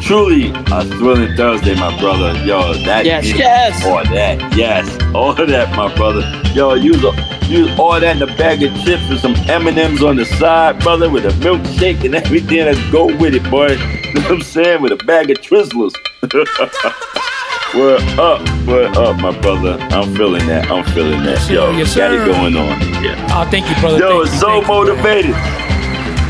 truly 0.00 0.48
a 0.72 0.84
thrilling 0.96 1.36
Thursday, 1.36 1.74
my 1.74 1.96
brother. 2.00 2.32
Yo, 2.44 2.72
that 2.84 3.04
Yes, 3.04 3.26
yes. 3.26 3.84
all 3.84 4.02
that, 4.04 4.56
yes, 4.56 4.88
all 5.14 5.38
of 5.38 5.48
that, 5.48 5.76
my 5.76 5.94
brother. 5.94 6.22
Yo, 6.54 6.72
you 6.74 6.94
a, 6.94 7.12
use 7.50 7.78
all 7.78 7.98
that 8.00 8.16
in 8.16 8.22
a 8.22 8.26
bag 8.36 8.62
of 8.62 8.72
chips 8.84 9.08
with 9.08 9.20
some 9.20 9.34
M 9.48 9.66
and 9.66 9.78
M's 9.78 10.02
on 10.02 10.16
the 10.16 10.24
side, 10.24 10.78
brother, 10.80 11.10
with 11.10 11.24
a 11.26 11.30
milkshake 11.44 12.04
and 12.04 12.14
everything 12.14 12.58
that 12.64 12.92
go 12.92 13.06
with 13.06 13.34
it, 13.34 13.48
boy. 13.50 13.76
You 14.10 14.16
know 14.16 14.22
what 14.22 14.30
I'm 14.32 14.42
saying? 14.42 14.82
With 14.82 14.90
a 14.90 14.96
bag 14.96 15.30
of 15.30 15.38
Twizzlers. 15.40 15.94
Word 17.74 18.00
up, 18.18 18.40
word 18.66 18.96
up, 18.96 19.20
my 19.20 19.30
brother. 19.40 19.78
I'm 19.94 20.12
feeling 20.16 20.44
that. 20.48 20.68
I'm 20.68 20.84
feeling 20.92 21.22
that. 21.22 21.48
Yo, 21.48 21.70
Yes, 21.70 21.94
got 21.94 22.12
it 22.12 22.24
going 22.26 22.56
on. 22.56 22.80
Yeah. 23.04 23.14
Oh, 23.30 23.48
thank 23.48 23.68
you, 23.70 23.76
brother. 23.80 23.98
Yo, 23.98 24.08
Thank 24.10 24.24
it's 24.24 24.34
you, 24.34 24.40
so 24.40 24.60
you. 24.60 24.66
motivated. 24.66 25.34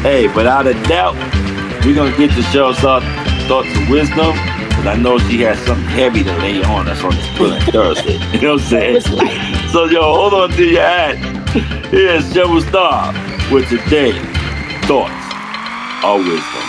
Hey, 0.04 0.28
without 0.28 0.66
a 0.66 0.74
doubt, 0.84 1.14
we're 1.86 1.94
gonna 1.94 2.14
get 2.18 2.36
the 2.36 2.42
show 2.52 2.74
start 2.74 3.02
thoughts 3.48 3.72
of 3.74 3.88
wisdom. 3.88 4.36
Cause 4.80 4.86
I 4.86 4.96
know 4.96 5.18
she 5.18 5.42
has 5.42 5.58
something 5.66 5.84
heavy 5.88 6.24
to 6.24 6.34
lay 6.38 6.62
on 6.62 6.88
us 6.88 7.04
on 7.04 7.10
this 7.14 7.28
thrilling 7.36 7.60
Thursday. 7.70 8.14
You 8.32 8.40
know 8.40 8.54
what 8.54 8.62
I'm 8.62 8.68
saying? 8.70 9.00
So 9.68 9.84
yo, 9.84 10.00
hold 10.00 10.32
on 10.32 10.48
to 10.52 10.64
your 10.64 10.80
hat. 10.80 11.16
Here's 11.90 12.24
Cheryl 12.32 12.66
Starr 12.66 13.12
with 13.52 13.68
today 13.68 14.12
thoughts 14.88 15.12
of 16.02 16.24
wisdom. 16.24 16.62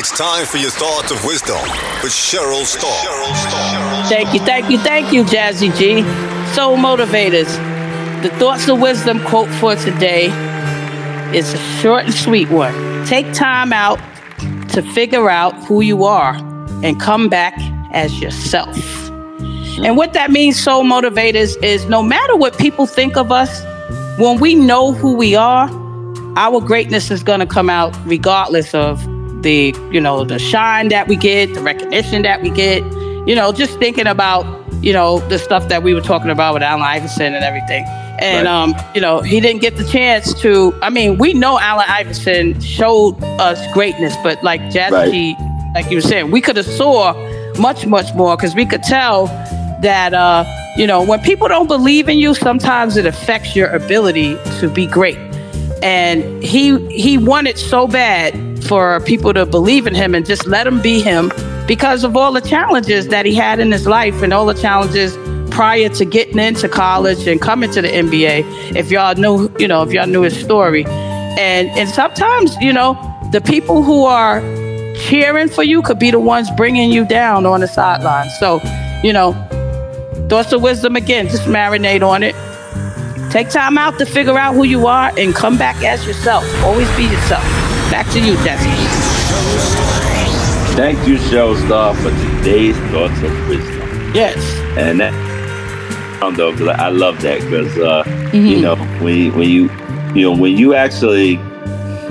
It's 0.00 0.16
time 0.16 0.46
for 0.46 0.56
your 0.56 0.70
thoughts 0.70 1.10
of 1.10 1.22
wisdom 1.26 1.60
with 2.02 2.12
Cheryl 2.12 2.64
Starr. 2.64 2.90
Cheryl 3.04 3.34
Starr. 3.36 4.08
Thank 4.08 4.32
you, 4.32 4.40
thank 4.40 4.70
you, 4.70 4.78
thank 4.78 5.12
you, 5.12 5.22
Jazzy 5.24 5.76
G. 5.76 6.00
Soul 6.54 6.78
Motivators. 6.78 7.52
The 8.22 8.30
Thoughts 8.38 8.66
of 8.66 8.80
Wisdom 8.80 9.22
quote 9.26 9.50
for 9.50 9.76
today 9.76 10.28
is 11.36 11.52
a 11.52 11.58
short 11.82 12.06
and 12.06 12.14
sweet 12.14 12.48
one. 12.48 13.04
Take 13.04 13.30
time 13.34 13.74
out 13.74 13.98
to 14.70 14.80
figure 14.80 15.28
out 15.28 15.52
who 15.66 15.82
you 15.82 16.04
are 16.04 16.51
and 16.82 17.00
come 17.00 17.28
back 17.28 17.54
as 17.92 18.20
yourself. 18.20 18.76
And 19.84 19.96
what 19.96 20.12
that 20.12 20.30
means, 20.30 20.62
Soul 20.62 20.84
Motivators, 20.84 21.60
is 21.62 21.86
no 21.86 22.02
matter 22.02 22.36
what 22.36 22.58
people 22.58 22.86
think 22.86 23.16
of 23.16 23.32
us, 23.32 23.62
when 24.18 24.38
we 24.38 24.54
know 24.54 24.92
who 24.92 25.14
we 25.14 25.34
are, 25.34 25.70
our 26.36 26.60
greatness 26.60 27.10
is 27.10 27.22
going 27.22 27.40
to 27.40 27.46
come 27.46 27.68
out 27.70 27.96
regardless 28.06 28.74
of 28.74 29.02
the 29.42 29.74
you 29.90 30.00
know 30.00 30.24
the 30.24 30.38
shine 30.38 30.88
that 30.88 31.08
we 31.08 31.16
get 31.16 31.52
the 31.52 31.60
recognition 31.60 32.22
that 32.22 32.40
we 32.42 32.48
get 32.48 32.82
you 33.26 33.34
know 33.34 33.50
just 33.52 33.76
thinking 33.80 34.06
about 34.06 34.44
you 34.84 34.92
know 34.92 35.18
the 35.28 35.38
stuff 35.38 35.68
that 35.68 35.82
we 35.82 35.92
were 35.92 36.00
talking 36.00 36.30
about 36.30 36.54
with 36.54 36.62
Allen 36.62 36.80
Iverson 36.82 37.34
and 37.34 37.44
everything 37.44 37.84
and 38.20 38.46
Right. 38.46 38.52
um 38.54 38.74
you 38.94 39.00
know 39.00 39.20
he 39.20 39.40
didn't 39.40 39.60
get 39.60 39.76
the 39.76 39.84
chance 39.84 40.32
to 40.42 40.72
I 40.80 40.90
mean 40.90 41.18
we 41.18 41.34
know 41.34 41.58
Allen 41.58 41.86
Iverson 41.88 42.58
showed 42.60 43.20
us 43.40 43.58
greatness 43.74 44.14
but 44.22 44.42
like 44.44 44.60
Jazzy 44.72 44.90
Right. 45.36 45.51
Like 45.74 45.90
you 45.90 45.96
were 45.96 46.02
saying 46.02 46.30
we 46.30 46.40
could 46.40 46.56
have 46.56 46.66
saw 46.66 47.14
much 47.58 47.86
much 47.86 48.14
more 48.14 48.36
because 48.36 48.54
we 48.54 48.66
could 48.66 48.82
tell 48.82 49.26
that 49.80 50.14
uh 50.14 50.44
you 50.76 50.86
know 50.86 51.02
when 51.02 51.20
people 51.20 51.48
don't 51.48 51.66
believe 51.66 52.08
in 52.08 52.18
you 52.18 52.34
sometimes 52.34 52.96
it 52.96 53.06
affects 53.06 53.56
your 53.56 53.68
ability 53.70 54.36
to 54.60 54.68
be 54.68 54.86
great. 54.86 55.18
And 55.82 56.42
he 56.42 56.86
he 56.88 57.18
wanted 57.18 57.58
so 57.58 57.86
bad 57.86 58.64
for 58.64 59.00
people 59.00 59.32
to 59.34 59.46
believe 59.46 59.86
in 59.86 59.94
him 59.94 60.14
and 60.14 60.24
just 60.24 60.46
let 60.46 60.66
him 60.66 60.80
be 60.80 61.00
him 61.00 61.32
because 61.66 62.04
of 62.04 62.16
all 62.16 62.32
the 62.32 62.40
challenges 62.40 63.08
that 63.08 63.26
he 63.26 63.34
had 63.34 63.58
in 63.58 63.72
his 63.72 63.86
life 63.86 64.22
and 64.22 64.32
all 64.32 64.46
the 64.46 64.54
challenges 64.54 65.16
prior 65.50 65.88
to 65.88 66.04
getting 66.04 66.38
into 66.38 66.68
college 66.68 67.26
and 67.26 67.40
coming 67.40 67.70
to 67.70 67.82
the 67.82 67.88
NBA 67.88 68.76
if 68.76 68.90
y'all 68.90 69.14
knew 69.14 69.50
you 69.58 69.68
know 69.68 69.82
if 69.82 69.92
y'all 69.92 70.06
knew 70.06 70.22
his 70.22 70.38
story. 70.38 70.84
And 70.84 71.68
and 71.70 71.88
sometimes 71.88 72.54
you 72.60 72.74
know 72.74 72.92
the 73.32 73.40
people 73.40 73.82
who 73.82 74.04
are 74.04 74.40
cheering 75.08 75.48
for 75.48 75.62
you 75.62 75.82
could 75.82 75.98
be 75.98 76.10
the 76.10 76.18
ones 76.20 76.48
bringing 76.56 76.90
you 76.90 77.04
down 77.04 77.44
on 77.46 77.60
the 77.60 77.66
sideline 77.68 78.28
so 78.40 78.60
you 79.02 79.12
know 79.12 79.32
thoughts 80.28 80.52
of 80.52 80.62
wisdom 80.62 80.96
again 80.96 81.28
just 81.28 81.44
marinate 81.44 82.02
on 82.06 82.22
it 82.22 82.34
Take 83.32 83.48
time 83.48 83.78
out 83.78 83.96
to 83.98 84.04
figure 84.04 84.36
out 84.36 84.54
who 84.54 84.64
you 84.64 84.86
are 84.86 85.10
and 85.16 85.34
come 85.34 85.56
back 85.56 85.82
as 85.82 86.06
yourself. 86.06 86.44
Always 86.64 86.86
be 86.98 87.04
yourself. 87.04 87.42
Back 87.90 88.06
to 88.10 88.20
you, 88.20 88.34
Jazzy. 88.44 88.76
Thank 90.76 91.08
you, 91.08 91.16
Cheryl 91.16 91.56
Starr, 91.64 91.94
for 91.94 92.10
today's 92.10 92.76
thoughts 92.90 93.22
of 93.22 93.48
wisdom. 93.48 94.12
Yes. 94.14 94.36
And 94.76 95.00
that, 95.00 95.14
though, 96.36 96.68
I 96.72 96.90
love 96.90 97.22
that 97.22 97.40
because 97.40 97.78
uh, 97.78 98.04
Mm-hmm. 98.04 98.46
you 98.46 98.60
know 98.60 98.76
when 99.02 99.16
you, 99.16 99.32
when 99.32 99.48
you 99.48 99.70
you 100.14 100.22
know 100.22 100.34
when 100.36 100.56
you 100.56 100.74
actually, 100.74 101.36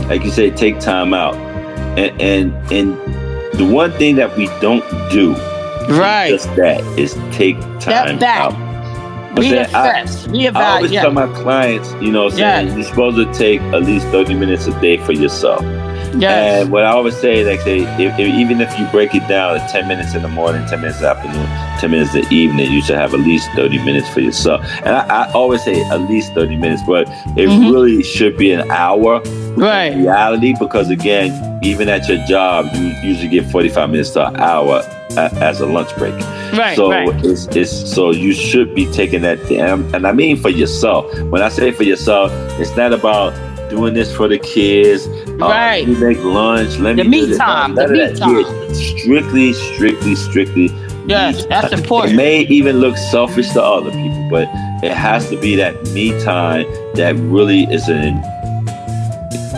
like 0.07 0.23
you 0.23 0.31
say, 0.31 0.49
take 0.51 0.79
time 0.79 1.13
out, 1.13 1.35
and 1.97 2.21
and 2.21 2.53
and 2.71 2.97
the 3.59 3.65
one 3.69 3.91
thing 3.93 4.15
that 4.15 4.35
we 4.37 4.47
don't 4.61 4.83
do, 5.11 5.33
Right. 5.89 6.29
just 6.29 6.47
that, 6.55 6.81
is 6.97 7.13
take 7.31 7.57
time 7.79 8.21
out. 8.23 8.53
But 9.35 9.41
then 9.43 9.69
I-. 9.75 9.79
I 9.79 9.95
always 9.97 10.27
Reevaluate. 10.27 11.01
tell 11.01 11.11
my 11.11 11.27
clients, 11.41 11.93
you 12.01 12.11
know, 12.11 12.29
saying 12.29 12.67
Yes. 12.67 12.75
you're 12.75 12.85
supposed 12.85 13.17
to 13.17 13.33
take 13.37 13.61
at 13.73 13.83
least 13.83 14.05
30 14.07 14.33
minutes 14.35 14.67
a 14.67 14.81
day 14.81 14.97
for 14.97 15.11
yourself. 15.13 15.61
Yes. 16.19 16.63
And 16.63 16.71
what 16.71 16.83
I 16.83 16.91
always 16.91 17.15
say, 17.17 17.43
like, 17.45 17.61
say, 17.61 17.79
if, 18.03 18.19
if, 18.19 18.27
even 18.27 18.59
if 18.61 18.77
you 18.79 18.85
break 18.87 19.13
it 19.15 19.27
down 19.27 19.59
to 19.59 19.67
10 19.71 19.87
minutes 19.87 20.13
in 20.13 20.21
the 20.21 20.27
morning, 20.27 20.65
10 20.67 20.81
minutes 20.81 20.97
in 20.97 21.03
the 21.03 21.09
afternoon, 21.09 21.45
10 21.79 21.91
minutes 21.91 22.15
in 22.15 22.21
the 22.23 22.29
evening, 22.33 22.71
you 22.71 22.81
should 22.81 22.97
have 22.97 23.13
at 23.13 23.19
least 23.21 23.49
30 23.55 23.83
minutes 23.85 24.09
for 24.09 24.19
yourself. 24.19 24.63
And 24.83 24.89
I, 24.89 25.05
I 25.25 25.31
always 25.33 25.63
say 25.63 25.81
at 25.89 26.01
least 26.01 26.33
30 26.33 26.57
minutes, 26.57 26.81
but 26.85 27.07
it 27.37 27.47
Mhm. 27.49 27.71
really 27.71 28.03
should 28.03 28.37
be 28.37 28.51
an 28.51 28.69
hour 28.71 29.21
Right. 29.55 29.93
in 29.93 30.01
reality 30.03 30.53
because, 30.59 30.89
again, 30.89 31.59
even 31.63 31.87
at 31.89 32.07
your 32.09 32.17
job, 32.25 32.67
you 32.73 32.93
usually 33.03 33.27
get 33.29 33.45
45 33.51 33.89
minutes 33.89 34.09
to 34.11 34.27
an 34.27 34.37
hour 34.37 34.83
as 35.17 35.59
a 35.59 35.65
lunch 35.65 35.93
break. 35.97 36.13
Right. 36.53 36.75
So 36.75 36.89
right. 36.89 37.09
it's 37.25 37.47
it's 37.55 37.71
so 37.93 38.11
you 38.11 38.33
should 38.33 38.73
be 38.73 38.85
taking 38.93 39.21
that 39.23 39.39
and, 39.51 39.93
and 39.93 40.07
I 40.07 40.11
mean 40.13 40.37
for 40.37 40.49
yourself. 40.49 41.05
When 41.23 41.41
I 41.41 41.49
say 41.49 41.71
for 41.71 41.83
yourself, 41.83 42.31
it's 42.59 42.75
not 42.77 42.93
about 42.93 43.33
doing 43.71 43.93
this 43.95 44.15
for 44.15 44.27
the 44.27 44.37
kids. 44.37 45.07
uh, 45.07 45.47
Right. 45.47 45.87
You 45.87 45.95
make 45.97 46.19
lunch. 46.23 46.77
Let 46.77 46.97
The 46.97 47.03
me 47.03 47.09
me 47.09 47.19
do 47.21 47.25
this. 47.27 47.37
time, 47.39 47.73
the 47.75 47.85
of 47.85 47.91
me 47.91 47.97
that. 47.99 48.19
Yeah, 48.19 48.73
strictly, 49.01 49.53
strictly, 49.53 50.13
strictly. 50.15 50.69
Yes, 51.07 51.45
that's 51.47 51.73
It 51.73 51.79
important. 51.79 52.15
may 52.15 52.41
even 52.41 52.77
look 52.79 52.95
selfish 52.95 53.49
to 53.53 53.63
other 53.63 53.89
people, 53.91 54.27
but 54.29 54.47
it 54.83 54.91
has 54.93 55.27
to 55.31 55.37
be 55.37 55.55
that 55.55 55.73
me 55.93 56.11
time 56.23 56.65
that 56.95 57.15
really 57.15 57.63
is 57.63 57.87
an. 57.89 58.21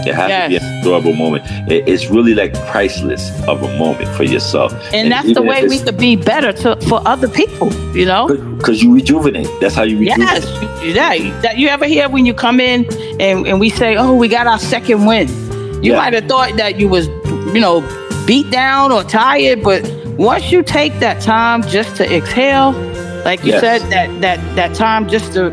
It 0.06 0.16
has 0.16 0.30
to 0.52 0.60
be 0.60 0.63
Enjoyable 0.84 1.14
moment. 1.14 1.46
It- 1.72 1.88
it's 1.88 2.10
really 2.10 2.34
like 2.36 2.54
priceless 2.68 3.32
of 3.48 3.64
a 3.64 3.78
moment 3.78 4.10
for 4.18 4.24
yourself. 4.24 4.74
And 4.94 5.10
that's 5.12 5.34
the 5.34 5.42
way 5.42 5.66
we 5.66 5.80
could 5.80 5.98
be 5.98 6.18
better 6.18 6.52
to, 6.52 6.76
for 6.90 7.02
other 7.08 7.30
people, 7.30 7.72
you 7.96 8.06
know? 8.06 8.28
because 8.58 8.84
you 8.84 8.94
rejuvenate. 8.94 9.48
That's 9.62 9.76
how 9.76 9.84
you 9.84 9.98
rejuvenate. 9.98 10.28
Yes. 10.44 10.46
Yeah. 10.84 11.16
Mm-hmm. 11.16 11.42
That 11.42 11.58
you 11.58 11.70
ever 11.70 11.86
hear 11.86 12.10
when 12.10 12.26
you 12.26 12.34
come 12.34 12.60
in 12.60 12.86
and, 13.22 13.48
and 13.48 13.60
we 13.62 13.70
say, 13.70 13.96
Oh, 13.96 14.14
we 14.14 14.28
got 14.28 14.46
our 14.46 14.60
second 14.60 15.06
win. 15.06 15.30
You 15.82 15.92
Yeah. 15.94 15.98
might 15.98 16.14
have 16.14 16.26
thought 16.26 16.56
that 16.58 16.78
you 16.80 16.90
was, 16.90 17.08
you 17.54 17.60
know, 17.62 17.82
beat 18.28 18.50
down 18.52 18.92
or 18.92 19.04
tired, 19.04 19.64
but 19.64 19.82
once 20.18 20.52
you 20.52 20.64
take 20.64 20.98
that 21.00 21.22
time 21.22 21.62
just 21.64 21.96
to 21.98 22.14
exhale, 22.16 22.72
like 23.26 23.42
you 23.46 23.52
Yes. 23.54 23.62
said, 23.62 23.82
that 23.92 24.22
that 24.22 24.56
that 24.56 24.74
time 24.76 25.08
just 25.10 25.32
to 25.34 25.50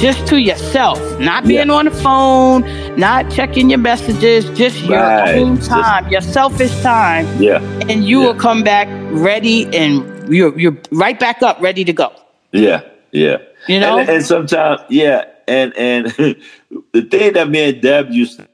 just 0.00 0.26
to 0.28 0.38
yourself, 0.40 0.98
not 1.20 1.44
being 1.46 1.68
Yeah. 1.68 1.74
on 1.74 1.84
the 1.84 1.90
phone, 1.90 2.64
not 2.96 3.30
checking 3.30 3.68
your 3.68 3.78
messages, 3.78 4.44
just 4.58 4.76
Right. 4.88 5.34
your 5.36 5.44
own 5.46 5.56
Just- 5.56 5.68
time, 5.70 6.08
your 6.08 6.22
selfish 6.22 6.74
time, 6.82 7.26
Yeah, 7.38 7.60
and 7.88 8.04
you 8.04 8.20
Yeah. 8.20 8.26
will 8.28 8.34
come 8.34 8.62
back 8.62 8.88
ready 9.12 9.66
and 9.74 10.02
you're 10.32 10.58
you're 10.58 10.76
right 10.90 11.18
back 11.18 11.42
up, 11.42 11.60
ready 11.60 11.84
to 11.84 11.92
go. 11.92 12.12
yeah, 12.52 12.80
yeah. 13.12 13.36
You 13.68 13.78
know? 13.80 13.98
and, 13.98 14.08
and 14.08 14.24
sometimes, 14.24 14.80
yeah, 14.88 15.24
and 15.46 15.72
and 15.76 16.06
the 16.92 17.02
thing 17.02 17.34
that 17.34 17.48
me 17.50 17.68
and 17.70 17.80
Deb 17.82 18.10
used 18.10 18.38
to 18.38 18.46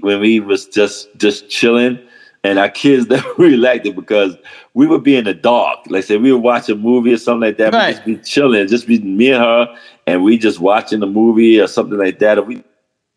when 0.00 0.20
we 0.20 0.38
was 0.40 0.66
just 0.66 1.08
just 1.18 1.48
chilling, 1.48 1.98
and 2.44 2.58
our 2.58 2.68
kids 2.68 3.08
never 3.10 3.28
really 3.38 3.56
liked 3.56 3.86
it 3.86 3.96
because 3.96 4.36
we 4.74 4.86
would 4.86 5.02
be 5.02 5.16
in 5.16 5.24
the 5.24 5.34
dark. 5.34 5.78
Like 5.88 6.04
say 6.04 6.16
we 6.18 6.32
would 6.32 6.42
watch 6.42 6.68
a 6.68 6.76
movie 6.76 7.12
or 7.12 7.16
something 7.18 7.48
like 7.48 7.56
that. 7.58 7.72
Right. 7.74 7.86
We 7.88 7.92
just 7.92 8.04
be 8.06 8.16
chilling, 8.30 8.68
just 8.68 8.86
be 8.86 8.98
me 9.00 9.32
and 9.32 9.42
her, 9.42 9.68
and 10.10 10.22
we 10.24 10.38
just 10.38 10.60
watching 10.60 11.00
the 11.00 11.06
movie 11.06 11.60
or 11.60 11.66
something 11.66 11.98
like 11.98 12.18
that. 12.20 12.38
If 12.38 12.46
we 12.46 12.62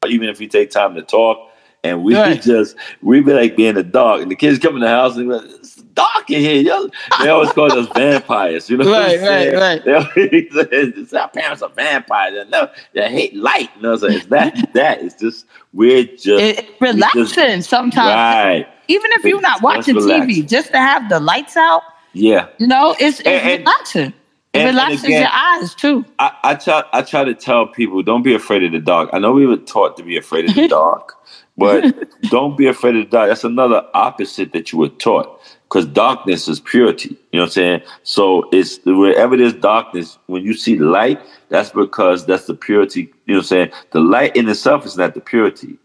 even 0.07 0.29
if 0.29 0.39
we 0.39 0.47
take 0.47 0.69
time 0.71 0.95
to 0.95 1.01
talk. 1.01 1.49
And 1.85 2.01
we 2.01 2.15
Right. 2.15 2.41
just 2.53 2.77
we 3.01 3.19
be 3.19 3.33
like 3.33 3.57
being 3.57 3.69
in 3.71 3.75
the 3.75 3.83
dark, 3.83 4.21
and 4.21 4.31
the 4.31 4.37
kids 4.37 4.57
come 4.57 4.75
in 4.75 4.81
the 4.81 4.87
house 4.87 5.17
and 5.17 5.27
like, 5.27 5.43
it's 5.43 5.75
dark 5.75 6.29
in 6.29 6.39
here. 6.39 6.61
Yo. 6.61 6.89
They 7.21 7.27
always 7.27 7.51
call 7.51 7.77
us 7.77 7.89
vampires, 7.95 8.69
you 8.69 8.77
know. 8.77 8.85
what 8.89 9.01
Right, 9.05 9.19
right, 9.19 9.53
right. 9.53 9.83
They 9.83 9.91
always 9.93 10.13
say, 10.15 10.67
"It's 10.71 11.13
our 11.13 11.27
parents 11.27 11.61
are 11.61 11.67
vampires. 11.67 12.47
They 12.49 12.67
they 12.93 13.09
hate 13.09 13.35
light. 13.35 13.69
You 13.75 13.81
know, 13.81 13.97
so 13.97 14.07
it's 14.07 14.25
that 14.27 14.71
that 14.73 15.01
it's 15.03 15.15
just 15.15 15.45
we're 15.73 16.05
just 16.05 16.27
It, 16.27 16.69
relaxing 16.79 17.61
sometimes. 17.61 17.95
right. 18.15 18.65
Even 18.87 19.11
if 19.15 19.25
you're 19.25 19.41
not 19.41 19.61
watching. 19.61 19.95
TV, 19.95 20.47
just 20.47 20.71
to 20.71 20.77
have 20.77 21.09
the 21.09 21.19
lights 21.19 21.57
out, 21.57 21.81
Yeah. 22.13 22.47
you 22.59 22.67
know, 22.67 22.91
it's, 22.97 23.19
it's 23.19 23.27
And- 23.27 23.49
and- 23.49 23.59
relaxing. 23.59 24.13
It 24.53 24.59
and- 24.59 24.67
and 24.69 24.77
relaxes 24.77 25.03
again- 25.05 25.21
your 25.21 25.31
eyes 25.31 25.75
too. 25.75 26.05
I, 26.19 26.31
I 26.43 26.55
try 26.55 26.83
I 26.93 27.01
try 27.01 27.23
to 27.23 27.33
tell 27.33 27.67
people 27.67 28.03
don't 28.03 28.23
be 28.23 28.35
afraid 28.35 28.63
of 28.63 28.71
the 28.71 28.79
dark. 28.79 29.09
I 29.13 29.19
know 29.19 29.31
we 29.33 29.45
were 29.47 29.57
taught 29.57 29.97
to 29.97 30.03
be 30.03 30.17
afraid 30.17 30.49
of 30.49 30.55
the 30.55 30.67
dark, 30.79 31.13
but 31.57 31.93
don't 32.29 32.55
be 32.57 32.67
afraid 32.67 32.95
of 32.95 33.05
the 33.05 33.09
dark. 33.09 33.29
That's 33.29 33.43
another 33.43 33.83
opposite 33.93 34.53
that 34.53 34.71
you 34.71 34.79
were 34.79 34.89
taught. 34.89 35.39
Because 35.63 35.87
darkness 35.87 36.47
is 36.47 36.59
purity. 36.59 37.17
You 37.31 37.39
know 37.39 37.41
what 37.41 37.45
I'm 37.45 37.51
saying? 37.51 37.81
So 38.03 38.47
it's 38.51 38.79
wherever 38.85 39.35
there's 39.35 39.55
darkness, 39.55 40.19
when 40.27 40.43
you 40.43 40.53
see 40.53 40.77
light, 40.77 41.19
that's 41.49 41.71
because 41.71 42.27
that's 42.27 42.45
the 42.45 42.53
purity. 42.53 43.11
You 43.25 43.33
know 43.33 43.39
what 43.39 43.45
I'm 43.45 43.47
saying? 43.47 43.71
The 43.89 43.99
light 43.99 44.35
in 44.35 44.47
itself 44.47 44.85
is 44.85 44.97
not 44.97 45.15
the 45.15 45.19
purity. 45.21 45.79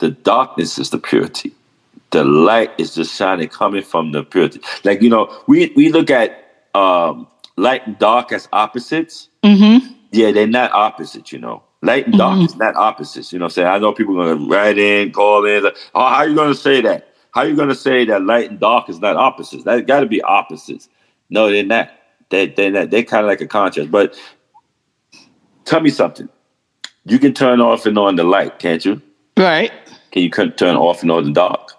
The 0.00 0.12
darkness 0.12 0.78
is 0.78 0.88
the 0.88 0.96
purity. 0.98 1.52
The 2.10 2.24
light 2.24 2.70
is 2.78 2.94
just 2.94 3.14
shining 3.14 3.48
coming 3.50 3.82
from 3.82 4.12
the 4.12 4.22
purity. 4.24 4.62
Like, 4.82 5.02
you 5.02 5.10
know, 5.10 5.30
we, 5.46 5.70
we 5.76 5.90
look 5.90 6.08
at 6.08 6.64
um, 6.74 7.26
light 7.56 7.86
and 7.86 7.98
dark 7.98 8.32
as 8.32 8.48
opposites. 8.52 9.28
Mm-hmm. 9.42 9.92
Yeah, 10.12 10.30
they're 10.32 10.46
not 10.46 10.72
opposites, 10.72 11.32
you 11.32 11.38
know. 11.38 11.62
Light 11.82 12.06
and 12.06 12.16
dark 12.16 12.38
is 12.40 12.54
not 12.56 12.76
opposites. 12.76 13.32
You 13.32 13.38
know 13.40 13.46
I'm 13.46 13.50
saying? 13.50 13.68
I 13.68 13.78
know 13.78 13.92
people 13.92 14.20
are 14.20 14.34
gonna 14.34 14.46
write 14.48 14.78
in, 14.78 15.10
call 15.12 15.44
in. 15.46 15.64
like, 15.64 15.76
Oh, 15.94 16.06
how 16.06 16.22
you 16.22 16.34
gonna 16.34 16.54
say 16.54 16.80
that? 16.82 17.14
How 17.32 17.42
you 17.42 17.56
gonna 17.56 17.74
say 17.74 18.04
that 18.04 18.22
light 18.22 18.50
and 18.50 18.60
dark 18.60 18.88
is 18.88 19.00
not 19.00 19.16
opposites? 19.16 19.64
That 19.64 19.86
gotta 19.86 20.06
be 20.06 20.22
opposites. 20.22 20.88
No, 21.30 21.50
they're 21.50 21.64
not. 21.64 21.90
They 22.30 22.46
they're 22.46 22.70
not. 22.70 22.90
They're 22.90 23.02
kind 23.02 23.24
of 23.24 23.28
like 23.28 23.40
a 23.40 23.46
contrast. 23.48 23.90
But 23.90 24.16
tell 25.64 25.80
me 25.80 25.90
something. 25.90 26.28
You 27.04 27.18
can 27.18 27.34
turn 27.34 27.60
off 27.60 27.84
and 27.86 27.98
on 27.98 28.14
the 28.16 28.24
light, 28.24 28.58
can't 28.60 28.84
you? 28.84 29.02
Right. 29.36 29.72
Can 30.12 30.22
you 30.22 30.30
turn 30.30 30.76
off 30.76 31.02
and 31.02 31.10
on 31.10 31.24
the 31.24 31.32
dark? 31.32 31.72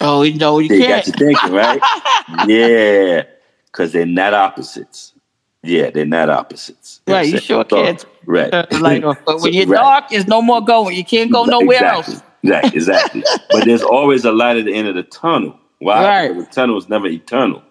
Oh, 0.00 0.22
you 0.22 0.36
know, 0.38 0.58
you 0.58 0.68
They 0.68 0.80
can't. 0.80 1.06
got 1.06 1.06
you 1.06 1.26
thinking, 1.26 1.52
right? 1.52 1.80
yeah, 2.48 3.22
because 3.72 3.92
they're 3.92 4.06
not 4.06 4.34
opposites. 4.34 5.14
Yeah, 5.62 5.90
they're 5.90 6.04
not 6.04 6.28
opposites. 6.28 7.00
Right, 7.06 7.28
you 7.28 7.38
sure? 7.38 7.64
Can't 7.64 8.04
Right. 8.26 8.50
turn 8.50 8.66
the 8.70 8.78
light 8.80 9.04
off. 9.04 9.18
But 9.24 9.40
when 9.42 9.52
you're 9.52 9.66
right. 9.66 9.76
dark, 9.78 10.08
there's 10.10 10.26
no 10.26 10.42
more 10.42 10.60
going. 10.60 10.96
You 10.96 11.04
can't 11.04 11.32
go 11.32 11.44
nowhere 11.44 11.76
exactly. 11.78 12.14
else. 12.14 12.22
Right, 12.44 12.74
exactly. 12.74 13.22
but 13.50 13.64
there's 13.64 13.82
always 13.82 14.24
a 14.24 14.32
light 14.32 14.56
at 14.56 14.64
the 14.64 14.74
end 14.74 14.88
of 14.88 14.94
the 14.96 15.04
tunnel. 15.04 15.58
Why? 15.78 16.04
Right. 16.04 16.28
Because 16.28 16.46
the 16.46 16.52
tunnel 16.52 16.78
is 16.78 16.88
never 16.88 17.06
eternal. 17.06 17.62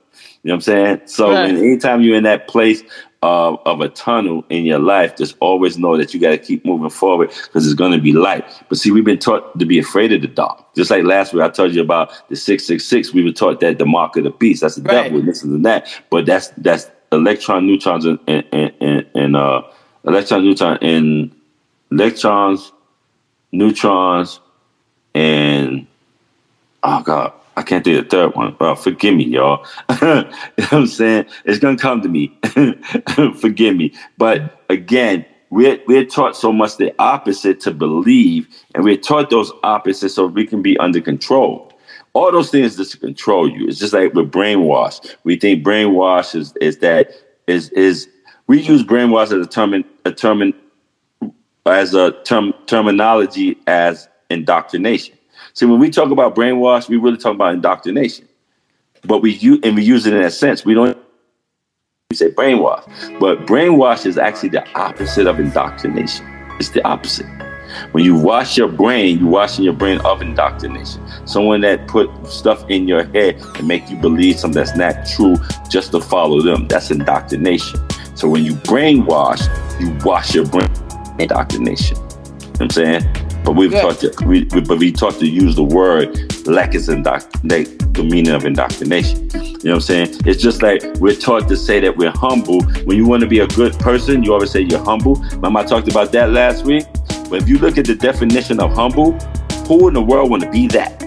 You 0.43 0.49
know 0.49 0.53
what 0.53 0.55
I'm 0.55 0.61
saying? 0.61 1.01
So 1.05 1.31
Right. 1.31 1.49
anytime 1.49 2.01
you're 2.01 2.15
in 2.17 2.23
that 2.23 2.47
place 2.47 2.81
of, 3.23 3.59
of 3.65 3.81
a 3.81 3.89
tunnel 3.89 4.43
in 4.49 4.65
your 4.65 4.79
life, 4.79 5.15
just 5.15 5.35
always 5.39 5.77
know 5.77 5.95
that 5.97 6.13
you 6.13 6.19
got 6.19 6.31
to 6.31 6.37
keep 6.37 6.65
moving 6.65 6.89
forward 6.89 7.29
because 7.29 7.65
it's 7.65 7.75
going 7.75 7.91
to 7.91 7.99
be 8.01 8.13
light. 8.13 8.43
But 8.67 8.77
see, 8.79 8.91
we've 8.91 9.05
been 9.05 9.19
taught 9.19 9.57
to 9.59 9.65
be 9.65 9.77
afraid 9.77 10.11
of 10.11 10.21
the 10.21 10.27
dark. 10.27 10.73
Just 10.75 10.89
like 10.89 11.03
last 11.03 11.31
week, 11.33 11.43
I 11.43 11.49
told 11.49 11.73
you 11.75 11.81
about 11.81 12.09
the 12.29 12.35
666. 12.35 13.13
We 13.13 13.23
were 13.23 13.31
taught 13.31 13.59
that 13.59 13.77
the 13.77 13.85
mark 13.85 14.15
of 14.17 14.23
the 14.23 14.31
beast, 14.31 14.61
that's 14.61 14.75
the 14.75 14.81
Right. 14.83 15.03
devil. 15.03 15.21
this 15.21 15.43
and 15.43 15.63
that. 15.65 15.87
But 16.09 16.25
that's 16.25 16.47
that's 16.57 16.89
electron, 17.11 17.67
neutrons, 17.67 18.05
and, 18.05 18.17
and, 18.27 18.43
and, 18.81 19.05
and 19.13 19.35
uh, 19.35 19.61
electron, 20.05 20.43
neutron, 20.43 20.77
and 20.81 21.31
electrons, 21.91 22.71
neutrons, 23.51 24.39
and 25.13 25.85
oh 26.83 27.01
god, 27.03 27.33
I 27.57 27.63
can't 27.63 27.83
do 27.83 28.01
the 28.01 28.07
third 28.07 28.35
one. 28.35 28.55
Well, 28.59 28.75
forgive 28.75 29.15
me, 29.15 29.25
y'all. 29.25 29.65
you 29.89 30.07
know 30.07 30.23
what 30.55 30.73
I'm 30.73 30.87
saying? 30.87 31.25
It's 31.45 31.59
gonna 31.59 31.77
come 31.77 32.01
to 32.01 32.09
me. 32.09 32.37
forgive 33.39 33.75
me. 33.75 33.93
But 34.17 34.63
again, 34.69 35.25
we're 35.49 35.79
we're 35.85 36.05
taught 36.05 36.35
so 36.35 36.51
much 36.51 36.77
the 36.77 36.93
opposite 36.97 37.59
to 37.61 37.71
believe, 37.71 38.47
and 38.73 38.83
we're 38.83 38.97
taught 38.97 39.29
those 39.29 39.51
opposites 39.63 40.15
so 40.15 40.25
we 40.27 40.47
can 40.47 40.61
be 40.61 40.77
under 40.77 41.01
control. 41.01 41.71
All 42.13 42.31
those 42.31 42.49
things 42.49 42.77
just 42.77 42.91
to 42.91 42.97
control 42.97 43.49
you. 43.49 43.67
It's 43.67 43.79
just 43.79 43.93
like 43.93 44.13
with 44.13 44.31
brainwash. 44.31 45.15
We 45.23 45.37
think 45.37 45.63
brainwash 45.63 46.35
is 46.35 46.53
is 46.61 46.77
that 46.77 47.11
is 47.47 47.69
is 47.71 48.07
we 48.47 48.61
use 48.61 48.83
brainwash 48.83 49.25
as 49.25 49.45
a 49.45 49.45
term 49.45 49.83
a 50.05 50.11
term 50.11 50.53
as 51.65 51.93
a 51.93 52.11
term 52.23 52.53
terminology 52.65 53.57
as 53.67 54.07
indoctrination. 54.29 55.15
See, 55.53 55.65
when 55.65 55.79
we 55.79 55.89
talk 55.89 56.11
about 56.11 56.35
brainwash, 56.35 56.89
we 56.89 56.97
really 56.97 57.17
talk 57.17 57.35
about 57.35 57.53
indoctrination. 57.53 58.27
But 59.03 59.21
we 59.21 59.31
use 59.31 59.59
and 59.63 59.75
we 59.75 59.83
use 59.83 60.05
it 60.05 60.13
in 60.13 60.21
that 60.21 60.33
sense. 60.33 60.63
We 60.63 60.73
don't 60.73 60.97
we 62.09 62.17
say 62.17 62.29
brainwash, 62.29 63.19
but 63.19 63.47
brainwash 63.47 64.05
is 64.05 64.17
actually 64.17 64.49
the 64.49 64.67
opposite 64.75 65.27
of 65.27 65.39
indoctrination. 65.39 66.25
It's 66.59 66.69
the 66.69 66.85
opposite. 66.85 67.25
When 67.93 68.03
you 68.03 68.15
wash 68.15 68.57
your 68.57 68.67
brain, 68.67 69.19
you're 69.19 69.29
washing 69.29 69.63
your 69.63 69.73
brain 69.73 70.01
of 70.01 70.21
indoctrination. 70.21 71.01
Someone 71.25 71.61
that 71.61 71.87
put 71.87 72.09
stuff 72.27 72.69
in 72.69 72.87
your 72.87 73.05
head 73.05 73.41
and 73.55 73.67
make 73.67 73.89
you 73.89 73.95
believe 73.95 74.39
something 74.39 74.61
that's 74.61 74.75
not 74.75 75.07
true 75.07 75.37
just 75.69 75.91
to 75.91 76.01
follow 76.01 76.41
them. 76.41 76.67
That's 76.67 76.91
indoctrination. 76.91 77.79
So 78.15 78.27
when 78.27 78.43
you 78.43 78.53
brainwash, 78.55 79.41
you 79.79 79.97
wash 80.05 80.35
your 80.35 80.45
brain 80.45 80.69
indoctrination. 81.17 81.97
You 81.97 82.03
know 82.03 82.49
what 82.49 82.61
I'm 82.61 82.69
saying? 82.69 83.20
But 83.43 83.55
we've 83.55 83.71
Yeah. 83.71 83.81
taught 83.81 83.99
to 83.99 84.13
we, 84.25 84.47
we 84.53 84.61
but 84.61 84.77
we 84.77 84.91
taught 84.91 85.19
to 85.19 85.27
use 85.27 85.55
the 85.55 85.63
word 85.63 86.07
like 86.47 86.75
it's 86.75 86.89
indoctrinate 86.89 87.93
the 87.93 88.03
meaning 88.03 88.33
of 88.33 88.45
indoctrination. 88.45 89.29
You 89.33 89.39
know 89.41 89.51
what 89.63 89.73
I'm 89.75 89.81
saying? 89.81 90.15
It's 90.25 90.41
just 90.41 90.61
like 90.61 90.83
we're 90.99 91.15
taught 91.15 91.47
to 91.49 91.55
say 91.57 91.79
that 91.81 91.95
we're 91.97 92.11
humble. 92.11 92.61
When 92.85 92.97
you 92.97 93.05
want 93.05 93.21
to 93.21 93.27
be 93.27 93.39
a 93.39 93.47
good 93.47 93.77
person, 93.79 94.23
you 94.23 94.33
always 94.33 94.51
say 94.51 94.61
you're 94.61 94.83
humble. 94.83 95.23
I 95.43 95.63
talked 95.63 95.89
about 95.89 96.11
that 96.13 96.31
last 96.31 96.65
week? 96.65 96.85
But 97.29 97.43
if 97.43 97.49
you 97.49 97.59
look 97.59 97.77
at 97.77 97.85
the 97.85 97.95
definition 97.95 98.59
of 98.59 98.73
humble, 98.73 99.13
who 99.67 99.87
in 99.87 99.93
the 99.93 100.01
world 100.01 100.29
want 100.31 100.43
to 100.43 100.49
be 100.49 100.67
that? 100.67 101.01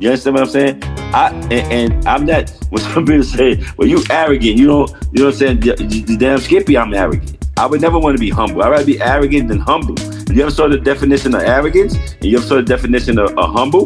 You 0.00 0.10
understand 0.10 0.34
what 0.34 0.42
I'm 0.44 0.48
saying? 0.50 0.82
I 1.12 1.30
and, 1.50 1.52
and 1.52 2.08
I'm 2.08 2.24
not 2.24 2.50
when 2.70 2.82
some 2.82 3.04
people 3.06 3.22
say, 3.24 3.62
well, 3.76 3.88
you 3.88 4.02
arrogant, 4.10 4.56
you 4.56 4.66
don't 4.66 4.90
you 5.12 5.22
know 5.22 5.24
what 5.26 5.34
I'm 5.34 5.38
saying? 5.38 5.60
The, 5.60 5.74
the 6.06 6.16
damn 6.16 6.38
Skippy, 6.38 6.76
I'm 6.78 6.94
arrogant. 6.94 7.46
I 7.56 7.66
would 7.66 7.80
never 7.80 7.98
want 7.98 8.16
to 8.16 8.20
be 8.20 8.30
humble. 8.30 8.62
I'd 8.62 8.68
rather 8.70 8.84
be 8.86 9.00
arrogant 9.00 9.48
than 9.48 9.58
humble. 9.58 9.96
You 10.30 10.42
ever 10.42 10.50
saw 10.50 10.68
the 10.68 10.78
definition 10.78 11.34
of 11.34 11.42
arrogance? 11.42 11.96
And 11.96 12.24
you 12.26 12.36
ever 12.38 12.46
saw 12.46 12.56
the 12.56 12.62
definition 12.62 13.18
of, 13.18 13.36
of 13.38 13.50
humble? 13.52 13.84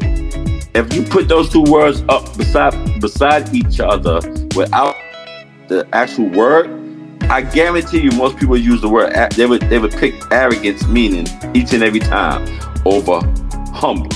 If 0.74 0.93
you 0.94 1.02
put 1.05 1.28
those 1.28 1.51
two 1.51 1.62
words 1.62 2.02
up 2.09 2.36
beside 2.36 2.73
beside 3.01 3.55
each 3.55 3.78
other 3.78 4.20
without 4.56 4.97
the 5.69 5.86
actual 5.93 6.28
word, 6.31 6.69
I 7.24 7.43
guarantee 7.43 8.01
you 8.01 8.10
most 8.12 8.36
people 8.39 8.56
use 8.56 8.81
the 8.81 8.89
word 8.89 9.12
they 9.36 9.47
would 9.47 9.62
they 9.62 9.78
would 9.78 9.93
pick 9.93 10.14
arrogance 10.32 10.86
meaning 10.89 11.27
each 11.55 11.73
and 11.74 11.82
every 11.82 12.01
time 12.01 12.43
over 12.85 13.20
humble. 13.73 14.09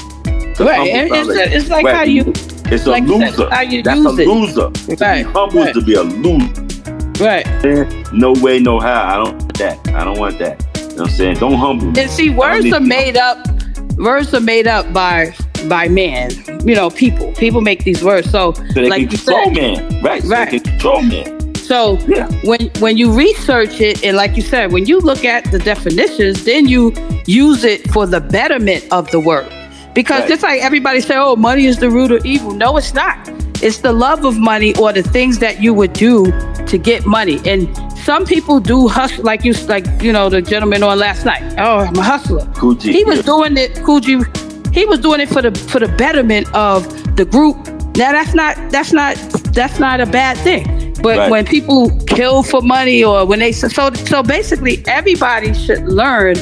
Right, 0.59 0.77
humble 0.77 0.94
and 0.97 1.11
sounds 1.11 1.28
it's, 1.28 1.55
it's 1.55 1.70
like 1.70 1.86
how 1.86 2.03
you, 2.03 2.32
it's 2.66 2.86
a 2.86 2.90
like 2.90 3.05
said, 3.05 3.11
loser. 3.36 3.51
how 3.51 3.61
you 3.61 3.82
That's 3.82 3.98
use 4.01 4.19
a 4.19 4.23
it. 4.23 4.28
loser. 4.28 4.70
To 4.70 4.97
Right, 5.05 5.24
be 5.27 5.32
humble 5.32 5.61
right. 5.61 5.69
is 5.69 5.74
to 5.77 5.86
be 5.86 5.94
a 5.94 6.03
loser. 6.03 7.24
right. 7.24 8.12
No 8.12 8.32
way, 8.32 8.59
no 8.59 8.81
how. 8.81 9.03
I 9.05 9.16
don't 9.24 9.32
want 9.39 9.59
that. 9.59 9.89
I 9.94 10.05
don't 10.05 10.19
want 10.19 10.39
that. 10.39 10.65
You 10.97 11.01
know 11.01 11.05
what 11.05 11.10
I'm 11.10 11.16
saying? 11.18 11.36
Don't 11.40 11.55
humble 11.56 11.90
me. 11.90 12.01
And 12.01 12.10
see, 12.10 12.31
words 12.31 12.73
are 12.73 12.81
made 12.81 13.18
up. 13.18 13.47
Words 13.98 14.32
are 14.32 14.40
made 14.40 14.66
up 14.66 14.90
by 14.94 15.35
by 15.68 15.89
man. 15.89 16.31
You 16.66 16.74
know, 16.74 16.89
people. 16.89 17.32
People 17.35 17.60
make 17.60 17.85
these 17.85 18.02
words. 18.02 18.31
So, 18.31 18.55
So 18.55 18.62
they 18.73 18.89
like 18.89 19.02
can 19.02 19.10
you 19.10 19.18
control 19.18 19.44
said, 19.44 19.55
man. 19.55 20.02
Right. 20.02 20.23
So 20.23 20.28
Right. 20.31 20.51
they 20.51 20.59
can 20.59 20.70
control 20.70 21.02
man. 21.02 21.55
So 21.56 21.98
Yeah. 22.09 22.28
when 22.44 22.70
when 22.78 22.97
you 22.97 23.12
research 23.12 23.78
it, 23.78 24.02
and 24.02 24.16
like 24.16 24.36
you 24.36 24.43
said, 24.43 24.73
when 24.73 24.86
you 24.86 24.98
look 25.01 25.23
at 25.27 25.51
the 25.51 25.59
definitions, 25.59 26.44
then 26.44 26.66
you 26.66 26.94
use 27.27 27.62
it 27.62 27.90
for 27.93 28.06
the 28.06 28.20
betterment 28.23 28.85
of 28.90 29.10
the 29.10 29.20
word. 29.20 29.47
Because 29.93 30.20
Right. 30.20 30.28
just 30.31 30.43
like 30.43 30.62
everybody 30.62 31.01
say, 31.02 31.16
"Oh, 31.18 31.36
money 31.36 31.66
is 31.66 31.77
the 31.77 31.90
root 31.90 32.10
of 32.10 32.24
evil." 32.24 32.52
No, 32.52 32.78
it's 32.78 32.94
not. 32.94 33.18
It's 33.66 33.78
the 33.78 33.93
love 33.93 34.24
of 34.24 34.38
money 34.38 34.76
or 34.76 34.93
the 34.93 35.02
things 35.02 35.40
that 35.40 35.60
you 35.60 35.74
would 35.74 35.93
do 35.93 36.26
to 36.66 36.78
get 36.78 37.05
money. 37.05 37.40
And 37.44 37.66
some 37.98 38.24
people 38.24 38.60
do 38.60 38.86
hustle, 38.86 39.24
like 39.24 39.44
you, 39.44 39.55
like 39.66 39.84
you 40.01 40.12
know, 40.12 40.28
the 40.28 40.40
gentleman 40.40 40.84
on 40.84 40.97
last 41.01 41.24
night. 41.24 41.43
Oh, 41.59 41.78
I'm 41.78 41.97
a 41.97 42.02
hustler. 42.02 42.43
Coochie, 42.55 42.93
He 42.93 43.02
was 43.05 43.24
doing 43.24 43.56
it, 43.56 43.72
Coogee. 43.86 44.22
He 44.72 44.84
was 44.84 45.01
doing 45.01 45.18
it 45.18 45.28
for 45.28 45.43
the 45.43 45.51
for 45.52 45.80
the 45.80 45.88
betterment 45.97 46.47
of 46.55 46.86
the 47.16 47.24
group. 47.24 47.56
Now 47.97 48.12
that's 48.12 48.34
not 48.34 48.55
that's 48.70 48.93
not 48.93 49.16
that's 49.52 49.80
not 49.80 50.01
a 50.01 50.06
bad 50.06 50.36
thing. 50.38 50.94
But 51.02 51.18
Right. 51.18 51.30
when 51.32 51.44
people 51.44 51.90
kill 52.06 52.44
for 52.44 52.62
money 52.62 53.02
or 53.02 53.26
when 53.26 53.40
they 53.40 53.51
so 53.51 53.66
so 53.94 54.22
basically 54.22 54.84
everybody 54.86 55.52
should 55.55 55.82
learn 55.88 56.36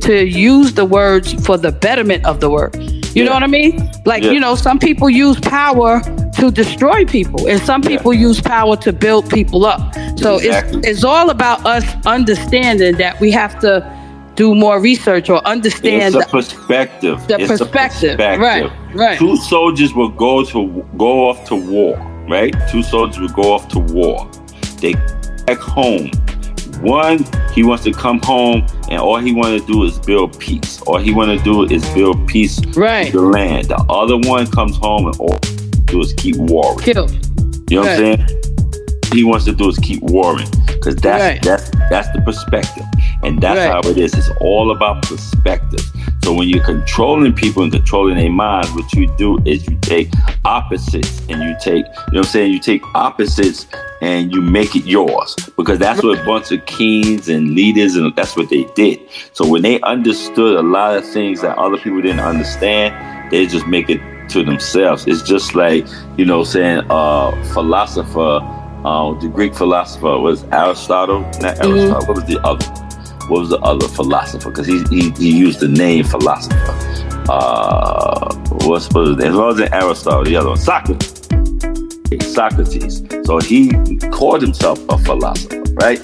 to 0.00 0.26
use 0.26 0.74
the 0.74 0.84
words 0.84 1.34
for 1.46 1.56
the 1.56 1.70
betterment 1.70 2.24
of 2.24 2.40
the 2.40 2.50
word. 2.50 2.74
You 3.14 3.24
know 3.24 3.32
what 3.32 3.44
I 3.44 3.46
mean? 3.46 3.88
Like 4.04 4.24
Yeah. 4.24 4.32
you 4.32 4.40
know, 4.40 4.56
some 4.56 4.80
people 4.80 5.08
use 5.08 5.38
power 5.38 6.02
to 6.34 6.50
destroy 6.50 7.04
people, 7.04 7.46
and 7.48 7.60
some 7.62 7.82
people 7.82 8.12
use 8.12 8.40
power 8.40 8.76
to 8.78 8.92
build 8.92 9.28
people 9.30 9.64
up. 9.66 9.94
So 10.18 10.36
Exactly. 10.36 10.78
it's 10.78 10.88
it's 10.88 11.04
all 11.04 11.30
about 11.30 11.64
us 11.66 11.84
understanding 12.06 12.96
that 12.96 13.18
we 13.20 13.30
have 13.32 13.58
to 13.60 13.72
do 14.36 14.54
more 14.54 14.80
research 14.80 15.30
or 15.30 15.38
understand 15.46 16.14
It's 16.14 16.16
a 16.16 16.18
the- 16.20 16.24
perspective. 16.26 17.26
the 17.28 17.38
It's 17.40 17.50
a 17.60 17.64
perspective. 17.66 18.18
Right, 18.18 18.70
right. 18.94 19.18
Two 19.18 19.36
soldiers 19.36 19.94
will 19.94 20.08
go 20.08 20.44
to 20.44 20.84
go 20.96 21.28
off 21.28 21.44
to 21.48 21.54
war. 21.56 21.96
Right. 22.28 22.54
Two 22.70 22.82
soldiers 22.82 23.18
will 23.20 23.28
go 23.42 23.52
off 23.52 23.68
to 23.68 23.78
war. 23.78 24.28
They 24.80 24.94
back 25.46 25.58
home. 25.58 26.10
one, 26.80 27.24
he 27.54 27.62
wants 27.62 27.84
to 27.84 27.92
come 27.92 28.20
home 28.22 28.66
and 28.90 28.98
all 28.98 29.18
he 29.18 29.32
want 29.32 29.58
to 29.58 29.64
do 29.72 29.84
is 29.84 29.98
build 30.00 30.38
peace. 30.40 30.82
All 30.82 30.98
he 30.98 31.12
want 31.12 31.30
to 31.38 31.42
do 31.44 31.62
is 31.64 31.82
build 31.90 32.26
peace 32.26 32.60
Right. 32.76 33.12
the 33.12 33.22
land. 33.22 33.66
The 33.68 33.76
other 33.88 34.16
one 34.18 34.46
comes 34.50 34.76
home 34.78 35.06
and 35.06 35.16
all 35.20 35.38
do 35.94 36.00
is 36.00 36.12
keep 36.14 36.36
warring. 36.36 36.78
Kill. 36.80 37.08
You 37.70 37.76
know 37.76 37.82
what 37.82 37.90
I'm 37.90 37.98
saying? 37.98 38.28
He 39.12 39.22
wants 39.22 39.44
to 39.44 39.52
do 39.52 39.68
is 39.68 39.78
keep 39.78 40.02
warring 40.02 40.48
because 40.66 40.96
that's 40.96 41.22
Right. 41.22 41.42
that's 41.42 41.70
that's 41.90 42.08
the 42.14 42.20
perspective, 42.22 42.84
and 43.22 43.40
that's 43.40 43.58
Right. 43.58 43.70
how 43.70 43.80
it 43.90 43.96
is. 43.96 44.12
It's 44.14 44.30
all 44.40 44.72
about 44.72 45.02
perspective. 45.02 45.84
So 46.24 46.32
when 46.32 46.48
you're 46.48 46.64
controlling 46.64 47.32
people 47.34 47.62
and 47.62 47.70
controlling 47.72 48.16
their 48.16 48.30
minds, 48.30 48.72
what 48.72 48.92
you 48.94 49.06
do 49.18 49.38
is 49.44 49.68
you 49.68 49.76
take 49.82 50.08
opposites 50.46 51.20
and 51.28 51.42
you 51.42 51.54
take, 51.60 51.84
you 51.84 51.92
know 52.12 52.20
what 52.20 52.26
I'm 52.26 52.32
saying? 52.32 52.52
You 52.52 52.58
take 52.58 52.82
opposites 52.94 53.66
and 54.00 54.32
you 54.34 54.40
make 54.40 54.74
it 54.74 54.84
yours 54.86 55.36
because 55.56 55.78
that's 55.78 56.02
what 56.02 56.18
a 56.18 56.24
bunch 56.24 56.50
of 56.50 56.64
kings 56.64 57.28
and 57.28 57.54
leaders 57.54 57.94
and 57.96 58.14
that's 58.16 58.36
what 58.36 58.48
they 58.48 58.64
did. 58.74 58.98
So 59.34 59.46
when 59.46 59.60
they 59.62 59.80
understood 59.82 60.56
a 60.56 60.62
lot 60.62 60.96
of 60.96 61.04
things 61.06 61.42
that 61.42 61.56
other 61.58 61.76
people 61.76 62.00
didn't 62.00 62.20
understand, 62.20 62.94
they 63.30 63.46
just 63.46 63.66
make 63.66 63.90
it 63.90 64.00
to 64.30 64.44
themselves. 64.44 65.06
It's 65.06 65.22
just 65.22 65.54
like, 65.54 65.86
you 66.16 66.24
know, 66.24 66.44
saying 66.44 66.84
uh 66.90 67.30
philosopher, 67.52 68.40
uh, 68.84 69.14
the 69.20 69.28
Greek 69.28 69.54
philosopher 69.54 70.18
was 70.18 70.44
Aristotle. 70.44 71.20
Not 71.40 71.64
Aristotle. 71.64 72.06
What 72.06 72.16
was 72.16 72.24
the 72.24 72.40
other? 72.44 72.66
What 73.28 73.40
was 73.40 73.48
the 73.50 73.58
other 73.60 73.88
philosopher? 73.88 74.50
Because 74.50 74.66
he, 74.66 74.82
he 74.90 75.10
he 75.10 75.36
used 75.36 75.60
the 75.60 75.68
name 75.68 76.04
philosopher. 76.04 76.76
Uh, 77.28 78.34
what's 78.66 78.84
supposed 78.86 79.20
to? 79.20 79.26
As 79.26 79.34
long 79.34 79.52
as 79.52 79.58
it 79.60 79.72
Aristotle, 79.72 80.24
the 80.24 80.36
other 80.36 80.50
one, 80.50 80.58
Socrates. 80.58 81.23
Socrates. 82.20 83.02
So 83.24 83.38
he 83.40 83.70
called 84.12 84.42
himself 84.42 84.78
a 84.88 84.98
philosopher, 84.98 85.62
right? 85.74 86.00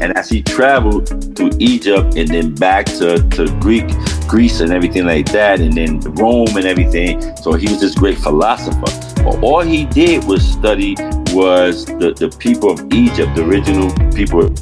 And 0.00 0.16
as 0.16 0.28
he 0.28 0.42
traveled 0.42 1.06
to 1.36 1.50
Egypt 1.58 2.16
and 2.16 2.28
then 2.28 2.54
back 2.54 2.86
to, 2.86 3.18
to 3.30 3.46
Greek, 3.60 3.86
Greece 4.28 4.60
and 4.60 4.72
everything 4.72 5.06
like 5.06 5.30
that, 5.32 5.60
and 5.60 5.72
then 5.72 6.00
Rome 6.14 6.56
and 6.56 6.64
everything. 6.64 7.20
So 7.36 7.54
he 7.54 7.68
was 7.68 7.80
this 7.80 7.94
great 7.94 8.18
philosopher. 8.18 8.80
But 9.22 9.42
all 9.42 9.60
he 9.60 9.86
did 9.86 10.24
was 10.24 10.46
study 10.46 10.94
was 11.32 11.86
the, 11.86 12.14
the 12.16 12.34
people 12.38 12.70
of 12.70 12.80
Egypt, 12.92 13.34
the 13.34 13.44
original 13.44 13.90
people 14.12 14.54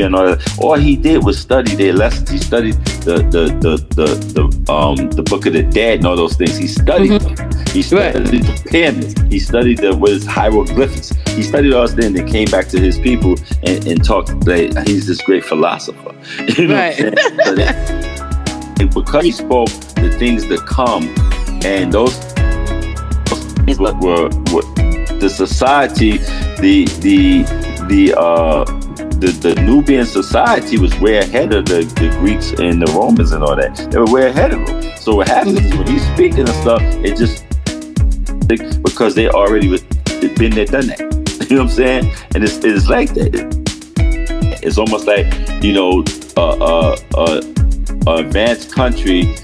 and 0.00 0.14
all 0.14 0.26
that. 0.26 0.58
All 0.58 0.76
he 0.76 0.96
did 0.96 1.24
was 1.24 1.38
study 1.38 1.74
their 1.74 1.92
lessons. 1.92 2.30
He 2.30 2.38
studied 2.38 2.74
the 3.04 3.16
the 3.16 3.44
the 3.60 3.76
the, 3.94 4.06
the 4.34 4.72
um 4.72 5.10
the 5.10 5.22
book 5.22 5.46
of 5.46 5.52
the 5.52 5.62
dead 5.62 5.98
and 5.98 6.06
all 6.06 6.16
those 6.16 6.36
things. 6.36 6.56
He 6.56 6.66
studied 6.66 7.20
them. 7.20 7.49
He 7.72 7.82
studied 7.82 8.26
the 8.26 8.68
pyramids. 8.70 9.14
He 9.32 9.38
studied 9.38 9.78
the 9.78 9.94
what 9.96 10.10
is 10.10 10.26
hieroglyphics. 10.26 11.10
He 11.28 11.42
studied 11.42 11.72
all 11.72 11.86
those 11.86 11.94
things 11.94 12.18
and 12.18 12.28
came 12.28 12.46
back 12.50 12.66
to 12.68 12.80
his 12.80 12.98
people 12.98 13.36
and, 13.62 13.86
and 13.86 14.04
talked 14.04 14.30
like 14.46 14.76
he's 14.88 15.06
this 15.06 15.20
great 15.22 15.44
philosopher. 15.44 16.14
You 16.58 16.66
know 16.68 16.74
what 16.74 17.00
I'm 17.00 17.04
Right. 17.04 17.14
that- 17.56 18.80
and 18.80 18.92
because 18.94 19.24
he 19.24 19.30
spoke 19.30 19.68
the 19.96 20.10
things 20.18 20.46
that 20.48 20.64
come 20.66 21.04
and 21.64 21.92
those 21.92 22.16
things 23.66 23.78
were, 23.78 23.92
were, 24.00 24.28
were 24.52 24.62
the 25.20 25.28
society, 25.28 26.12
the 26.62 26.86
the 27.00 27.42
the 27.88 28.14
uh 28.18 28.64
the, 29.20 29.26
the 29.42 29.54
Nubian 29.62 30.06
society 30.06 30.78
was 30.78 30.98
way 30.98 31.18
ahead 31.18 31.52
of 31.52 31.66
the, 31.66 31.82
the 32.00 32.08
Greeks 32.20 32.52
and 32.52 32.80
the 32.80 32.90
Romans 32.92 33.32
and 33.32 33.44
all 33.44 33.54
that. 33.54 33.76
They 33.90 33.98
were 33.98 34.06
way 34.10 34.28
ahead 34.30 34.52
of 34.54 34.66
them. 34.66 34.96
So 34.96 35.16
what 35.16 35.28
happens 35.28 35.60
is 35.60 35.76
when 35.76 35.86
he's 35.86 36.06
speaking 36.14 36.40
and 36.40 36.48
stuff, 36.48 36.80
it 36.82 37.18
just 37.18 37.44
because 38.58 39.14
they 39.14 39.28
already 39.28 39.68
was 39.68 39.82
been 40.36 40.52
there, 40.52 40.66
done 40.66 40.86
that. 40.88 41.00
You 41.50 41.56
know 41.56 41.62
what 41.64 41.70
I'm 41.72 41.76
saying? 41.76 42.12
And 42.34 42.44
it's 42.44 42.58
it's 42.64 42.88
like 42.88 43.12
that. 43.14 43.32
It's 44.62 44.78
almost 44.78 45.06
like 45.06 45.26
you 45.64 45.72
know, 45.72 46.04
uh, 46.36 46.56
uh, 46.60 46.96
uh, 47.16 47.40
a 48.06 48.14
advanced 48.20 48.72
country 48.72 49.34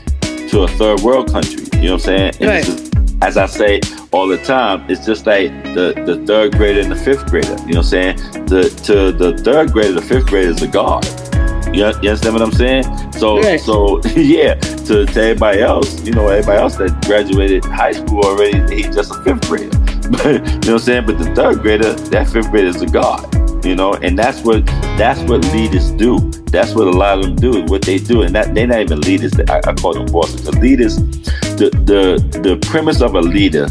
to 0.50 0.62
a 0.62 0.68
third 0.68 1.00
world 1.00 1.32
country. 1.32 1.64
You 1.80 1.88
know 1.88 1.92
what 1.94 2.08
I'm 2.08 2.32
saying? 2.32 2.32
And 2.40 2.48
Right. 2.48 2.64
just- 2.64 2.92
as 3.22 3.36
I 3.38 3.46
say 3.46 3.80
all 4.12 4.28
the 4.28 4.36
time, 4.36 4.84
it's 4.90 5.06
just 5.06 5.26
like 5.26 5.50
the, 5.74 5.94
the 6.04 6.22
third 6.26 6.52
grader 6.52 6.80
and 6.80 6.92
the 6.92 6.96
fifth 6.96 7.26
grader. 7.30 7.56
You 7.66 7.72
know 7.72 7.80
what 7.80 7.92
I'm 7.94 8.16
saying? 8.16 8.16
The 8.46 8.68
to 8.84 9.10
the 9.10 9.38
third 9.38 9.72
grader, 9.72 9.92
the 9.94 10.02
fifth 10.02 10.26
grader 10.26 10.50
is 10.50 10.60
a 10.62 10.66
god. 10.68 11.02
You, 11.72 11.86
you 12.02 12.10
understand 12.10 12.34
what 12.34 12.42
I'm 12.42 12.52
saying? 12.52 12.84
So 13.12 13.40
Right. 13.40 13.60
so 13.60 14.00
yeah, 14.16 14.54
to, 14.54 15.06
to 15.06 15.20
everybody 15.20 15.60
else, 15.60 16.00
you 16.04 16.12
know, 16.12 16.28
everybody 16.28 16.58
else 16.60 16.76
that 16.76 17.04
graduated 17.04 17.64
high 17.64 17.92
school 17.92 18.20
already, 18.24 18.58
he's 18.82 18.94
just 18.94 19.12
a 19.12 19.22
fifth 19.22 19.48
grader. 19.48 19.70
But 20.06 20.24
you 20.24 20.38
know 20.38 20.44
what 20.44 20.68
I'm 20.68 20.78
saying? 20.78 21.06
But 21.06 21.18
the 21.18 21.34
third 21.34 21.62
grader, 21.62 21.92
that 21.92 22.28
fifth 22.28 22.50
grader 22.50 22.68
is 22.68 22.80
a 22.80 22.86
god. 22.86 23.34
You 23.64 23.74
know, 23.74 23.94
and 23.94 24.16
that's 24.16 24.42
what 24.42 24.64
that's 24.96 25.18
what 25.28 25.44
leaders 25.52 25.90
do. 25.92 26.18
That's 26.52 26.72
what 26.76 26.86
a 26.86 26.92
lot 26.92 27.18
of 27.18 27.24
them 27.24 27.34
do. 27.36 27.64
What 27.64 27.82
they 27.82 27.98
do, 27.98 28.22
and 28.22 28.32
that 28.36 28.54
they're 28.54 28.68
not 28.68 28.78
even 28.78 29.00
leaders. 29.00 29.32
I, 29.48 29.58
I 29.66 29.74
call 29.74 29.94
them 29.94 30.06
bosses. 30.06 30.42
Because 30.42 30.58
leaders, 30.60 30.96
the 31.58 31.70
the 31.84 32.40
the 32.42 32.56
premise 32.68 33.00
of 33.00 33.16
a 33.16 33.20
leader 33.20 33.66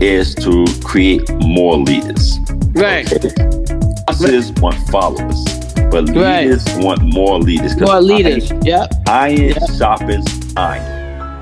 is 0.00 0.34
to 0.36 0.64
create 0.82 1.22
more 1.44 1.76
leaders. 1.76 2.36
Right. 2.72 3.06
Bosses 4.08 4.50
want 4.54 4.74
followers, 4.88 5.38
but 5.90 6.08
Right. 6.10 6.44
leaders 6.46 6.64
want 6.78 7.02
more 7.02 7.38
leaders. 7.38 7.78
More 7.80 8.00
leaders. 8.00 8.52
Yep. 8.62 8.94
Iron, 9.08 9.38
iron 9.40 9.54
sharpens 9.78 10.54
iron. 10.56 10.82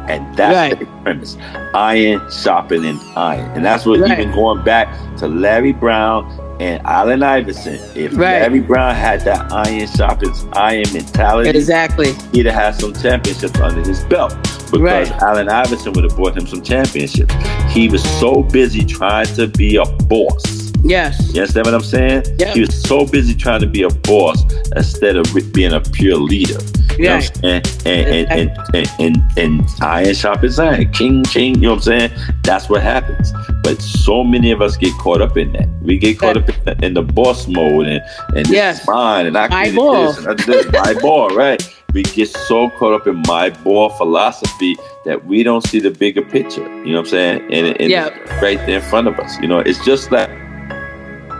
And 0.08 0.24
that's 0.36 0.54
Right. 0.56 0.78
the 0.78 0.86
premise. 1.02 1.36
Iron 1.74 2.20
sharpening 2.42 2.98
iron. 3.14 3.50
And 3.54 3.64
that's 3.64 3.84
what 3.84 4.00
Right. 4.00 4.18
even 4.18 4.32
going 4.32 4.62
back 4.64 4.88
to 5.18 5.28
Larry 5.28 5.72
Brown 5.72 6.26
and 6.60 6.80
Allen 6.86 7.22
Iverson. 7.22 7.78
If 7.94 8.12
Right. 8.16 8.40
Larry 8.40 8.60
Brown 8.60 8.94
had 8.94 9.20
that 9.26 9.52
iron 9.52 9.86
sharpens 9.86 10.46
iron 10.54 10.84
mentality, 10.94 11.50
Exactly. 11.50 12.14
he'd 12.32 12.46
have 12.46 12.54
had 12.54 12.74
some 12.80 12.94
championships 12.94 13.60
under 13.60 13.80
his 13.86 14.00
belt. 14.04 14.34
Because 14.70 14.80
Right. 14.80 15.22
Allen 15.22 15.48
Iverson 15.50 15.92
would 15.92 16.04
have 16.04 16.16
brought 16.16 16.36
him 16.36 16.46
some 16.46 16.62
championships. 16.62 17.34
He 17.68 17.88
was 17.88 18.02
so 18.02 18.42
busy 18.50 18.84
trying 18.84 19.26
to 19.36 19.46
be 19.46 19.76
a 19.76 19.84
boss. 20.08 20.57
Yes. 20.84 21.32
You 21.34 21.40
understand 21.42 21.66
what 21.66 21.74
I'm 21.74 21.80
saying? 21.82 22.24
Yeah. 22.38 22.54
He 22.54 22.60
was 22.60 22.80
so 22.82 23.06
busy 23.06 23.34
trying 23.34 23.60
to 23.60 23.66
be 23.66 23.82
a 23.82 23.88
boss 23.90 24.42
instead 24.76 25.16
of 25.16 25.26
being 25.52 25.72
a 25.72 25.80
pure 25.80 26.16
leader. 26.16 26.58
You 26.98 27.04
know 27.04 27.16
what 27.16 27.44
And 27.44 27.66
and, 27.86 28.28
and, 28.32 28.58
and, 28.74 28.88
and, 28.98 29.22
and 29.38 29.68
iron 29.80 30.14
sharpens 30.14 30.58
iron. 30.58 30.90
King, 30.92 31.22
king, 31.24 31.54
you 31.56 31.62
know 31.62 31.70
what 31.74 31.86
I'm 31.88 32.10
saying? 32.10 32.10
That's 32.42 32.68
what 32.68 32.82
happens. 32.82 33.32
But 33.62 33.80
so 33.80 34.24
many 34.24 34.50
of 34.50 34.60
us 34.62 34.76
get 34.76 34.92
caught 34.98 35.20
up 35.20 35.36
in 35.36 35.52
that. 35.52 35.68
We 35.82 35.98
get 35.98 36.18
caught 36.18 36.36
up 36.36 36.48
in 36.48 36.64
the, 36.64 36.86
in 36.86 36.94
the 36.94 37.02
boss 37.02 37.46
mode 37.46 37.86
and, 37.86 38.02
and 38.34 38.46
this 38.46 38.50
Yes. 38.50 38.80
is 38.80 38.86
mine 38.88 39.26
and 39.26 39.36
I 39.38 39.46
created 39.48 39.76
ball. 39.76 40.06
this 40.12 40.18
and 40.18 40.28
I 40.28 40.34
did 40.44 40.72
my 40.72 40.94
ball, 40.94 41.28
right? 41.36 41.62
We 41.92 42.02
get 42.02 42.28
so 42.30 42.68
caught 42.70 42.94
up 43.00 43.06
in 43.06 43.22
my 43.26 43.50
ball 43.50 43.90
philosophy 43.90 44.76
that 45.04 45.24
we 45.24 45.42
don't 45.42 45.64
see 45.66 45.78
the 45.80 45.90
bigger 45.90 46.22
picture. 46.22 46.62
You 46.84 46.86
know 46.86 46.92
what 46.92 46.98
I'm 47.00 47.06
saying? 47.06 47.42
And, 47.52 47.80
and 47.80 47.90
Yeah. 47.90 48.08
it's 48.08 48.42
right 48.42 48.58
there 48.66 48.76
in 48.80 48.82
front 48.82 49.06
of 49.08 49.18
us. 49.20 49.38
You 49.40 49.46
know, 49.48 49.58
it's 49.60 49.82
just 49.84 50.10
like, 50.10 50.28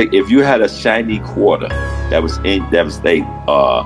if 0.01 0.31
you 0.31 0.43
had 0.43 0.61
a 0.61 0.69
shiny 0.69 1.19
quarter 1.21 1.69
that 2.11 2.23
was 2.23 2.39
in 2.39 2.69
that 2.71 2.85
was 2.85 2.99
like 3.03 3.23
uh 3.49 3.83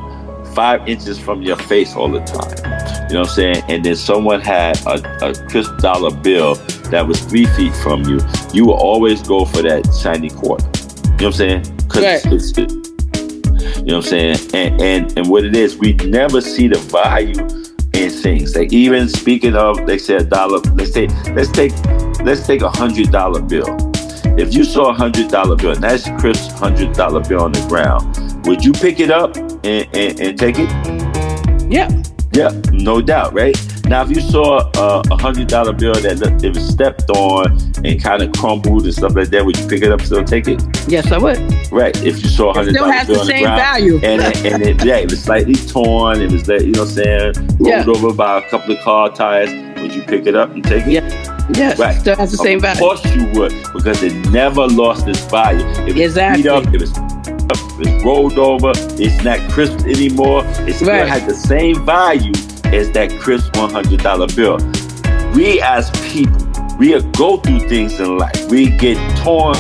five 0.55 0.87
inches 0.89 1.19
from 1.19 1.41
your 1.43 1.57
face 1.57 1.95
all 1.97 2.09
the 2.11 2.21
time 2.21 2.51
you 3.09 3.15
know 3.15 3.21
what 3.23 3.29
i'm 3.31 3.35
saying? 3.35 3.63
And 3.69 3.85
then 3.85 3.97
someone 3.97 4.41
had 4.41 4.79
a, 4.87 5.27
a 5.29 5.49
crisp 5.49 5.77
dollar 5.79 6.15
bill 6.15 6.55
that 6.91 7.07
was 7.07 7.21
three 7.21 7.45
feet 7.47 7.75
from 7.77 8.03
you 8.05 8.19
you 8.53 8.67
will 8.67 8.75
always 8.75 9.23
go 9.23 9.45
for 9.45 9.61
that 9.63 9.85
shiny 10.03 10.31
quarter. 10.31 10.65
You 10.65 10.73
know 10.73 11.13
what 11.13 11.23
i'm 11.25 11.33
saying? 11.33 11.63
Because 11.77 12.03
Right. 12.03 12.33
it's, 12.33 12.57
it's 12.57 13.79
you 13.79 13.87
know 13.87 13.97
what 13.97 14.05
i'm 14.07 14.11
saying? 14.11 14.37
And, 14.55 14.81
and 14.81 15.19
and 15.19 15.29
what 15.29 15.45
it 15.45 15.57
is 15.57 15.77
we 15.77 15.93
never 15.95 16.41
see 16.41 16.69
the 16.69 16.79
value 16.79 17.39
in 17.95 18.11
things. 18.11 18.57
Like 18.57 18.73
even 18.73 19.09
speaking 19.09 19.55
of 19.57 19.87
they 19.87 19.99
say 19.99 20.17
a 20.17 20.25
dollar 20.25 20.59
let's 20.75 20.93
say 20.93 21.09
let's 21.33 21.51
take 21.51 21.73
let's 22.21 22.47
take 22.47 22.63
a 22.63 22.71
hundred 22.71 23.11
dollar 23.11 23.41
bill 23.43 23.92
if 24.39 24.55
you 24.55 24.65
saw 24.65 24.91
a 24.91 24.95
hundred 24.95 25.29
dollar 25.29 25.57
bill, 25.57 25.73
and 25.73 25.83
that's 25.83 26.09
crisp 26.21 26.53
hundred 26.53 26.93
dollar 26.95 27.21
bill 27.21 27.43
on 27.43 27.53
the 27.53 27.65
ground, 27.69 28.47
would 28.47 28.65
you 28.65 28.73
pick 28.73 29.01
it 29.01 29.11
up 29.11 29.37
and, 29.37 29.65
and, 29.95 30.21
and 30.21 30.39
take 30.39 30.57
it? 30.59 30.71
Yeah. 31.71 31.89
Yeah, 32.35 32.49
no 32.73 33.03
doubt, 33.03 33.35
right? 33.35 33.55
Now, 33.87 34.03
if 34.05 34.09
you 34.09 34.23
saw 34.23 34.71
uh, 34.77 35.03
a 35.11 35.17
hundred 35.21 35.49
dollar 35.49 35.75
bill 35.75 35.93
that 35.93 36.43
it 36.43 36.55
was 36.55 36.67
stepped 36.67 37.11
on 37.11 37.59
and 37.85 38.03
kind 38.03 38.23
of 38.23 38.33
crumbled 38.33 38.85
and 38.85 38.95
stuff 38.95 39.15
like 39.15 39.29
that, 39.29 39.45
would 39.45 39.59
you 39.59 39.67
pick 39.69 39.83
it 39.83 39.93
up 39.93 39.99
and 39.99 40.07
still 40.07 40.25
take 40.25 40.49
it? 40.49 40.63
Yes, 40.89 41.13
I 41.13 41.19
would. 41.19 41.39
Right. 41.71 41.95
If 42.03 42.23
you 42.23 42.31
saw 42.31 42.51
a 42.51 42.55
hundred 42.55 42.75
dollar 42.75 42.91
bill 43.05 43.17
the 43.17 43.21
on 43.21 43.27
the 43.27 43.33
same 43.33 43.43
ground, 43.45 43.61
value. 43.61 43.97
and 44.03 44.23
it, 44.23 44.47
and 44.47 44.63
it, 44.63 44.83
yeah, 44.83 44.97
it 44.97 45.11
was 45.11 45.23
slightly 45.23 45.55
torn, 45.55 46.23
it 46.23 46.33
was 46.33 46.49
like, 46.49 46.63
you 46.63 46.73
know 46.73 46.81
what 46.85 46.89
I'm 46.89 46.95
saying, 46.95 47.33
rolled 47.59 47.69
Yeah. 47.69 47.85
over 47.87 48.15
by 48.15 48.39
a 48.39 48.49
couple 48.49 48.75
of 48.75 48.81
car 48.83 49.11
tires, 49.15 49.51
would 49.83 49.95
you 49.95 50.01
pick 50.03 50.27
it 50.27 50.35
up 50.35 50.53
and 50.53 50.65
take 50.65 50.87
it? 50.87 50.93
Yeah. 50.93 51.32
Yes. 51.55 51.79
Right. 51.79 52.01
Still 52.01 52.17
has 52.17 52.31
the 52.31 52.37
same 52.39 52.61
value. 52.61 52.83
Of 52.85 53.01
course 53.01 53.15
you 53.15 53.27
would, 53.39 53.53
because 53.73 54.03
it 54.03 54.15
never 54.31 54.67
lost 54.67 55.09
its 55.09 55.21
value. 55.25 55.67
It 55.87 55.95
was 55.95 56.01
Exactly. 56.01 56.43
beat 56.45 56.49
up, 56.49 56.65
it 56.75 56.81
was 56.81 56.93
was 57.79 58.05
rolled 58.05 58.39
over, 58.39 58.73
it's 59.03 59.25
not 59.25 59.39
crisp 59.51 59.81
anymore. 59.87 60.43
It 60.69 60.75
still 60.75 60.89
Right. 60.89 61.09
had 61.09 61.27
the 61.29 61.35
same 61.35 61.85
value 61.87 62.33
as 62.67 62.91
that 62.93 63.19
crisp 63.19 63.57
one 63.57 63.71
hundred 63.71 64.01
dollar 64.03 64.27
bill. 64.29 64.59
We 65.35 65.61
as 65.63 65.91
people, 66.13 66.37
we 66.79 66.99
go 67.17 67.39
through 67.39 67.61
things 67.69 67.99
in 67.99 68.19
life. 68.19 68.49
We 68.51 68.69
get 68.69 68.97
torn, 69.19 69.57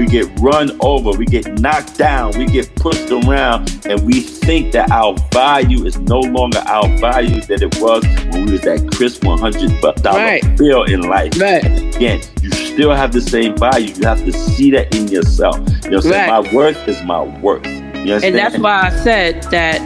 we 0.00 0.06
get 0.06 0.26
run 0.40 0.70
over, 0.80 1.10
we 1.12 1.26
get 1.26 1.46
knocked 1.60 1.98
down, 1.98 2.32
we 2.38 2.46
get 2.46 2.74
pushed 2.76 3.10
around, 3.10 3.84
and 3.84 4.00
we 4.06 4.20
think 4.22 4.72
that 4.72 4.90
our 4.90 5.14
value 5.30 5.84
is 5.84 5.98
no 5.98 6.20
longer 6.20 6.58
our 6.66 6.88
value 6.96 7.40
that 7.42 7.60
it 7.60 7.78
was 7.80 8.02
when 8.32 8.46
we 8.46 8.52
was 8.52 8.62
that 8.62 8.90
crisp 8.94 9.24
one 9.24 9.38
hundred 9.38 9.70
dollar 10.02 10.18
Right. 10.18 10.56
bill 10.56 10.84
in 10.84 11.02
life. 11.02 11.38
Right. 11.38 11.64
Again, 11.96 12.22
you 12.42 12.50
still 12.50 12.94
have 12.94 13.12
the 13.12 13.20
same 13.20 13.54
value. 13.58 13.92
You 13.94 14.06
have 14.06 14.24
to 14.24 14.32
see 14.32 14.70
that 14.70 14.94
in 14.94 15.08
yourself. 15.08 15.56
You 15.58 15.90
know 15.90 15.96
what 15.98 16.06
I'm 16.06 16.12
saying? 16.12 16.30
Right. 16.30 16.44
My 16.44 16.52
worth 16.54 16.88
is 16.88 17.02
my 17.02 17.22
worth. 17.40 17.66
You 17.66 18.14
understand? 18.14 18.24
and 18.24 18.34
that's 18.36 18.58
why 18.58 18.80
I 18.86 18.90
said 19.04 19.42
that, 19.50 19.78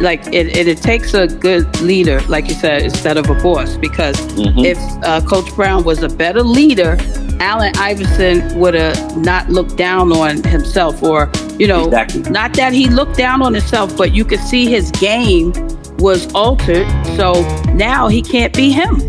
like, 0.00 0.26
it, 0.28 0.56
it, 0.56 0.66
it 0.66 0.78
takes 0.78 1.14
a 1.14 1.28
good 1.28 1.80
leader, 1.80 2.20
like 2.22 2.48
you 2.48 2.54
said, 2.54 2.82
instead 2.82 3.16
of 3.16 3.30
a 3.30 3.34
boss. 3.36 3.76
Because 3.76 4.16
Mhm. 4.32 4.64
if 4.64 4.78
uh, 5.04 5.20
Coach 5.20 5.54
Brown 5.54 5.84
was 5.84 6.02
a 6.02 6.08
better 6.08 6.42
leader, 6.42 6.96
Allen 7.42 7.72
Iverson 7.76 8.56
would 8.58 8.74
have 8.74 9.16
not 9.16 9.48
looked 9.50 9.76
down 9.76 10.12
on 10.12 10.42
himself, 10.44 11.02
or 11.02 11.28
you 11.58 11.66
know, 11.66 11.86
Exactly. 11.86 12.22
not 12.30 12.54
that 12.54 12.72
he 12.72 12.86
looked 12.88 13.16
down 13.16 13.42
on 13.42 13.52
himself, 13.52 13.96
but 13.96 14.14
you 14.14 14.24
could 14.24 14.38
see 14.38 14.66
his 14.70 14.90
game 14.92 15.52
was 15.98 16.32
altered. 16.34 16.86
So 17.16 17.32
now 17.74 18.06
he 18.06 18.22
can't 18.22 18.54
be 18.54 18.70
him. 18.70 19.00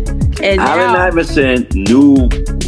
And 0.42 0.60
Allen 0.60 0.92
now, 0.92 1.06
Iverson 1.06 1.66
knew 1.74 2.16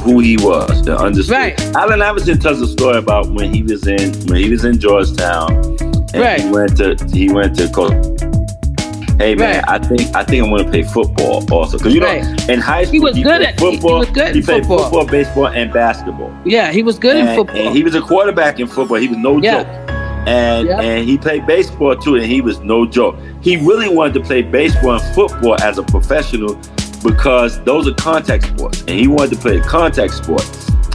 who 0.03 0.21
he 0.21 0.37
was. 0.37 0.83
To 0.83 0.97
understood. 0.97 1.33
Right. 1.37 1.61
Allen 1.75 2.01
Iverson 2.01 2.39
tells 2.39 2.61
a 2.63 2.69
story 2.69 2.99
about 2.99 3.29
when 3.33 3.53
he 3.53 3.63
was 3.65 3.87
in 3.89 4.13
when 4.29 4.37
he 4.41 4.49
was 4.51 4.65
in 4.65 4.79
Georgetown, 4.79 5.53
and 6.15 6.15
Right. 6.15 6.41
he 6.43 6.49
went 6.49 6.77
to 6.77 6.97
he 7.13 7.29
went 7.33 7.57
to 7.57 7.69
coach. 7.69 7.93
Hey 9.19 9.35
man, 9.35 9.57
Right. 9.57 9.65
I 9.67 9.79
think 9.79 10.15
I 10.15 10.25
think 10.25 10.47
I'm 10.47 10.57
to 10.59 10.65
play 10.71 10.83
football 10.83 11.43
also 11.51 11.79
because 11.79 11.95
you 11.95 12.01
know 12.01 12.07
Right. 12.07 12.51
in 12.51 12.61
high 12.61 12.85
school 12.85 12.93
He 12.93 13.01
was 13.01 13.15
good 13.19 13.41
at- 13.43 13.59
he- 13.59 13.67
he 13.67 13.73
football. 13.77 13.99
was 14.01 14.11
good 14.11 14.35
he 14.35 14.43
played 14.43 14.67
football. 14.67 14.79
football, 14.91 15.07
baseball, 15.07 15.47
and 15.47 15.73
basketball. 15.73 16.31
yeah, 16.45 16.71
he 16.71 16.83
was 16.83 16.99
good 16.99 17.17
and, 17.17 17.31
in 17.31 17.35
football. 17.37 17.57
and 17.57 17.75
he 17.75 17.83
was 17.83 17.95
a 17.95 18.01
quarterback 18.03 18.61
in 18.61 18.67
football. 18.67 18.99
He 18.99 19.09
was 19.09 19.17
no 19.17 19.39
Yeah. 19.39 19.63
joke. 19.63 19.67
And 20.27 20.67
Yeah. 20.69 20.81
and 20.81 21.09
he 21.09 21.17
played 21.17 21.47
baseball 21.47 21.97
too, 21.97 22.17
and 22.17 22.27
he 22.27 22.43
was 22.43 22.61
no 22.61 22.85
joke. 22.85 23.17
He 23.41 23.57
really 23.57 23.89
wanted 23.89 24.15
to 24.15 24.21
play 24.21 24.43
baseball 24.43 24.93
and 24.95 25.03
football 25.15 25.57
as 25.63 25.79
a 25.79 25.83
professional 25.83 26.59
because 27.03 27.59
those 27.65 27.89
are 27.89 27.95
contact 27.95 28.45
sports, 28.49 28.85
and 28.87 28.99
he 29.01 29.07
wanted 29.07 29.31
to 29.31 29.37
play 29.37 29.57
a 29.57 29.61
contact 29.61 30.13
sport. 30.13 30.45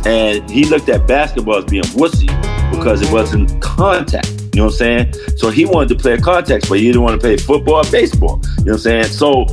And 0.06 0.48
he 0.50 0.66
looked 0.66 0.90
at 0.90 1.08
basketball 1.08 1.58
as 1.58 1.66
being 1.66 1.84
wussy 1.96 2.28
because 2.72 3.02
it 3.02 3.06
mm-hmm. 3.06 3.14
wasn't 3.16 3.60
contact. 3.62 4.41
You 4.54 4.60
know 4.60 4.66
what 4.66 4.72
I'm 4.74 4.78
saying? 4.78 5.14
So 5.38 5.50
he 5.50 5.66
wanted 5.66 5.90
to 5.90 5.96
play 5.96 6.14
a 6.14 6.22
contact 6.22 6.66
sport. 6.66 6.80
He 6.80 6.88
didn't 6.88 7.04
want 7.04 7.16
to 7.20 7.22
play 7.26 7.38
football 7.38 7.76
or 7.86 7.92
baseball. 7.92 8.42
You 8.60 8.66
know 8.66 8.72
what 8.74 8.74
I'm 8.74 8.78
saying? 8.80 9.04
So, 9.06 9.46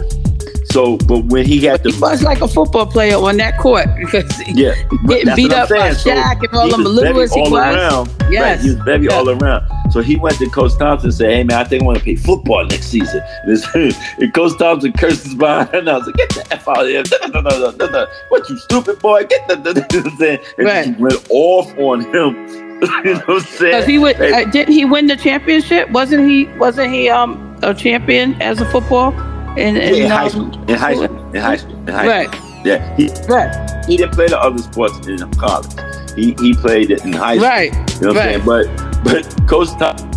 so, 0.72 0.96
but 0.98 1.24
when 1.26 1.46
he 1.46 1.60
got 1.60 1.82
the 1.82 1.90
he 1.92 2.00
was 2.00 2.22
like 2.22 2.40
a 2.42 2.48
football 2.48 2.84
player 2.84 3.16
on 3.16 3.36
that 3.38 3.58
court 3.58 3.86
because 3.98 4.30
he, 4.38 4.52
yeah, 4.64 4.74
getting 5.06 5.24
that's 5.26 5.36
beat 5.36 5.48
what 5.50 5.56
I'm 5.56 5.62
up 5.62 5.68
by 5.70 5.92
saying. 5.92 5.94
So 5.94 6.10
Shaq 6.10 6.44
and 6.44 6.54
all 6.54 6.64
he 6.66 6.70
them 6.72 6.84
was 6.84 6.92
little 6.92 7.12
very 7.14 7.24
as 7.24 7.32
he 7.34 7.40
all 7.40 7.50
was. 7.52 7.74
around. 7.76 8.08
Yes. 8.30 8.42
Right, 8.42 8.60
he 8.60 8.68
was 8.74 8.78
very 8.84 9.04
Yeah. 9.06 9.14
all 9.14 9.30
around. 9.30 9.64
So 9.92 10.02
he 10.02 10.16
went 10.16 10.36
to 10.38 10.50
Coach 10.50 10.76
Thompson 10.78 11.06
and 11.08 11.14
said, 11.14 11.30
"Hey 11.30 11.44
man, 11.44 11.58
I 11.58 11.64
think 11.64 11.82
I 11.82 11.86
want 11.86 11.98
to 11.98 12.04
play 12.04 12.16
football 12.16 12.66
next 12.66 12.86
season." 12.88 13.22
And, 13.44 13.64
and 14.18 14.34
Coach 14.34 14.58
Thompson 14.58 14.92
curses 14.92 15.34
behind, 15.34 15.70
and 15.74 15.88
I 15.88 15.96
was 15.98 16.06
like, 16.06 16.16
"Get 16.16 16.28
the 16.30 16.52
f 16.52 16.68
out 16.68 16.80
of 16.82 16.88
here! 16.88 17.02
No, 17.32 17.40
no, 17.40 17.48
no, 17.48 17.70
no, 17.70 17.86
no. 17.86 18.06
What 18.28 18.46
you 18.50 18.58
stupid 18.58 18.98
boy? 18.98 19.24
Get 19.24 19.48
the!" 19.48 19.56
the, 19.56 19.72
the, 19.72 19.80
the, 19.80 20.10
the. 20.18 20.40
And 20.58 20.66
Right. 20.66 20.86
he 20.86 21.02
went 21.02 21.26
off 21.30 21.72
on 21.78 22.00
him. 22.12 22.67
you 23.04 23.14
know 23.14 23.20
what 23.20 23.28
I'm 23.28 23.40
saying? 23.40 23.72
Because 23.72 23.86
he 23.86 23.98
would, 23.98 24.20
uh, 24.20 24.44
didn't 24.50 24.72
he 24.72 24.84
win 24.84 25.06
the 25.06 25.16
championship? 25.16 25.90
Wasn't 25.90 26.28
he? 26.28 26.46
Wasn't 26.58 26.92
he 26.92 27.08
um 27.08 27.56
a 27.62 27.74
champion 27.74 28.40
as 28.40 28.60
a 28.60 28.64
football? 28.66 29.12
In, 29.58 29.74
yeah, 29.74 29.82
in 29.82 30.10
high 30.10 30.24
um, 30.24 30.30
school, 30.30 30.70
in 30.70 30.76
high 30.76 30.94
school, 30.94 31.34
in 31.34 31.40
high 31.40 31.56
school, 31.56 31.76
in 31.76 31.88
high 31.88 32.06
Right. 32.06 32.34
school. 32.34 32.62
Yeah, 32.64 32.96
he 32.96 33.08
Right, 33.28 33.84
he 33.86 33.96
didn't 33.96 34.12
play 34.14 34.28
the 34.28 34.38
other 34.40 34.58
sports 34.58 35.06
in 35.08 35.18
college. 35.32 35.66
He 36.14 36.36
he 36.40 36.54
played 36.54 36.90
it 36.90 37.04
in 37.04 37.12
high 37.12 37.36
school. 37.36 37.48
right, 37.48 37.72
You 37.72 38.00
know 38.00 38.14
what 38.14 38.16
I'm 38.18 38.44
saying? 38.44 38.44
But 38.44 39.04
but 39.04 39.48
Coach 39.48 39.70
Thompson, 39.78 40.10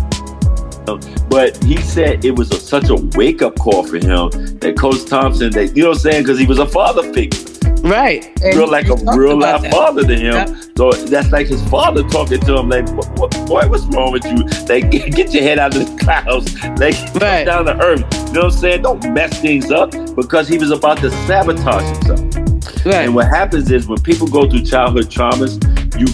but 1.28 1.62
he 1.64 1.76
said 1.78 2.24
it 2.24 2.36
was 2.36 2.50
a, 2.52 2.60
such 2.60 2.88
a 2.90 2.96
wake 3.16 3.42
up 3.42 3.58
call 3.58 3.84
for 3.84 3.96
him 3.96 4.30
that 4.58 4.74
Coach 4.76 5.04
Thompson, 5.06 5.50
that 5.52 5.76
you 5.76 5.82
know 5.82 5.90
what 5.90 5.98
I'm 5.98 6.02
saying, 6.02 6.22
because 6.22 6.38
he 6.38 6.46
was 6.46 6.58
a 6.58 6.66
father 6.66 7.02
figure, 7.12 7.38
right. 7.82 8.24
And 8.42 8.56
real 8.56 8.70
like 8.70 8.86
he 8.86 8.92
a 8.92 9.16
real 9.16 9.38
life 9.38 9.62
that. 9.62 9.70
father 9.72 10.02
to 10.06 10.14
him. 10.14 10.34
Yep. 10.34 10.48
So 10.76 10.92
that's 10.92 11.30
like 11.32 11.46
his 11.48 11.62
father 11.68 12.02
talking 12.08 12.40
to 12.40 12.56
him, 12.58 12.68
like, 12.68 12.88
"What- 12.90 13.18
what- 13.18 13.46
boy, 13.46 13.68
what's 13.68 13.84
wrong 13.86 14.12
with 14.12 14.24
you? 14.24 14.36
Like, 14.68 14.90
get, 14.92 15.14
get 15.14 15.32
your 15.34 15.42
head 15.42 15.58
out 15.58 15.76
of 15.76 15.84
the 15.84 16.04
clouds, 16.04 16.54
like 16.78 16.96
come 17.12 17.18
Right. 17.22 17.44
down 17.44 17.66
to 17.66 17.76
earth. 17.80 18.00
You 18.28 18.32
know 18.34 18.40
what 18.40 18.44
I'm 18.44 18.50
saying? 18.58 18.82
Don't 18.82 19.12
mess 19.14 19.38
things 19.40 19.70
up 19.70 19.90
because 20.16 20.48
he 20.48 20.58
was 20.58 20.70
about 20.70 20.98
to 20.98 21.10
sabotage 21.26 21.82
himself. 22.08 22.86
Right, 22.86 22.94
And 23.06 23.14
what 23.14 23.26
happens 23.28 23.70
is 23.70 23.86
when 23.86 24.00
people 24.00 24.26
go 24.26 24.48
through 24.48 24.62
childhood 24.64 25.06
traumas, 25.06 25.58
you 25.98 26.06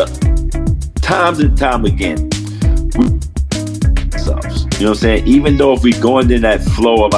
uh, 0.00 0.06
times 1.00 1.40
and 1.40 1.56
time 1.58 1.84
again, 1.84 2.28
we 2.96 3.06
ourselves. 4.12 4.64
You 4.78 4.86
know 4.86 4.90
what 4.90 4.90
I'm 4.90 4.94
saying? 4.96 5.26
Even 5.26 5.56
though 5.56 5.72
if 5.72 5.82
we 5.82 5.92
going 5.94 6.30
in 6.30 6.42
that 6.42 6.62
flow 6.62 7.04
of 7.04 7.14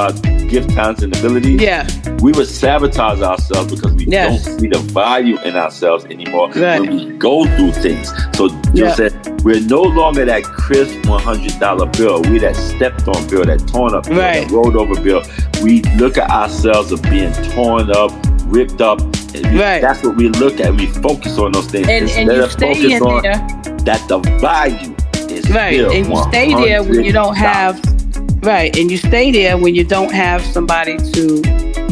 our 0.56 0.60
gift, 0.62 0.74
talents, 0.74 1.02
and 1.02 1.16
abilities, 1.16 1.60
yeah, 1.60 1.86
we 2.22 2.32
would 2.32 2.46
sabotage 2.46 3.20
ourselves 3.20 3.72
because 3.74 3.92
we 3.94 4.06
Yes. 4.06 4.44
don't 4.44 4.60
see 4.60 4.68
the 4.68 4.78
value 4.92 5.38
in 5.44 5.56
ourselves 5.56 6.04
anymore 6.06 6.50
Right. 6.54 6.80
when 6.80 6.96
we 6.96 7.06
go 7.18 7.44
through 7.56 7.72
things. 7.72 8.12
So 8.34 8.46
you 8.72 8.84
know 8.84 8.94
Yeah. 8.98 9.08
what 9.08 9.42
We're 9.44 9.60
no 9.60 9.82
longer 9.82 10.24
that 10.24 10.42
crisp 10.44 11.04
one 11.06 11.20
hundred 11.22 11.58
dollar 11.60 11.84
bill. 11.86 12.22
We 12.22 12.38
that 12.38 12.56
stepped 12.56 13.06
on 13.08 13.26
bill, 13.28 13.44
that 13.44 13.66
torn 13.68 13.94
up 13.94 14.04
bill, 14.08 14.16
Right. 14.18 14.48
that 14.48 14.50
rolled 14.50 14.74
over 14.76 14.98
bill. 15.00 15.22
We 15.62 15.82
look 15.98 16.16
at 16.16 16.30
ourselves 16.30 16.90
as 16.92 17.00
being 17.02 17.30
torn 17.54 17.90
up, 17.90 18.10
ripped 18.46 18.80
up. 18.80 19.00
And 19.34 19.46
we- 19.52 19.60
Right. 19.60 19.82
That's 19.82 20.02
what 20.02 20.16
we 20.16 20.28
look 20.30 20.60
at. 20.60 20.74
We 20.74 20.86
focus 20.86 21.38
on 21.38 21.52
those 21.52 21.66
things 21.66 21.86
and 21.88 22.02
instead 22.04 22.28
and 22.28 22.36
you 22.38 22.42
of 22.44 22.52
stay 22.52 22.74
focus 22.74 22.92
in 22.92 23.02
on 23.02 23.22
there, 23.22 23.46
that 23.84 24.00
the 24.08 24.18
value 24.40 24.94
is 25.28 25.50
right? 25.50 25.74
still 25.74 25.90
And 25.90 26.06
you 26.06 26.22
stay 26.28 26.54
there 26.54 26.82
when 26.82 27.04
you 27.04 27.12
don't 27.12 27.34
$100. 27.36 27.36
have, 27.36 27.80
right? 28.44 28.76
And 28.76 28.90
you 28.90 28.96
stay 28.96 29.30
there 29.30 29.56
when 29.56 29.74
you 29.74 29.84
don't 29.84 30.12
have 30.12 30.42
somebody 30.42 30.96
to 30.96 31.42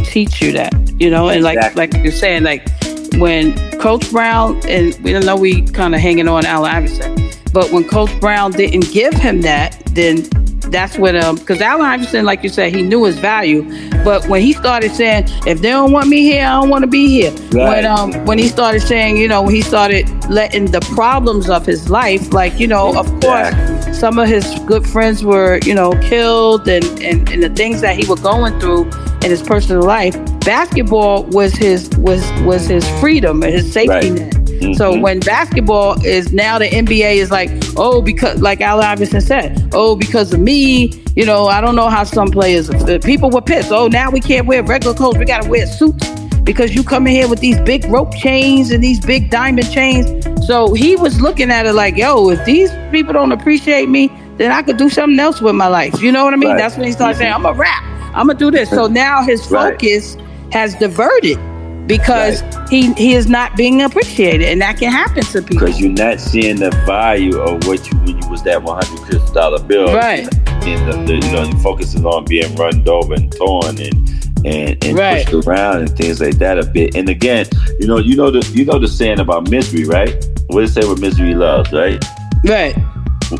teach 0.05 0.41
you 0.41 0.53
that, 0.53 0.73
you 1.01 1.11
know. 1.11 1.29
And 1.29 1.43
like 1.43 1.75
like 1.75 1.95
you're 1.95 2.13
saying, 2.13 2.43
like 2.43 2.67
when 3.15 3.57
Coach 3.79 4.11
Brown 4.11 4.61
and 4.67 4.97
we 5.03 5.13
don't 5.13 5.27
know 5.27 5.37
we 5.37 5.63
kind 5.63 5.95
of 5.95 6.01
hanging 6.01 6.29
on 6.29 6.47
Allen 6.47 6.71
Iverson, 6.71 7.31
but 7.53 7.71
when 7.73 7.85
Coach 7.85 8.19
Brown 8.21 8.53
didn't 8.53 8.93
give 8.93 9.15
him 9.15 9.43
that, 9.43 9.83
then 9.87 10.25
that's 10.73 10.97
when 10.99 11.17
um 11.17 11.37
because 11.37 11.61
Allen 11.61 11.87
Iverson, 11.87 12.25
like 12.25 12.43
you 12.43 12.49
said, 12.49 12.75
he 12.75 12.83
knew 12.83 13.05
his 13.05 13.19
value, 13.19 13.63
but 14.05 14.27
when 14.29 14.41
he 14.43 14.53
started 14.53 14.91
saying, 14.93 15.25
if 15.47 15.61
they 15.61 15.71
don't 15.71 15.93
want 15.93 16.09
me 16.09 16.23
here, 16.23 16.45
I 16.47 16.61
don't 16.61 16.71
want 16.71 16.83
to 16.83 16.89
be 16.91 17.07
here. 17.09 17.31
Right. 17.53 17.69
When 17.69 17.87
um 17.87 18.13
when 18.25 18.39
he 18.39 18.49
started 18.49 18.81
saying, 18.81 19.17
you 19.17 19.29
know, 19.29 19.43
when 19.43 19.55
he 19.55 19.63
started 19.63 20.09
letting 20.31 20.67
the 20.67 20.81
problems 20.95 21.49
of 21.51 21.67
his 21.67 21.91
life, 21.91 22.33
like 22.33 22.59
you 22.59 22.67
know, 22.67 22.97
of 22.99 23.07
course, 23.21 23.55
some 23.99 24.19
of 24.19 24.29
his 24.29 24.45
good 24.67 24.87
friends 24.87 25.23
were, 25.25 25.59
you 25.65 25.75
know, 25.75 25.93
killed 26.01 26.67
and, 26.69 26.85
and, 27.03 27.29
and 27.31 27.43
the 27.43 27.51
things 27.51 27.81
that 27.83 27.97
he 27.97 28.07
was 28.09 28.21
going 28.21 28.59
through 28.61 28.85
in 29.23 29.31
his 29.31 29.43
personal 29.43 29.83
life. 29.83 30.17
Basketball 30.41 31.25
was 31.25 31.53
his 31.55 31.89
was 31.99 32.23
was 32.43 32.67
his 32.67 32.89
freedom 33.01 33.43
and 33.43 33.53
his 33.53 33.73
safety 33.73 34.11
Right. 34.11 34.13
net. 34.13 34.42
So 34.75 34.93
Mhm. 34.95 35.01
when 35.03 35.21
basketball 35.21 35.97
is 36.05 36.33
now 36.33 36.59
the 36.59 36.67
NBA 36.73 37.15
is 37.17 37.31
like, 37.31 37.51
oh, 37.77 38.01
because 38.03 38.41
like 38.41 38.61
Al 38.61 38.81
Iverson 38.81 39.21
said, 39.21 39.69
oh, 39.75 39.97
because 39.97 40.33
of 40.33 40.41
me, 40.41 40.93
you 41.17 41.27
know, 41.27 41.47
I 41.47 41.61
don't 41.61 41.77
know 41.77 41.89
how 41.89 42.05
some 42.05 42.29
players 42.29 42.71
people 43.05 43.31
were 43.31 43.41
pissed. 43.43 43.71
Oh, 43.73 43.89
now 43.89 44.11
we 44.11 44.21
can't 44.21 44.47
wear 44.47 44.63
regular 44.63 44.95
clothes. 44.95 45.19
We 45.19 45.25
gotta 45.25 45.49
wear 45.49 45.67
suits 45.67 46.09
because 46.45 46.75
you 46.75 46.83
come 46.83 47.07
in 47.07 47.13
here 47.15 47.29
with 47.29 47.41
these 47.41 47.61
big 47.61 47.85
rope 47.87 48.15
chains 48.17 48.71
and 48.71 48.83
these 48.83 48.99
big 49.01 49.31
diamond 49.31 49.71
chains. 49.71 50.07
So 50.47 50.73
he 50.75 50.97
was 50.97 51.21
looking 51.21 51.51
at 51.51 51.67
it 51.67 51.73
like, 51.75 51.97
yo, 51.97 52.31
if 52.31 52.45
these 52.45 52.71
people 52.91 53.13
don't 53.13 53.33
appreciate 53.33 53.89
me, 53.89 54.11
then 54.39 54.51
I 54.51 54.63
could 54.63 54.77
do 54.77 54.89
something 54.89 55.21
else 55.21 55.41
with 55.41 55.55
my 55.55 55.69
life. 55.69 56.01
You 56.03 56.11
know 56.13 56.25
what 56.25 56.35
I 56.35 56.37
mean? 56.37 56.51
Right. 56.51 56.59
That's 56.59 56.77
when 56.77 56.87
he 56.87 56.93
started 56.93 57.17
saying, 57.19 57.33
I'm 57.33 57.47
a 57.47 57.53
rap. 57.53 57.83
I'm 58.15 58.27
gonna 58.27 58.39
do 58.39 58.51
this. 58.51 58.71
So 58.71 58.87
now 59.05 59.23
his 59.23 59.49
Right. 59.51 59.73
focus 59.73 60.17
has 60.51 60.75
diverted 60.75 61.39
because 61.87 62.43
he 62.71 62.93
he 62.95 63.15
is 63.15 63.29
not 63.29 63.57
being 63.57 63.83
appreciated, 63.83 64.43
and 64.49 64.61
that 64.61 64.79
can 64.79 64.91
happen 64.91 65.23
to 65.25 65.43
people. 65.43 65.59
because 65.67 65.81
you're 65.81 65.91
not 65.93 66.21
seeing 66.21 66.57
the 66.57 66.71
value 66.87 67.39
of 67.39 67.67
what 67.67 67.91
you 67.91 67.99
when 67.99 68.21
you 68.23 68.29
was 68.31 68.43
that 68.45 68.63
100 68.63 69.01
crystal 69.05 69.35
dollar 69.35 69.63
bill. 69.63 69.95
Right. 69.95 70.29
And 70.65 70.89
the, 70.93 70.97
the, 71.07 71.27
you 71.27 71.33
know, 71.33 71.43
you 71.43 71.59
focusing 71.59 72.07
on 72.07 72.25
being 72.25 72.55
run 72.55 72.89
over 72.89 73.15
and 73.15 73.33
torn 73.33 73.79
and 73.81 74.09
and, 74.45 74.85
and 74.85 74.97
Right. 74.99 75.27
pushed 75.27 75.47
around 75.47 75.79
and 75.79 75.97
things 75.97 76.21
like 76.21 76.37
that 76.39 76.59
a 76.59 76.65
bit. 76.67 76.95
And 76.97 77.09
again, 77.09 77.47
you 77.81 77.87
know, 77.87 77.99
you 77.99 78.17
know 78.17 78.31
the 78.31 78.47
you 78.55 78.65
know 78.65 78.79
the 78.79 78.89
saying 78.89 79.19
about 79.21 79.51
misery, 79.51 79.85
right? 79.85 80.13
What 80.49 80.61
does 80.63 80.77
it 80.77 80.83
say 80.83 80.89
what 80.89 81.01
misery 81.01 81.35
loves, 81.35 81.73
right? 81.73 82.03
Right. 82.45 82.75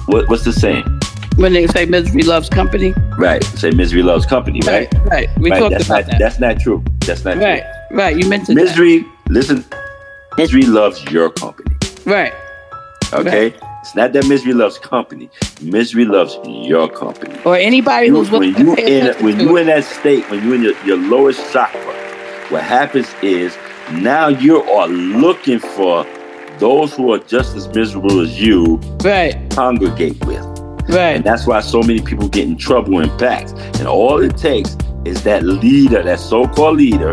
What, 0.07 0.29
what's 0.29 0.45
the 0.45 0.53
saying? 0.53 0.85
When 1.37 1.53
they 1.55 1.67
say 1.69 1.87
misery 1.87 2.23
loves 2.23 2.49
company. 2.49 2.93
Right. 3.19 3.43
Say 3.45 3.71
misery 3.71 4.03
loves 4.03 4.27
company, 4.27 4.61
right? 4.67 4.93
Right. 4.95 5.05
Right. 5.07 5.39
We 5.39 5.51
Right, 5.51 5.59
talked 5.61 5.73
that's 5.73 5.87
about 5.87 6.01
not, 6.03 6.07
that. 6.11 6.19
That's 6.19 6.41
not 6.41 6.61
true. 6.61 6.85
That's 7.07 7.25
not 7.25 7.37
Right. 7.39 7.63
Right. 7.93 8.17
You 8.17 8.29
mentioned. 8.29 8.57
Misery, 8.57 9.05
listen, 9.29 9.65
misery 10.39 10.63
loves 10.63 11.05
your 11.11 11.31
company. 11.31 11.77
Right. 12.07 12.33
Okay? 13.13 13.55
It's 13.83 13.95
not 13.95 14.13
that 14.15 14.27
misery 14.29 14.55
loves 14.55 14.79
company. 14.79 15.29
Misery 15.61 16.05
loves 16.05 16.39
your 16.47 16.89
company. 16.89 17.37
Or 17.45 17.57
anybody 17.57 18.07
You- 18.07 18.17
who's 18.17 18.31
when 18.31 18.55
you 18.55 18.75
in 18.77 19.15
when 19.25 19.39
you 19.41 19.57
in 19.57 19.67
that 19.67 19.85
state, 19.85 20.29
when 20.31 20.43
you 20.45 20.55
in 20.55 20.63
your, 20.63 20.75
your 20.85 20.97
lowest 20.97 21.53
chakra, 21.53 21.81
what 22.49 22.63
happens 22.63 23.09
is 23.23 23.57
now 23.91 24.29
you 24.29 24.63
are 24.63 24.89
looking 24.89 25.59
for 25.59 26.07
those 26.59 26.95
who 26.95 27.13
are 27.13 27.19
just 27.19 27.57
as 27.57 27.69
miserable 27.75 28.21
as 28.21 28.41
you 28.41 28.81
Right. 29.05 29.37
congregate 29.51 30.25
with. 30.25 30.39
Right. 30.39 30.47
And 30.47 30.95
Right. 30.95 31.25
that's 31.25 31.47
why 31.47 31.61
so 31.61 31.81
many 31.83 32.01
people 32.01 32.29
get 32.29 32.47
in 32.47 32.57
trouble 32.57 33.01
in 33.01 33.11
packs. 33.19 33.53
And 33.79 33.87
all 33.89 34.23
it 34.23 34.37
takes 34.37 34.77
is 35.05 35.23
that 35.25 35.43
leader, 35.43 36.03
that 36.03 36.21
so-called 36.21 36.77
leader, 36.79 37.13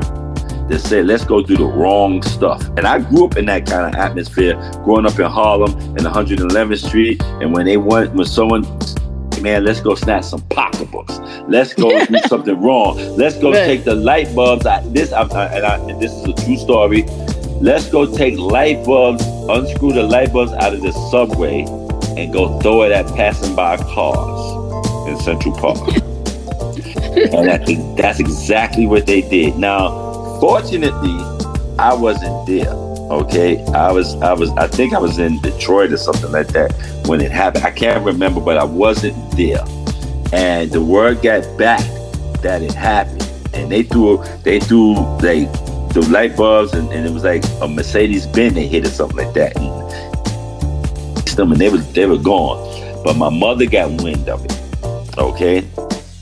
that 0.69 0.79
said, 0.79 1.07
let's 1.07 1.23
go 1.25 1.41
do 1.41 1.57
the 1.57 1.65
wrong 1.65 2.21
stuff. 2.23 2.63
And 2.77 2.81
I 2.81 2.99
grew 2.99 3.25
up 3.25 3.37
in 3.37 3.45
that 3.45 3.65
kind 3.65 3.93
of 3.93 3.99
atmosphere, 3.99 4.53
growing 4.83 5.05
up 5.05 5.17
in 5.19 5.25
Harlem 5.25 5.73
and 5.73 5.99
111th 5.99 6.85
Street. 6.87 7.21
And 7.41 7.53
when 7.53 7.65
they 7.65 7.77
want, 7.77 8.13
when 8.13 8.25
someone, 8.25 8.61
man, 9.41 9.63
let's 9.63 9.81
go 9.81 9.95
snatch 9.95 10.25
some 10.25 10.41
pocketbooks. 10.49 11.19
Let's 11.47 11.73
go 11.73 12.05
do 12.05 12.17
something 12.27 12.59
wrong. 12.61 12.97
Let's 13.17 13.37
go 13.37 13.51
Right. 13.51 13.65
take 13.65 13.83
the 13.83 13.95
light 13.95 14.33
bulbs. 14.35 14.65
I, 14.65 14.81
this, 14.87 15.11
I, 15.11 15.23
I, 15.23 15.45
and, 15.47 15.65
I, 15.65 15.75
and 15.89 16.01
this 16.01 16.11
is 16.11 16.25
a 16.25 16.33
true 16.33 16.57
story. 16.57 17.03
Let's 17.61 17.89
go 17.89 18.05
take 18.15 18.37
light 18.37 18.85
bulbs, 18.85 19.23
unscrew 19.25 19.91
the 19.93 20.03
light 20.03 20.31
bulbs 20.31 20.53
out 20.53 20.73
of 20.73 20.81
the 20.81 20.91
subway, 21.11 21.61
and 22.17 22.31
go 22.31 22.59
throw 22.61 22.83
it 22.83 22.91
at 22.91 23.07
passing 23.15 23.55
by 23.55 23.77
cars 23.77 25.07
in 25.09 25.19
Central 25.19 25.55
Park. 25.57 25.77
and 27.33 27.97
that's 27.97 28.19
exactly 28.19 28.85
what 28.85 29.05
they 29.05 29.21
did. 29.21 29.57
Now, 29.57 30.08
fortunately, 30.39 31.17
I 31.77 31.93
wasn't 31.93 32.47
there. 32.47 32.73
Okay, 33.09 33.63
I 33.67 33.91
was, 33.91 34.15
I 34.21 34.33
was, 34.33 34.51
I 34.51 34.67
think 34.67 34.93
I 34.93 34.99
was 34.99 35.17
in 35.17 35.39
Detroit 35.41 35.91
or 35.91 35.97
something 35.97 36.31
like 36.31 36.49
that 36.49 36.71
when 37.07 37.21
it 37.21 37.31
happened. 37.31 37.65
I 37.65 37.71
can't 37.71 38.05
remember, 38.05 38.39
but 38.39 38.57
I 38.57 38.63
wasn't 38.63 39.15
there. 39.35 39.63
And 40.31 40.71
the 40.71 40.83
word 40.83 41.21
got 41.23 41.41
back 41.57 41.81
that 42.41 42.61
it 42.61 42.73
happened, 42.73 43.27
and 43.53 43.71
they 43.71 43.83
threw, 43.83 44.23
they 44.43 44.59
threw 44.59 44.93
like 44.93 45.51
the 45.93 46.07
light 46.11 46.37
bulbs, 46.37 46.73
and, 46.73 46.91
and 46.91 47.07
it 47.07 47.11
was 47.11 47.23
like 47.23 47.43
a 47.61 47.67
Mercedes 47.67 48.27
Benz 48.27 48.53
they 48.53 48.67
hit 48.67 48.85
or 48.85 48.91
something 48.91 49.17
like 49.17 49.33
that. 49.33 49.57
And 49.57 49.79
them, 51.39 51.51
and 51.53 51.59
they 51.59 51.69
was, 51.69 51.91
they 51.93 52.05
were 52.05 52.17
gone. 52.17 53.03
But 53.03 53.15
my 53.15 53.29
mother 53.29 53.65
got 53.65 54.03
wind 54.03 54.29
of 54.29 54.43
it. 54.45 54.59
Okay, 55.17 55.65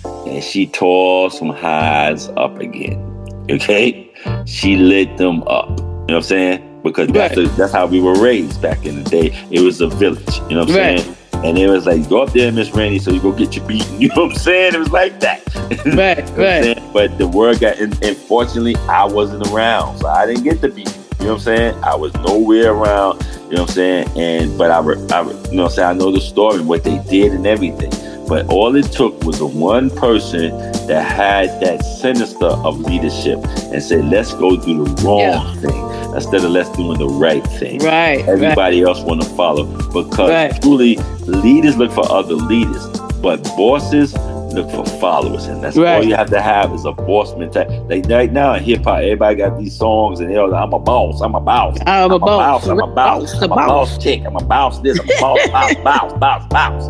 and 0.05 0.43
she 0.43 0.67
tore 0.67 1.29
some 1.31 1.49
highs 1.49 2.29
up 2.29 2.59
again. 2.59 3.03
Okay, 3.49 4.06
she 4.45 4.75
lit 4.77 5.17
them 5.17 5.43
up. 5.47 5.69
You 5.69 5.75
know 5.75 6.03
what 6.05 6.13
I'm 6.15 6.21
saying? 6.23 6.81
Because 6.83 7.07
that's 7.09 7.35
Right. 7.37 7.47
the, 7.47 7.53
that's 7.55 7.73
how 7.73 7.85
we 7.85 7.99
were 7.99 8.15
raised 8.21 8.61
back 8.61 8.85
in 8.85 9.03
the 9.03 9.09
day. 9.09 9.37
It 9.51 9.61
was 9.61 9.81
a 9.81 9.87
village. 9.87 10.39
You 10.49 10.55
know 10.55 10.61
what 10.61 10.69
I'm 10.69 10.75
Right. 10.75 10.99
saying? 11.01 11.15
And 11.43 11.57
it 11.57 11.69
was 11.69 11.85
like, 11.85 12.07
go 12.09 12.21
up 12.23 12.33
there, 12.33 12.51
Miss 12.51 12.71
Randy, 12.71 12.97
so 12.99 13.11
you 13.11 13.19
go 13.19 13.31
get 13.31 13.55
your 13.55 13.65
beat. 13.67 13.85
You 13.99 14.07
know 14.09 14.23
what 14.23 14.31
I'm 14.31 14.37
saying? 14.37 14.73
It 14.73 14.79
was 14.79 14.91
like 14.91 15.19
that. 15.19 15.41
Right. 15.85 16.17
You 16.29 16.35
know 16.35 16.43
Right. 16.43 16.93
But 16.93 17.17
the 17.17 17.27
word 17.27 17.59
got, 17.59 17.77
and, 17.77 17.97
and 18.03 18.15
fortunately, 18.17 18.75
I 18.89 19.05
wasn't 19.05 19.47
around, 19.51 19.99
so 19.99 20.07
I 20.07 20.25
didn't 20.25 20.43
get 20.43 20.61
the 20.61 20.69
beat. 20.69 20.97
You 21.19 21.25
know 21.25 21.33
what 21.33 21.39
I'm 21.39 21.39
saying? 21.39 21.83
I 21.83 21.95
was 21.95 22.13
nowhere 22.15 22.71
around. 22.73 23.21
You 23.49 23.55
know 23.55 23.61
what 23.63 23.69
I'm 23.71 23.75
saying? 23.75 24.07
And 24.17 24.57
but 24.57 24.71
I, 24.71 24.77
I 24.79 24.81
you 24.81 24.91
know 24.91 25.03
what 25.03 25.59
I'm 25.63 25.69
saying? 25.69 25.89
I 25.89 25.93
know 25.93 26.11
the 26.11 26.21
story, 26.21 26.57
and 26.59 26.67
what 26.67 26.83
they 26.83 26.99
did, 27.09 27.33
and 27.33 27.45
everything. 27.47 27.91
But 28.27 28.49
all 28.49 28.75
it 28.75 28.91
took 28.91 29.21
was 29.23 29.39
the 29.39 29.47
one 29.47 29.89
person 29.89 30.49
that 30.87 31.01
had 31.03 31.61
that 31.61 31.81
sinister 31.83 32.45
of 32.45 32.79
leadership 32.81 33.39
and 33.71 33.81
said, 33.81 34.05
"Let's 34.05 34.33
go 34.33 34.57
do 34.57 34.83
the 34.83 35.01
wrong 35.03 35.19
Yeah. 35.21 35.55
thing 35.55 36.13
instead 36.13 36.43
of 36.43 36.51
let's 36.51 36.69
doing 36.71 36.97
the 36.99 37.07
right 37.07 37.45
thing." 37.47 37.79
Right. 37.79 38.17
Right. 38.17 38.27
Everybody 38.27 38.81
else 38.81 39.01
want 39.01 39.21
to 39.21 39.29
follow 39.29 39.63
because 39.93 40.29
Right. 40.29 40.61
truly 40.61 40.97
leaders 41.25 41.77
look 41.77 41.91
for 41.91 42.09
other 42.11 42.35
leaders, 42.35 42.85
but 43.21 43.41
bosses 43.55 44.13
look 44.57 44.69
for 44.71 44.85
followers, 44.99 45.45
and 45.47 45.63
that's 45.63 45.77
all 45.77 45.83
Right. 45.83 46.03
you 46.03 46.15
have 46.15 46.29
to 46.31 46.41
have 46.41 46.73
is 46.73 46.85
a 46.85 46.91
boss 46.91 47.35
mentality. 47.35 47.77
Like 47.89 48.09
right 48.09 48.31
now 48.31 48.53
in 48.53 48.63
hip 48.63 48.83
hop, 48.83 48.99
everybody 48.99 49.35
got 49.35 49.57
these 49.57 49.75
songs, 49.77 50.19
and 50.19 50.29
they're 50.31 50.47
like, 50.47 50.61
"I'm 50.61 50.73
a 50.73 50.79
boss, 50.79 51.21
I'm 51.21 51.35
a 51.35 51.39
boss, 51.39 51.77
I'm 51.85 52.11
a 52.11 52.19
boss. 52.19 52.67
I'm 52.67 52.79
a 52.79 52.87
boss, 52.87 52.95
Boss, 52.95 53.33
a 53.33 53.45
I'm 53.45 53.51
a 53.51 53.55
boss." 53.55 53.67
boss 53.67 53.97
chick, 54.03 54.21
I'm 54.25 54.35
a 54.35 54.43
boss 54.43 54.79
this, 54.79 54.99
I'm 54.99 55.05
a 55.09 55.19
boss, 55.21 55.47
boss, 55.49 55.75
boss, 55.83 56.13
boss, 56.19 56.47
boss." 56.49 56.87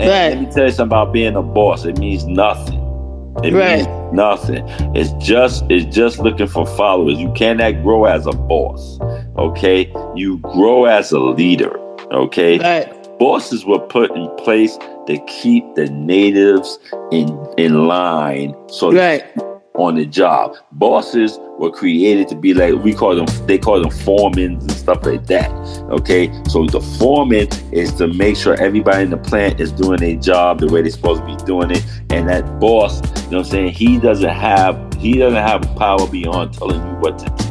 Right. 0.08 0.28
let 0.30 0.40
me 0.40 0.46
tell 0.46 0.64
you 0.64 0.70
something 0.70 0.86
about 0.96 1.12
being 1.12 1.36
a 1.36 1.42
boss. 1.42 1.84
It 1.84 1.98
means 1.98 2.24
nothing. 2.26 2.78
It 3.44 3.52
Right. 3.52 3.76
means 3.86 4.12
nothing. 4.12 4.64
It's 4.94 5.12
just 5.24 5.64
it's 5.68 5.94
just 5.94 6.18
looking 6.20 6.46
for 6.46 6.64
followers. 6.66 7.18
You 7.18 7.30
cannot 7.32 7.82
grow 7.82 8.04
as 8.06 8.26
a 8.26 8.32
boss. 8.32 8.98
Okay? 9.38 9.92
You 10.16 10.38
grow 10.38 10.86
as 10.86 11.12
a 11.12 11.18
leader. 11.20 11.78
Okay? 12.12 12.58
Right. 12.58 12.88
Bosses 13.18 13.66
were 13.66 13.78
put 13.78 14.10
in 14.16 14.28
place 14.38 14.78
to 15.10 15.18
keep 15.26 15.64
the 15.74 15.86
natives 15.90 16.78
in 17.12 17.26
in 17.58 17.86
line 17.86 18.54
so 18.68 18.92
Right. 18.92 19.24
on 19.74 19.94
the 19.94 20.04
job. 20.04 20.56
Bosses 20.72 21.38
were 21.58 21.70
created 21.70 22.28
to 22.28 22.34
be 22.34 22.52
like 22.54 22.74
we 22.84 22.92
call 22.92 23.14
them 23.14 23.26
they 23.46 23.58
call 23.58 23.80
them 23.80 23.90
foremen 23.90 24.52
and 24.60 24.72
stuff 24.72 25.04
like 25.04 25.26
that. 25.26 25.50
Okay, 25.98 26.30
so 26.48 26.66
the 26.66 26.80
foreman 26.98 27.46
is 27.72 27.92
to 27.94 28.06
make 28.08 28.36
sure 28.36 28.54
everybody 28.60 29.04
in 29.04 29.10
the 29.10 29.16
plant 29.30 29.60
is 29.60 29.70
doing 29.72 29.98
their 30.00 30.16
job 30.16 30.60
the 30.60 30.68
way 30.72 30.82
they're 30.82 30.90
supposed 30.90 31.20
to 31.22 31.26
be 31.26 31.36
doing 31.44 31.70
it, 31.70 31.84
and 32.10 32.28
that 32.28 32.44
boss, 32.60 32.94
you 33.00 33.30
know 33.30 33.38
what 33.38 33.46
I'm 33.46 33.50
saying, 33.50 33.72
he 33.72 33.98
doesn't 33.98 34.28
have 34.48 34.74
he 34.98 35.12
doesn't 35.18 35.42
have 35.50 35.62
power 35.76 36.06
beyond 36.06 36.52
telling 36.54 36.80
you 36.86 36.94
what 36.96 37.18
to 37.18 37.26
do. 37.38 37.49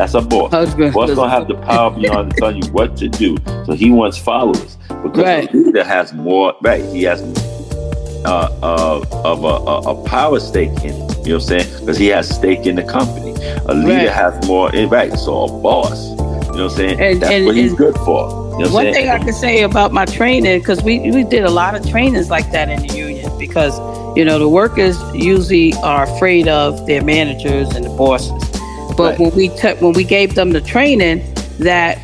That's 0.00 0.14
a 0.14 0.22
boss. 0.22 0.50
Husband. 0.50 0.94
Boss 0.94 1.10
don't 1.14 1.28
have 1.28 1.46
the 1.46 1.56
power 1.56 1.90
beyond 1.90 2.34
telling 2.38 2.62
you 2.62 2.72
what 2.72 2.96
to 2.96 3.06
do. 3.06 3.36
So 3.66 3.74
he 3.74 3.90
wants 3.90 4.16
followers 4.16 4.78
because 4.88 5.18
Right. 5.24 5.52
a 5.52 5.54
leader 5.54 5.84
has 5.84 6.14
more. 6.14 6.54
Right, 6.62 6.82
he 6.86 7.02
has 7.02 7.20
uh, 8.24 8.48
uh, 8.62 9.04
of 9.24 9.44
a, 9.44 9.46
a, 9.46 9.80
a 9.94 10.04
power 10.08 10.40
stake 10.40 10.70
in 10.82 10.94
it. 10.94 10.94
You 10.94 10.94
know 10.94 11.04
what 11.04 11.26
I'm 11.34 11.40
saying? 11.40 11.80
Because 11.80 11.98
he 11.98 12.06
has 12.06 12.34
stake 12.34 12.64
in 12.64 12.76
the 12.76 12.82
company. 12.82 13.32
A 13.66 13.74
leader 13.74 14.06
Right. 14.06 14.08
has 14.08 14.48
more. 14.48 14.74
in 14.74 14.88
Right. 14.88 15.12
So 15.18 15.42
a 15.44 15.60
boss. 15.60 16.08
You 16.12 16.16
know 16.16 16.22
what 16.46 16.58
I'm 16.60 16.70
saying? 16.70 17.00
And- 17.00 17.20
That's 17.20 17.32
and- 17.34 17.44
what 17.44 17.56
he's 17.56 17.74
good 17.74 17.94
for. 17.96 18.56
You 18.58 18.66
know 18.66 18.72
One 18.72 18.84
saying? 18.84 18.94
thing 18.94 19.08
I 19.10 19.18
can 19.18 19.34
say 19.34 19.62
about 19.64 19.92
my 19.92 20.06
training, 20.06 20.60
because 20.60 20.82
we, 20.82 21.10
we 21.10 21.24
did 21.24 21.44
a 21.44 21.50
lot 21.50 21.74
of 21.74 21.86
trainings 21.90 22.30
like 22.30 22.50
that 22.52 22.70
in 22.70 22.86
the 22.86 22.94
union, 22.96 23.30
because 23.38 23.78
you 24.16 24.24
know 24.24 24.38
the 24.38 24.48
workers 24.48 24.96
usually 25.14 25.74
are 25.82 26.04
afraid 26.04 26.48
of 26.48 26.86
their 26.86 27.02
managers 27.04 27.68
and 27.76 27.84
the 27.84 27.90
bosses. 27.90 28.49
But 29.00 29.12
Right. 29.12 29.20
when 29.20 29.30
we 29.34 29.48
t- 29.48 29.76
when 29.80 29.94
we 29.94 30.04
gave 30.04 30.34
them 30.34 30.50
the 30.52 30.60
training 30.60 31.22
that 31.58 31.96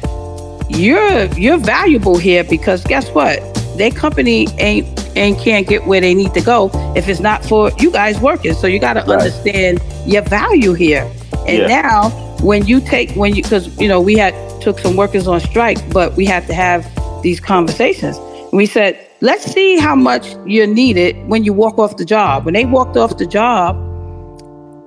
you're 0.70 1.24
you're 1.36 1.58
valuable 1.58 2.16
here 2.16 2.42
because 2.42 2.82
guess 2.84 3.10
what? 3.10 3.36
Their 3.76 3.90
company 3.90 4.48
ain't 4.56 4.86
and 5.14 5.38
can't 5.38 5.66
get 5.68 5.86
where 5.86 6.00
they 6.00 6.14
need 6.14 6.32
to 6.32 6.40
go 6.40 6.70
if 6.96 7.06
it's 7.06 7.20
not 7.20 7.44
for 7.44 7.70
you 7.78 7.90
guys 7.90 8.18
working. 8.18 8.54
So 8.54 8.66
you 8.66 8.78
got 8.78 8.94
to 8.94 9.00
Right. 9.00 9.10
understand 9.18 9.80
your 10.06 10.22
value 10.22 10.72
here. 10.72 11.06
And 11.46 11.58
Yeah. 11.58 11.82
now 11.82 12.08
when 12.40 12.66
you 12.66 12.80
take 12.80 13.10
when 13.12 13.34
you 13.34 13.42
because 13.42 13.68
you 13.78 13.88
know 13.88 14.00
we 14.00 14.14
had 14.16 14.32
took 14.62 14.78
some 14.78 14.96
workers 14.96 15.28
on 15.28 15.38
strike, 15.40 15.78
but 15.92 16.16
we 16.16 16.24
had 16.24 16.46
to 16.46 16.54
have 16.54 16.86
these 17.22 17.40
conversations. 17.40 18.18
We 18.52 18.64
said, 18.64 18.96
let's 19.20 19.44
see 19.52 19.76
how 19.78 19.94
much 19.94 20.34
you're 20.46 20.66
needed 20.66 21.14
when 21.28 21.44
you 21.44 21.52
walk 21.52 21.78
off 21.78 21.98
the 21.98 22.06
job. 22.06 22.46
When 22.46 22.54
they 22.54 22.64
walked 22.64 22.96
off 22.96 23.18
the 23.18 23.26
job, 23.26 23.76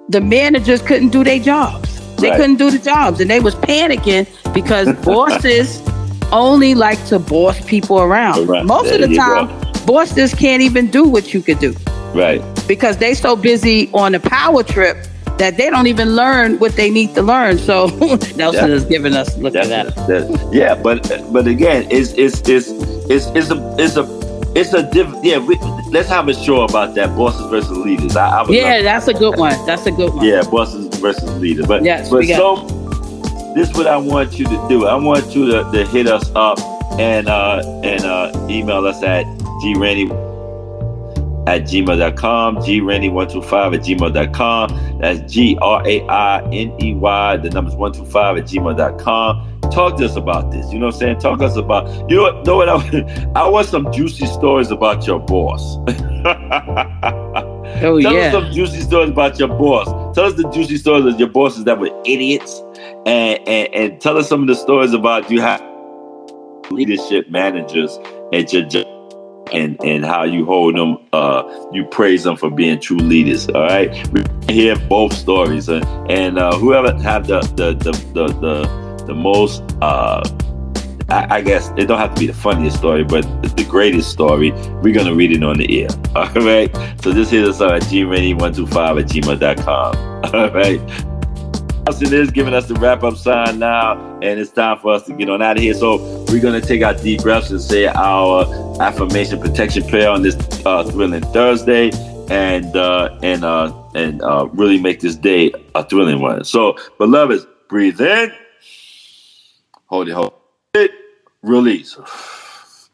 the 0.09 0.21
managers 0.21 0.81
couldn't 0.81 1.09
do 1.09 1.23
their 1.23 1.37
jobs. 1.39 1.98
They 2.21 2.29
Right. 2.29 2.39
couldn't 2.39 2.57
do 2.57 2.69
the 2.71 2.79
jobs, 2.79 3.19
and 3.21 3.29
they 3.29 3.39
was 3.39 3.55
panicking 3.55 4.27
because 4.53 4.87
bosses 5.05 5.81
only 6.31 6.75
like 6.75 7.03
to 7.07 7.19
boss 7.19 7.59
people 7.61 7.99
around. 7.99 8.47
Right. 8.47 8.65
Most 8.65 8.85
There 8.89 9.03
of 9.03 9.09
the 9.09 9.15
time, 9.15 9.47
go. 9.47 9.71
bosses 9.85 10.33
can't 10.33 10.61
even 10.61 10.87
do 10.87 11.03
what 11.03 11.33
you 11.33 11.41
could 11.41 11.59
do 11.59 11.73
right. 12.13 12.41
because 12.67 12.97
they 12.97 13.13
so 13.15 13.35
busy 13.35 13.89
on 13.93 14.11
the 14.11 14.19
power 14.19 14.61
trip 14.63 14.97
that 15.39 15.55
they 15.57 15.69
don't 15.69 15.87
even 15.87 16.15
learn 16.15 16.59
what 16.59 16.73
they 16.75 16.89
need 16.89 17.15
to 17.15 17.21
learn. 17.21 17.57
So 17.57 17.87
Nelson 18.35 18.71
is 18.71 18.83
giving 18.85 19.13
us 19.15 19.37
look 19.37 19.55
at 19.55 19.67
that. 19.69 19.95
that. 20.07 20.49
Yeah, 20.51 20.75
but 20.75 21.09
but 21.31 21.47
again, 21.47 21.87
it's 21.89 22.11
it's 22.13 22.41
it's 22.47 22.67
it's, 23.09 23.25
it's 23.27 23.49
a 23.49 23.75
it's 23.79 23.95
a 23.95 24.03
it's 24.59 24.73
a 24.73 24.83
diff. 24.83 25.07
Yeah, 25.23 25.39
we, 25.39 25.57
let's 25.89 26.09
have 26.09 26.27
a 26.27 26.33
show 26.33 26.63
about 26.63 26.95
that 26.95 27.15
bosses 27.15 27.49
versus 27.49 27.77
leaders. 27.77 28.15
I, 28.15 28.41
I 28.41 28.49
Yeah, 28.49 28.81
that's 28.81 29.07
a 29.07 29.13
good 29.13 29.37
one. 29.37 29.53
That's 29.65 29.85
a 29.85 29.91
good 29.91 30.13
one. 30.13 30.25
Yeah, 30.25 30.43
bosses 30.49 30.87
versus 30.97 31.31
leaders. 31.39 31.65
But 31.67 31.83
Yes, 31.83 32.09
but 32.09 32.25
so 32.25 32.57
this 33.55 33.69
is 33.69 33.75
what 33.75 33.87
I 33.87 33.97
want 33.97 34.37
you 34.37 34.45
to 34.45 34.67
do. 34.69 34.85
I 34.85 34.95
want 34.95 35.35
you 35.35 35.45
to, 35.51 35.71
to 35.71 35.85
hit 35.85 36.07
us 36.07 36.29
up 36.35 36.59
and 36.99 37.29
uh 37.29 37.61
and 37.83 38.03
uh 38.03 38.47
email 38.49 38.85
us 38.85 39.01
at 39.03 39.23
granny 39.75 40.09
at 41.47 41.63
gmail.com, 41.63 42.57
grainey125 42.57 43.75
at 43.75 43.81
gmail.com. 43.81 44.99
That's 45.01 45.33
G 45.33 45.57
R 45.61 45.87
A 45.87 46.01
I 46.07 46.41
N 46.51 46.75
E 46.81 46.93
Y, 46.93 47.37
the 47.37 47.49
numbers 47.49 47.75
125 47.75 48.37
at 48.37 48.43
gmail.com. 48.43 49.48
Talk 49.71 49.97
to 49.97 50.05
us 50.05 50.15
about 50.15 50.51
this. 50.51 50.71
You 50.71 50.79
know 50.79 50.87
what 50.87 50.95
I'm 50.95 50.99
saying? 50.99 51.19
Talk 51.19 51.39
to 51.39 51.45
us 51.45 51.55
about, 51.55 51.87
you 52.09 52.17
know 52.17 52.23
what? 52.23 52.45
Know 52.45 52.57
what 52.57 52.69
I, 52.69 53.31
I 53.35 53.47
want 53.47 53.67
some 53.67 53.91
juicy 53.91 54.25
stories 54.25 54.71
about 54.71 55.05
your 55.05 55.19
boss. 55.19 55.77
Oh 57.81 58.01
Tell 58.01 58.13
yeah. 58.13 58.19
us 58.19 58.31
some 58.33 58.51
juicy 58.51 58.81
stories 58.81 59.11
about 59.11 59.39
your 59.39 59.47
boss. 59.47 59.87
Tell 60.15 60.25
us 60.25 60.33
the 60.33 60.49
juicy 60.49 60.77
stories 60.77 61.05
of 61.05 61.19
your 61.19 61.29
bosses 61.29 61.63
that 61.63 61.79
were 61.79 61.91
idiots, 62.03 62.61
and 63.05 63.39
and, 63.47 63.73
and 63.73 64.01
tell 64.01 64.17
us 64.17 64.27
some 64.27 64.41
of 64.41 64.47
the 64.47 64.55
stories 64.55 64.91
about 64.91 65.31
you 65.31 65.39
have 65.39 65.63
leadership 66.71 67.29
managers 67.29 67.97
at 68.33 68.51
your 68.51 68.63
job. 68.63 68.85
And, 69.51 69.83
and 69.83 70.05
how 70.05 70.25
you 70.25 70.45
hold 70.45 70.77
them, 70.77 70.99
uh, 71.11 71.41
you 71.71 71.83
praise 71.85 72.23
them 72.23 72.37
for 72.37 72.51
being 72.51 72.79
true 72.79 72.99
leaders. 72.99 73.49
All 73.49 73.63
right, 73.63 73.89
we 74.09 74.21
hear 74.47 74.75
both 74.87 75.11
stories, 75.11 75.67
uh, 75.67 75.79
and 76.07 76.37
uh, 76.37 76.55
whoever 76.55 76.93
have 77.01 77.25
the 77.25 77.39
the 77.55 77.73
the 77.73 77.91
the, 78.13 78.27
the 78.27 78.88
the 79.09 79.15
most. 79.15 79.61
Uh, 79.81 80.23
I, 81.09 81.37
I 81.37 81.41
guess 81.41 81.71
it 81.75 81.87
don't 81.87 81.97
have 81.97 82.13
to 82.13 82.19
be 82.19 82.27
the 82.27 82.33
funniest 82.33 82.77
story, 82.77 83.03
but 83.03 83.23
the 83.41 83.65
greatest 83.67 84.11
story. 84.11 84.51
We're 84.81 84.93
gonna 84.93 85.15
read 85.15 85.31
it 85.31 85.43
on 85.43 85.57
the 85.57 85.81
air. 85.81 85.89
All 86.15 86.29
right. 86.45 86.73
So 87.01 87.11
just 87.11 87.31
hit 87.31 87.43
us 87.45 87.59
up 87.59 87.71
at 87.71 87.83
grainey125 87.83 89.01
at 89.01 89.07
gmail.com. 89.07 90.33
All 90.33 90.51
right. 90.51 90.79
Austin 91.87 92.13
is 92.13 92.29
giving 92.29 92.53
us 92.53 92.67
the 92.67 92.75
wrap 92.75 93.03
up 93.03 93.17
sign 93.17 93.57
now, 93.57 93.93
and 94.21 94.39
it's 94.39 94.51
time 94.51 94.77
for 94.77 94.93
us 94.93 95.03
to 95.03 95.13
get 95.13 95.27
on 95.29 95.41
out 95.41 95.57
of 95.57 95.63
here. 95.63 95.73
So 95.73 95.97
we're 96.29 96.41
gonna 96.41 96.61
take 96.61 96.83
our 96.83 96.93
deep 96.93 97.21
breaths 97.21 97.49
and 97.49 97.59
say 97.59 97.87
our 97.87 98.79
affirmation 98.79 99.39
protection 99.41 99.87
prayer 99.87 100.09
on 100.09 100.21
this 100.21 100.35
uh, 100.65 100.83
thrilling 100.83 101.23
Thursday, 101.33 101.89
and 102.29 102.75
uh, 102.75 103.17
and 103.23 103.43
uh, 103.43 103.73
and 103.95 104.21
uh, 104.21 104.47
really 104.53 104.79
make 104.79 104.99
this 104.99 105.15
day 105.15 105.51
a 105.73 105.83
thrilling 105.83 106.21
one. 106.21 106.43
So, 106.43 106.77
beloveds, 106.99 107.47
breathe 107.69 107.99
in, 107.99 108.31
hold 109.89 110.07
it, 110.07 110.13
hold 110.13 110.33
it, 110.75 110.91
release, 111.41 111.97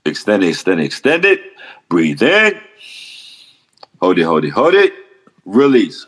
extend 0.05 0.43
it, 0.43 0.49
extend 0.49 0.79
it, 0.79 0.85
extend 0.85 1.25
it. 1.25 1.41
Breathe 1.89 2.23
in, 2.23 2.59
hold 3.99 4.17
it, 4.17 4.23
hold 4.23 4.45
it, 4.45 4.49
hold 4.49 4.73
it, 4.73 4.93
release, 5.45 6.07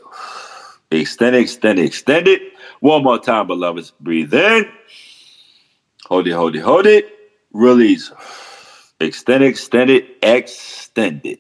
extend 0.89 1.35
it, 1.35 1.41
extend 1.41 1.79
it, 1.79 1.85
extend 1.85 2.27
it. 2.27 2.41
One 2.79 3.03
more 3.03 3.19
time, 3.19 3.47
beloveds. 3.47 3.91
Breathe 3.99 4.33
in. 4.33 4.69
Hold 6.07 6.27
it, 6.27 6.31
hold 6.31 6.55
it, 6.55 6.61
hold 6.61 6.85
it. 6.85 7.05
Release. 7.51 8.11
Extend 8.99 9.43
it, 9.43 9.47
extend 9.47 9.89
it, 9.89 10.17
extend 10.23 11.25
it. 11.25 11.39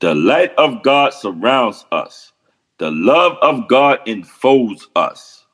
The 0.00 0.14
light 0.14 0.54
of 0.56 0.82
God 0.82 1.12
surrounds 1.12 1.86
us. 1.90 2.32
The 2.78 2.90
love 2.90 3.36
of 3.42 3.68
God 3.68 3.98
enfolds 4.06 4.88
us. 4.94 5.44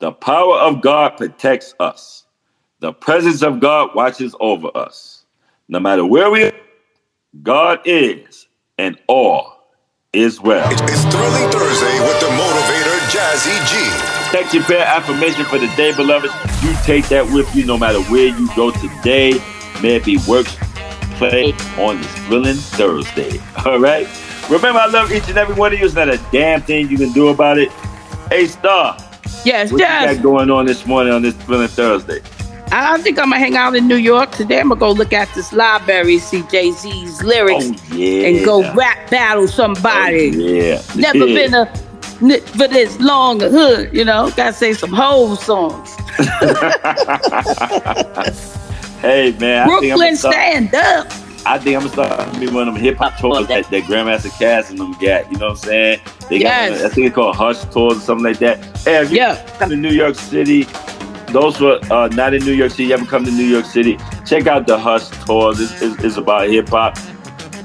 The 0.00 0.12
power 0.12 0.56
of 0.56 0.80
God 0.80 1.16
protects 1.16 1.74
us. 1.78 2.24
The 2.82 2.92
presence 2.92 3.42
of 3.42 3.60
God 3.60 3.94
watches 3.94 4.34
over 4.40 4.68
us. 4.74 5.22
No 5.68 5.78
matter 5.78 6.04
where 6.04 6.32
we 6.32 6.42
are, 6.42 6.52
God 7.40 7.78
is, 7.84 8.48
and 8.76 8.98
all 9.06 9.68
is 10.12 10.40
well. 10.40 10.68
It's 10.68 11.04
Thrilling 11.04 11.52
Thursday 11.52 12.00
with 12.00 12.18
the 12.18 12.26
motivator 12.26 12.98
Jazzy 13.06 13.54
G. 13.70 14.36
Text 14.36 14.52
your 14.52 14.64
prayer 14.64 14.84
affirmation 14.84 15.44
for 15.44 15.58
the 15.58 15.68
day, 15.76 15.94
beloved. 15.94 16.32
You 16.64 16.74
take 16.82 17.06
that 17.06 17.24
with 17.32 17.54
you 17.54 17.64
no 17.66 17.78
matter 17.78 18.00
where 18.10 18.26
you 18.36 18.48
go 18.56 18.72
today. 18.72 19.34
May 19.80 19.94
it 19.94 20.04
be 20.04 20.18
work, 20.26 20.46
play 21.18 21.52
on 21.78 21.98
this 21.98 22.12
thrilling 22.26 22.56
Thursday. 22.56 23.38
All 23.64 23.78
right? 23.78 24.08
Remember, 24.50 24.80
I 24.80 24.86
love 24.86 25.12
each 25.12 25.28
and 25.28 25.38
every 25.38 25.54
one 25.54 25.72
of 25.72 25.78
you. 25.78 25.88
There's 25.88 25.94
not 25.94 26.08
a 26.08 26.20
damn 26.32 26.60
thing 26.62 26.88
you 26.88 26.96
can 26.96 27.12
do 27.12 27.28
about 27.28 27.58
it. 27.58 27.70
Hey, 28.28 28.46
Starr. 28.46 28.98
Yes, 29.44 29.70
What 29.70 29.80
you 29.80 29.86
got 29.86 30.20
going 30.20 30.50
on 30.50 30.66
this 30.66 30.84
morning 30.84 31.12
on 31.12 31.22
this 31.22 31.34
thrilling 31.34 31.68
Thursday? 31.68 32.20
I 32.74 32.96
think 33.02 33.18
I'm 33.18 33.26
gonna 33.26 33.38
hang 33.38 33.56
out 33.56 33.76
in 33.76 33.86
New 33.86 33.96
York 33.96 34.30
today. 34.32 34.58
I'm 34.60 34.68
gonna 34.70 34.80
go 34.80 34.90
look 34.92 35.12
at 35.12 35.32
this 35.34 35.52
library, 35.52 36.18
see 36.18 36.42
Jay 36.50 36.70
Z's 36.72 37.22
lyrics, 37.22 37.66
Oh, 37.70 37.94
yeah. 37.94 38.28
and 38.28 38.44
go 38.44 38.62
rap 38.74 39.10
battle 39.10 39.46
somebody. 39.46 40.30
Oh, 40.30 40.38
yeah. 40.38 40.82
Never 40.96 41.26
Yeah. 41.26 41.34
been 41.48 41.54
a 41.54 41.66
for 42.56 42.68
this 42.68 42.98
long 43.00 43.42
a 43.42 43.48
hood, 43.50 43.90
you 43.92 44.04
know. 44.04 44.30
Gotta 44.36 44.52
say 44.54 44.72
some 44.72 44.92
whole 44.92 45.36
songs. 45.36 45.94
Hey, 49.02 49.32
man. 49.40 49.68
I 49.68 49.80
think 49.80 49.92
I'm 49.92 49.98
Brooklyn, 49.98 49.98
gonna 49.98 50.16
stand 50.16 50.74
up. 50.76 51.06
I 51.44 51.58
think 51.58 51.74
I'm 51.76 51.88
gonna 51.88 51.90
start 51.90 52.38
me 52.38 52.46
one 52.46 52.68
of 52.68 52.74
them 52.74 52.80
hip 52.84 52.98
hop 52.98 53.18
tours 53.18 53.48
that, 53.48 53.68
that 53.68 53.82
Grandmaster 53.82 54.30
Caz 54.30 54.70
and 54.70 54.78
them 54.78 54.92
got. 54.92 55.28
You 55.32 55.38
know 55.38 55.46
what 55.48 55.50
I'm 55.50 55.56
saying? 55.56 56.00
They 56.30 56.38
got 56.38 56.70
Yes. 56.70 56.84
I 56.84 56.88
think 56.88 57.08
it's 57.08 57.14
called 57.16 57.34
Hush 57.34 57.58
Tours 57.74 57.96
or 57.96 58.00
something 58.00 58.24
like 58.24 58.38
that. 58.38 58.58
Hey, 58.84 59.02
if 59.02 59.10
you 59.10 59.16
Yeah. 59.16 59.44
come 59.58 59.70
to 59.70 59.76
New 59.76 59.90
York 59.90 60.14
City, 60.14 60.68
those 61.32 61.56
who 61.56 61.68
are 61.68 61.92
uh, 61.92 62.08
not 62.08 62.34
in 62.34 62.44
New 62.44 62.52
York 62.52 62.70
City, 62.70 62.84
you 62.84 62.94
ever 62.94 63.06
come 63.06 63.24
to 63.24 63.30
New 63.30 63.44
York 63.44 63.64
City, 63.64 63.98
check 64.26 64.46
out 64.46 64.66
the 64.66 64.78
Hush 64.78 65.08
tour. 65.24 65.52
It's, 65.52 65.82
it's, 65.82 66.04
it's 66.04 66.16
about 66.16 66.48
hip 66.48 66.68
hop. 66.68 66.98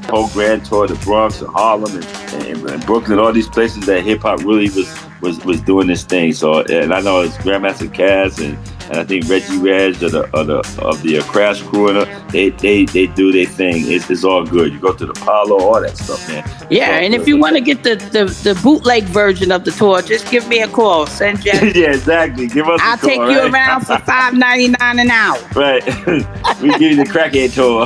Whole 0.06 0.30
grand 0.30 0.66
tour, 0.66 0.88
the 0.88 0.96
Bronx 1.04 1.42
and 1.42 1.50
Harlem 1.50 1.94
and, 1.94 2.06
and, 2.46 2.70
and 2.70 2.86
Brooklyn, 2.86 3.20
all 3.20 3.34
these 3.34 3.50
places 3.50 3.86
that 3.88 4.04
hip 4.04 4.22
hop 4.22 4.40
really 4.40 4.70
was 4.70 4.90
was 5.22 5.44
was 5.44 5.60
doing 5.62 5.88
this 5.88 6.04
thing. 6.04 6.32
So, 6.32 6.62
and 6.62 6.94
I 6.94 7.02
know 7.02 7.22
it's 7.22 7.36
Grandmaster 7.38 7.94
Caz 7.94 8.40
and, 8.44 8.58
and 8.90 8.98
I 9.00 9.04
think 9.04 9.28
Reggie 9.30 9.58
Reg 9.60 10.02
of 10.04 10.12
the 10.12 10.24
of 10.34 10.48
the 10.48 10.60
of 10.84 11.02
the 11.04 11.20
uh, 11.20 11.24
Crash 11.24 11.62
Crew 11.64 11.90
and 11.90 11.98
uh, 12.00 12.06
they 12.30 12.50
they 12.50 12.86
they 12.86 13.08
do 13.08 13.32
their 13.32 13.46
thing. 13.46 13.84
It's, 13.92 14.10
it's 14.10 14.24
all 14.24 14.46
good. 14.46 14.74
You 14.74 14.80
go 14.80 14.94
to 14.94 15.06
the 15.06 15.12
Apollo, 15.12 15.60
all 15.60 15.82
that 15.82 15.98
stuff, 15.98 16.28
man. 16.30 16.44
It's 16.48 16.66
Yeah, 16.70 17.00
and 17.00 17.14
if 17.14 17.28
you 17.28 17.38
want 17.38 17.56
to 17.56 17.62
get 17.62 17.84
the, 17.84 17.96
the 17.96 18.26
the 18.44 18.60
bootleg 18.62 19.04
version 19.06 19.52
of 19.52 19.64
the 19.66 19.72
tour, 19.72 20.02
just 20.02 20.30
give 20.32 20.48
me 20.48 20.62
a 20.62 20.68
call. 20.68 21.06
Send 21.08 21.42
Jeff. 21.44 21.76
yeah, 21.76 21.90
exactly. 21.94 22.48
Give 22.48 22.68
us. 22.68 22.82
a 22.82 22.86
I'll 22.86 22.98
take 22.98 23.18
call, 23.18 23.32
you 23.32 23.40
right? 23.40 23.54
around 23.54 23.82
for 23.86 23.98
five 24.06 24.34
ninety 24.34 24.70
nine 24.70 25.00
an 25.00 25.10
hour. 25.12 25.38
right. 25.56 25.84
we 26.62 26.70
give 26.80 26.82
you 26.82 26.96
the 26.98 27.10
crackhead 27.10 27.54
tour. 27.54 27.86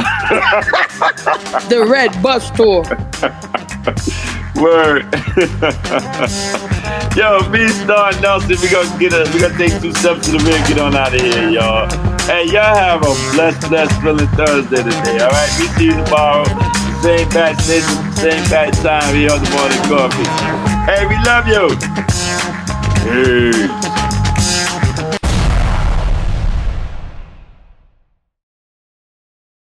The 1.69 1.85
Red 1.89 2.21
Bus 2.21 2.49
Tour. 2.51 2.83
Word. 4.61 5.09
Yo, 7.17 7.41
me 7.49 7.67
Starr 7.67 8.13
Nelson, 8.21 8.57
we 8.61 8.69
gonna 8.69 8.99
get 8.99 9.11
a 9.11 9.27
we 9.33 9.39
gonna 9.41 9.57
take 9.57 9.81
two 9.81 9.91
steps 9.91 10.27
to 10.27 10.37
the 10.37 10.39
rear, 10.45 10.61
get 10.67 10.77
on 10.77 10.95
out 10.95 11.15
of 11.15 11.19
here, 11.19 11.49
y'all. 11.49 11.89
Hey, 12.29 12.45
y'all 12.45 12.75
have 12.75 13.01
a 13.01 13.13
blessed, 13.33 13.69
blessed, 13.69 13.99
thrilling 14.01 14.27
Thursday 14.37 14.83
today. 14.83 15.17
All 15.19 15.31
right, 15.31 15.49
we 15.59 15.65
see 15.75 15.85
you 15.85 15.97
tomorrow. 16.05 16.45
Same 17.01 17.27
bad 17.29 17.59
station, 17.59 18.13
same 18.13 18.43
bad 18.51 18.73
time 18.75 19.15
here 19.15 19.31
on 19.31 19.43
the 19.43 19.49
morning 19.49 19.81
coffee. 19.89 20.29
Hey, 20.85 21.07
we 21.09 21.17
love 21.25 21.47
you. 21.49 21.73
Hey. 23.09 24.10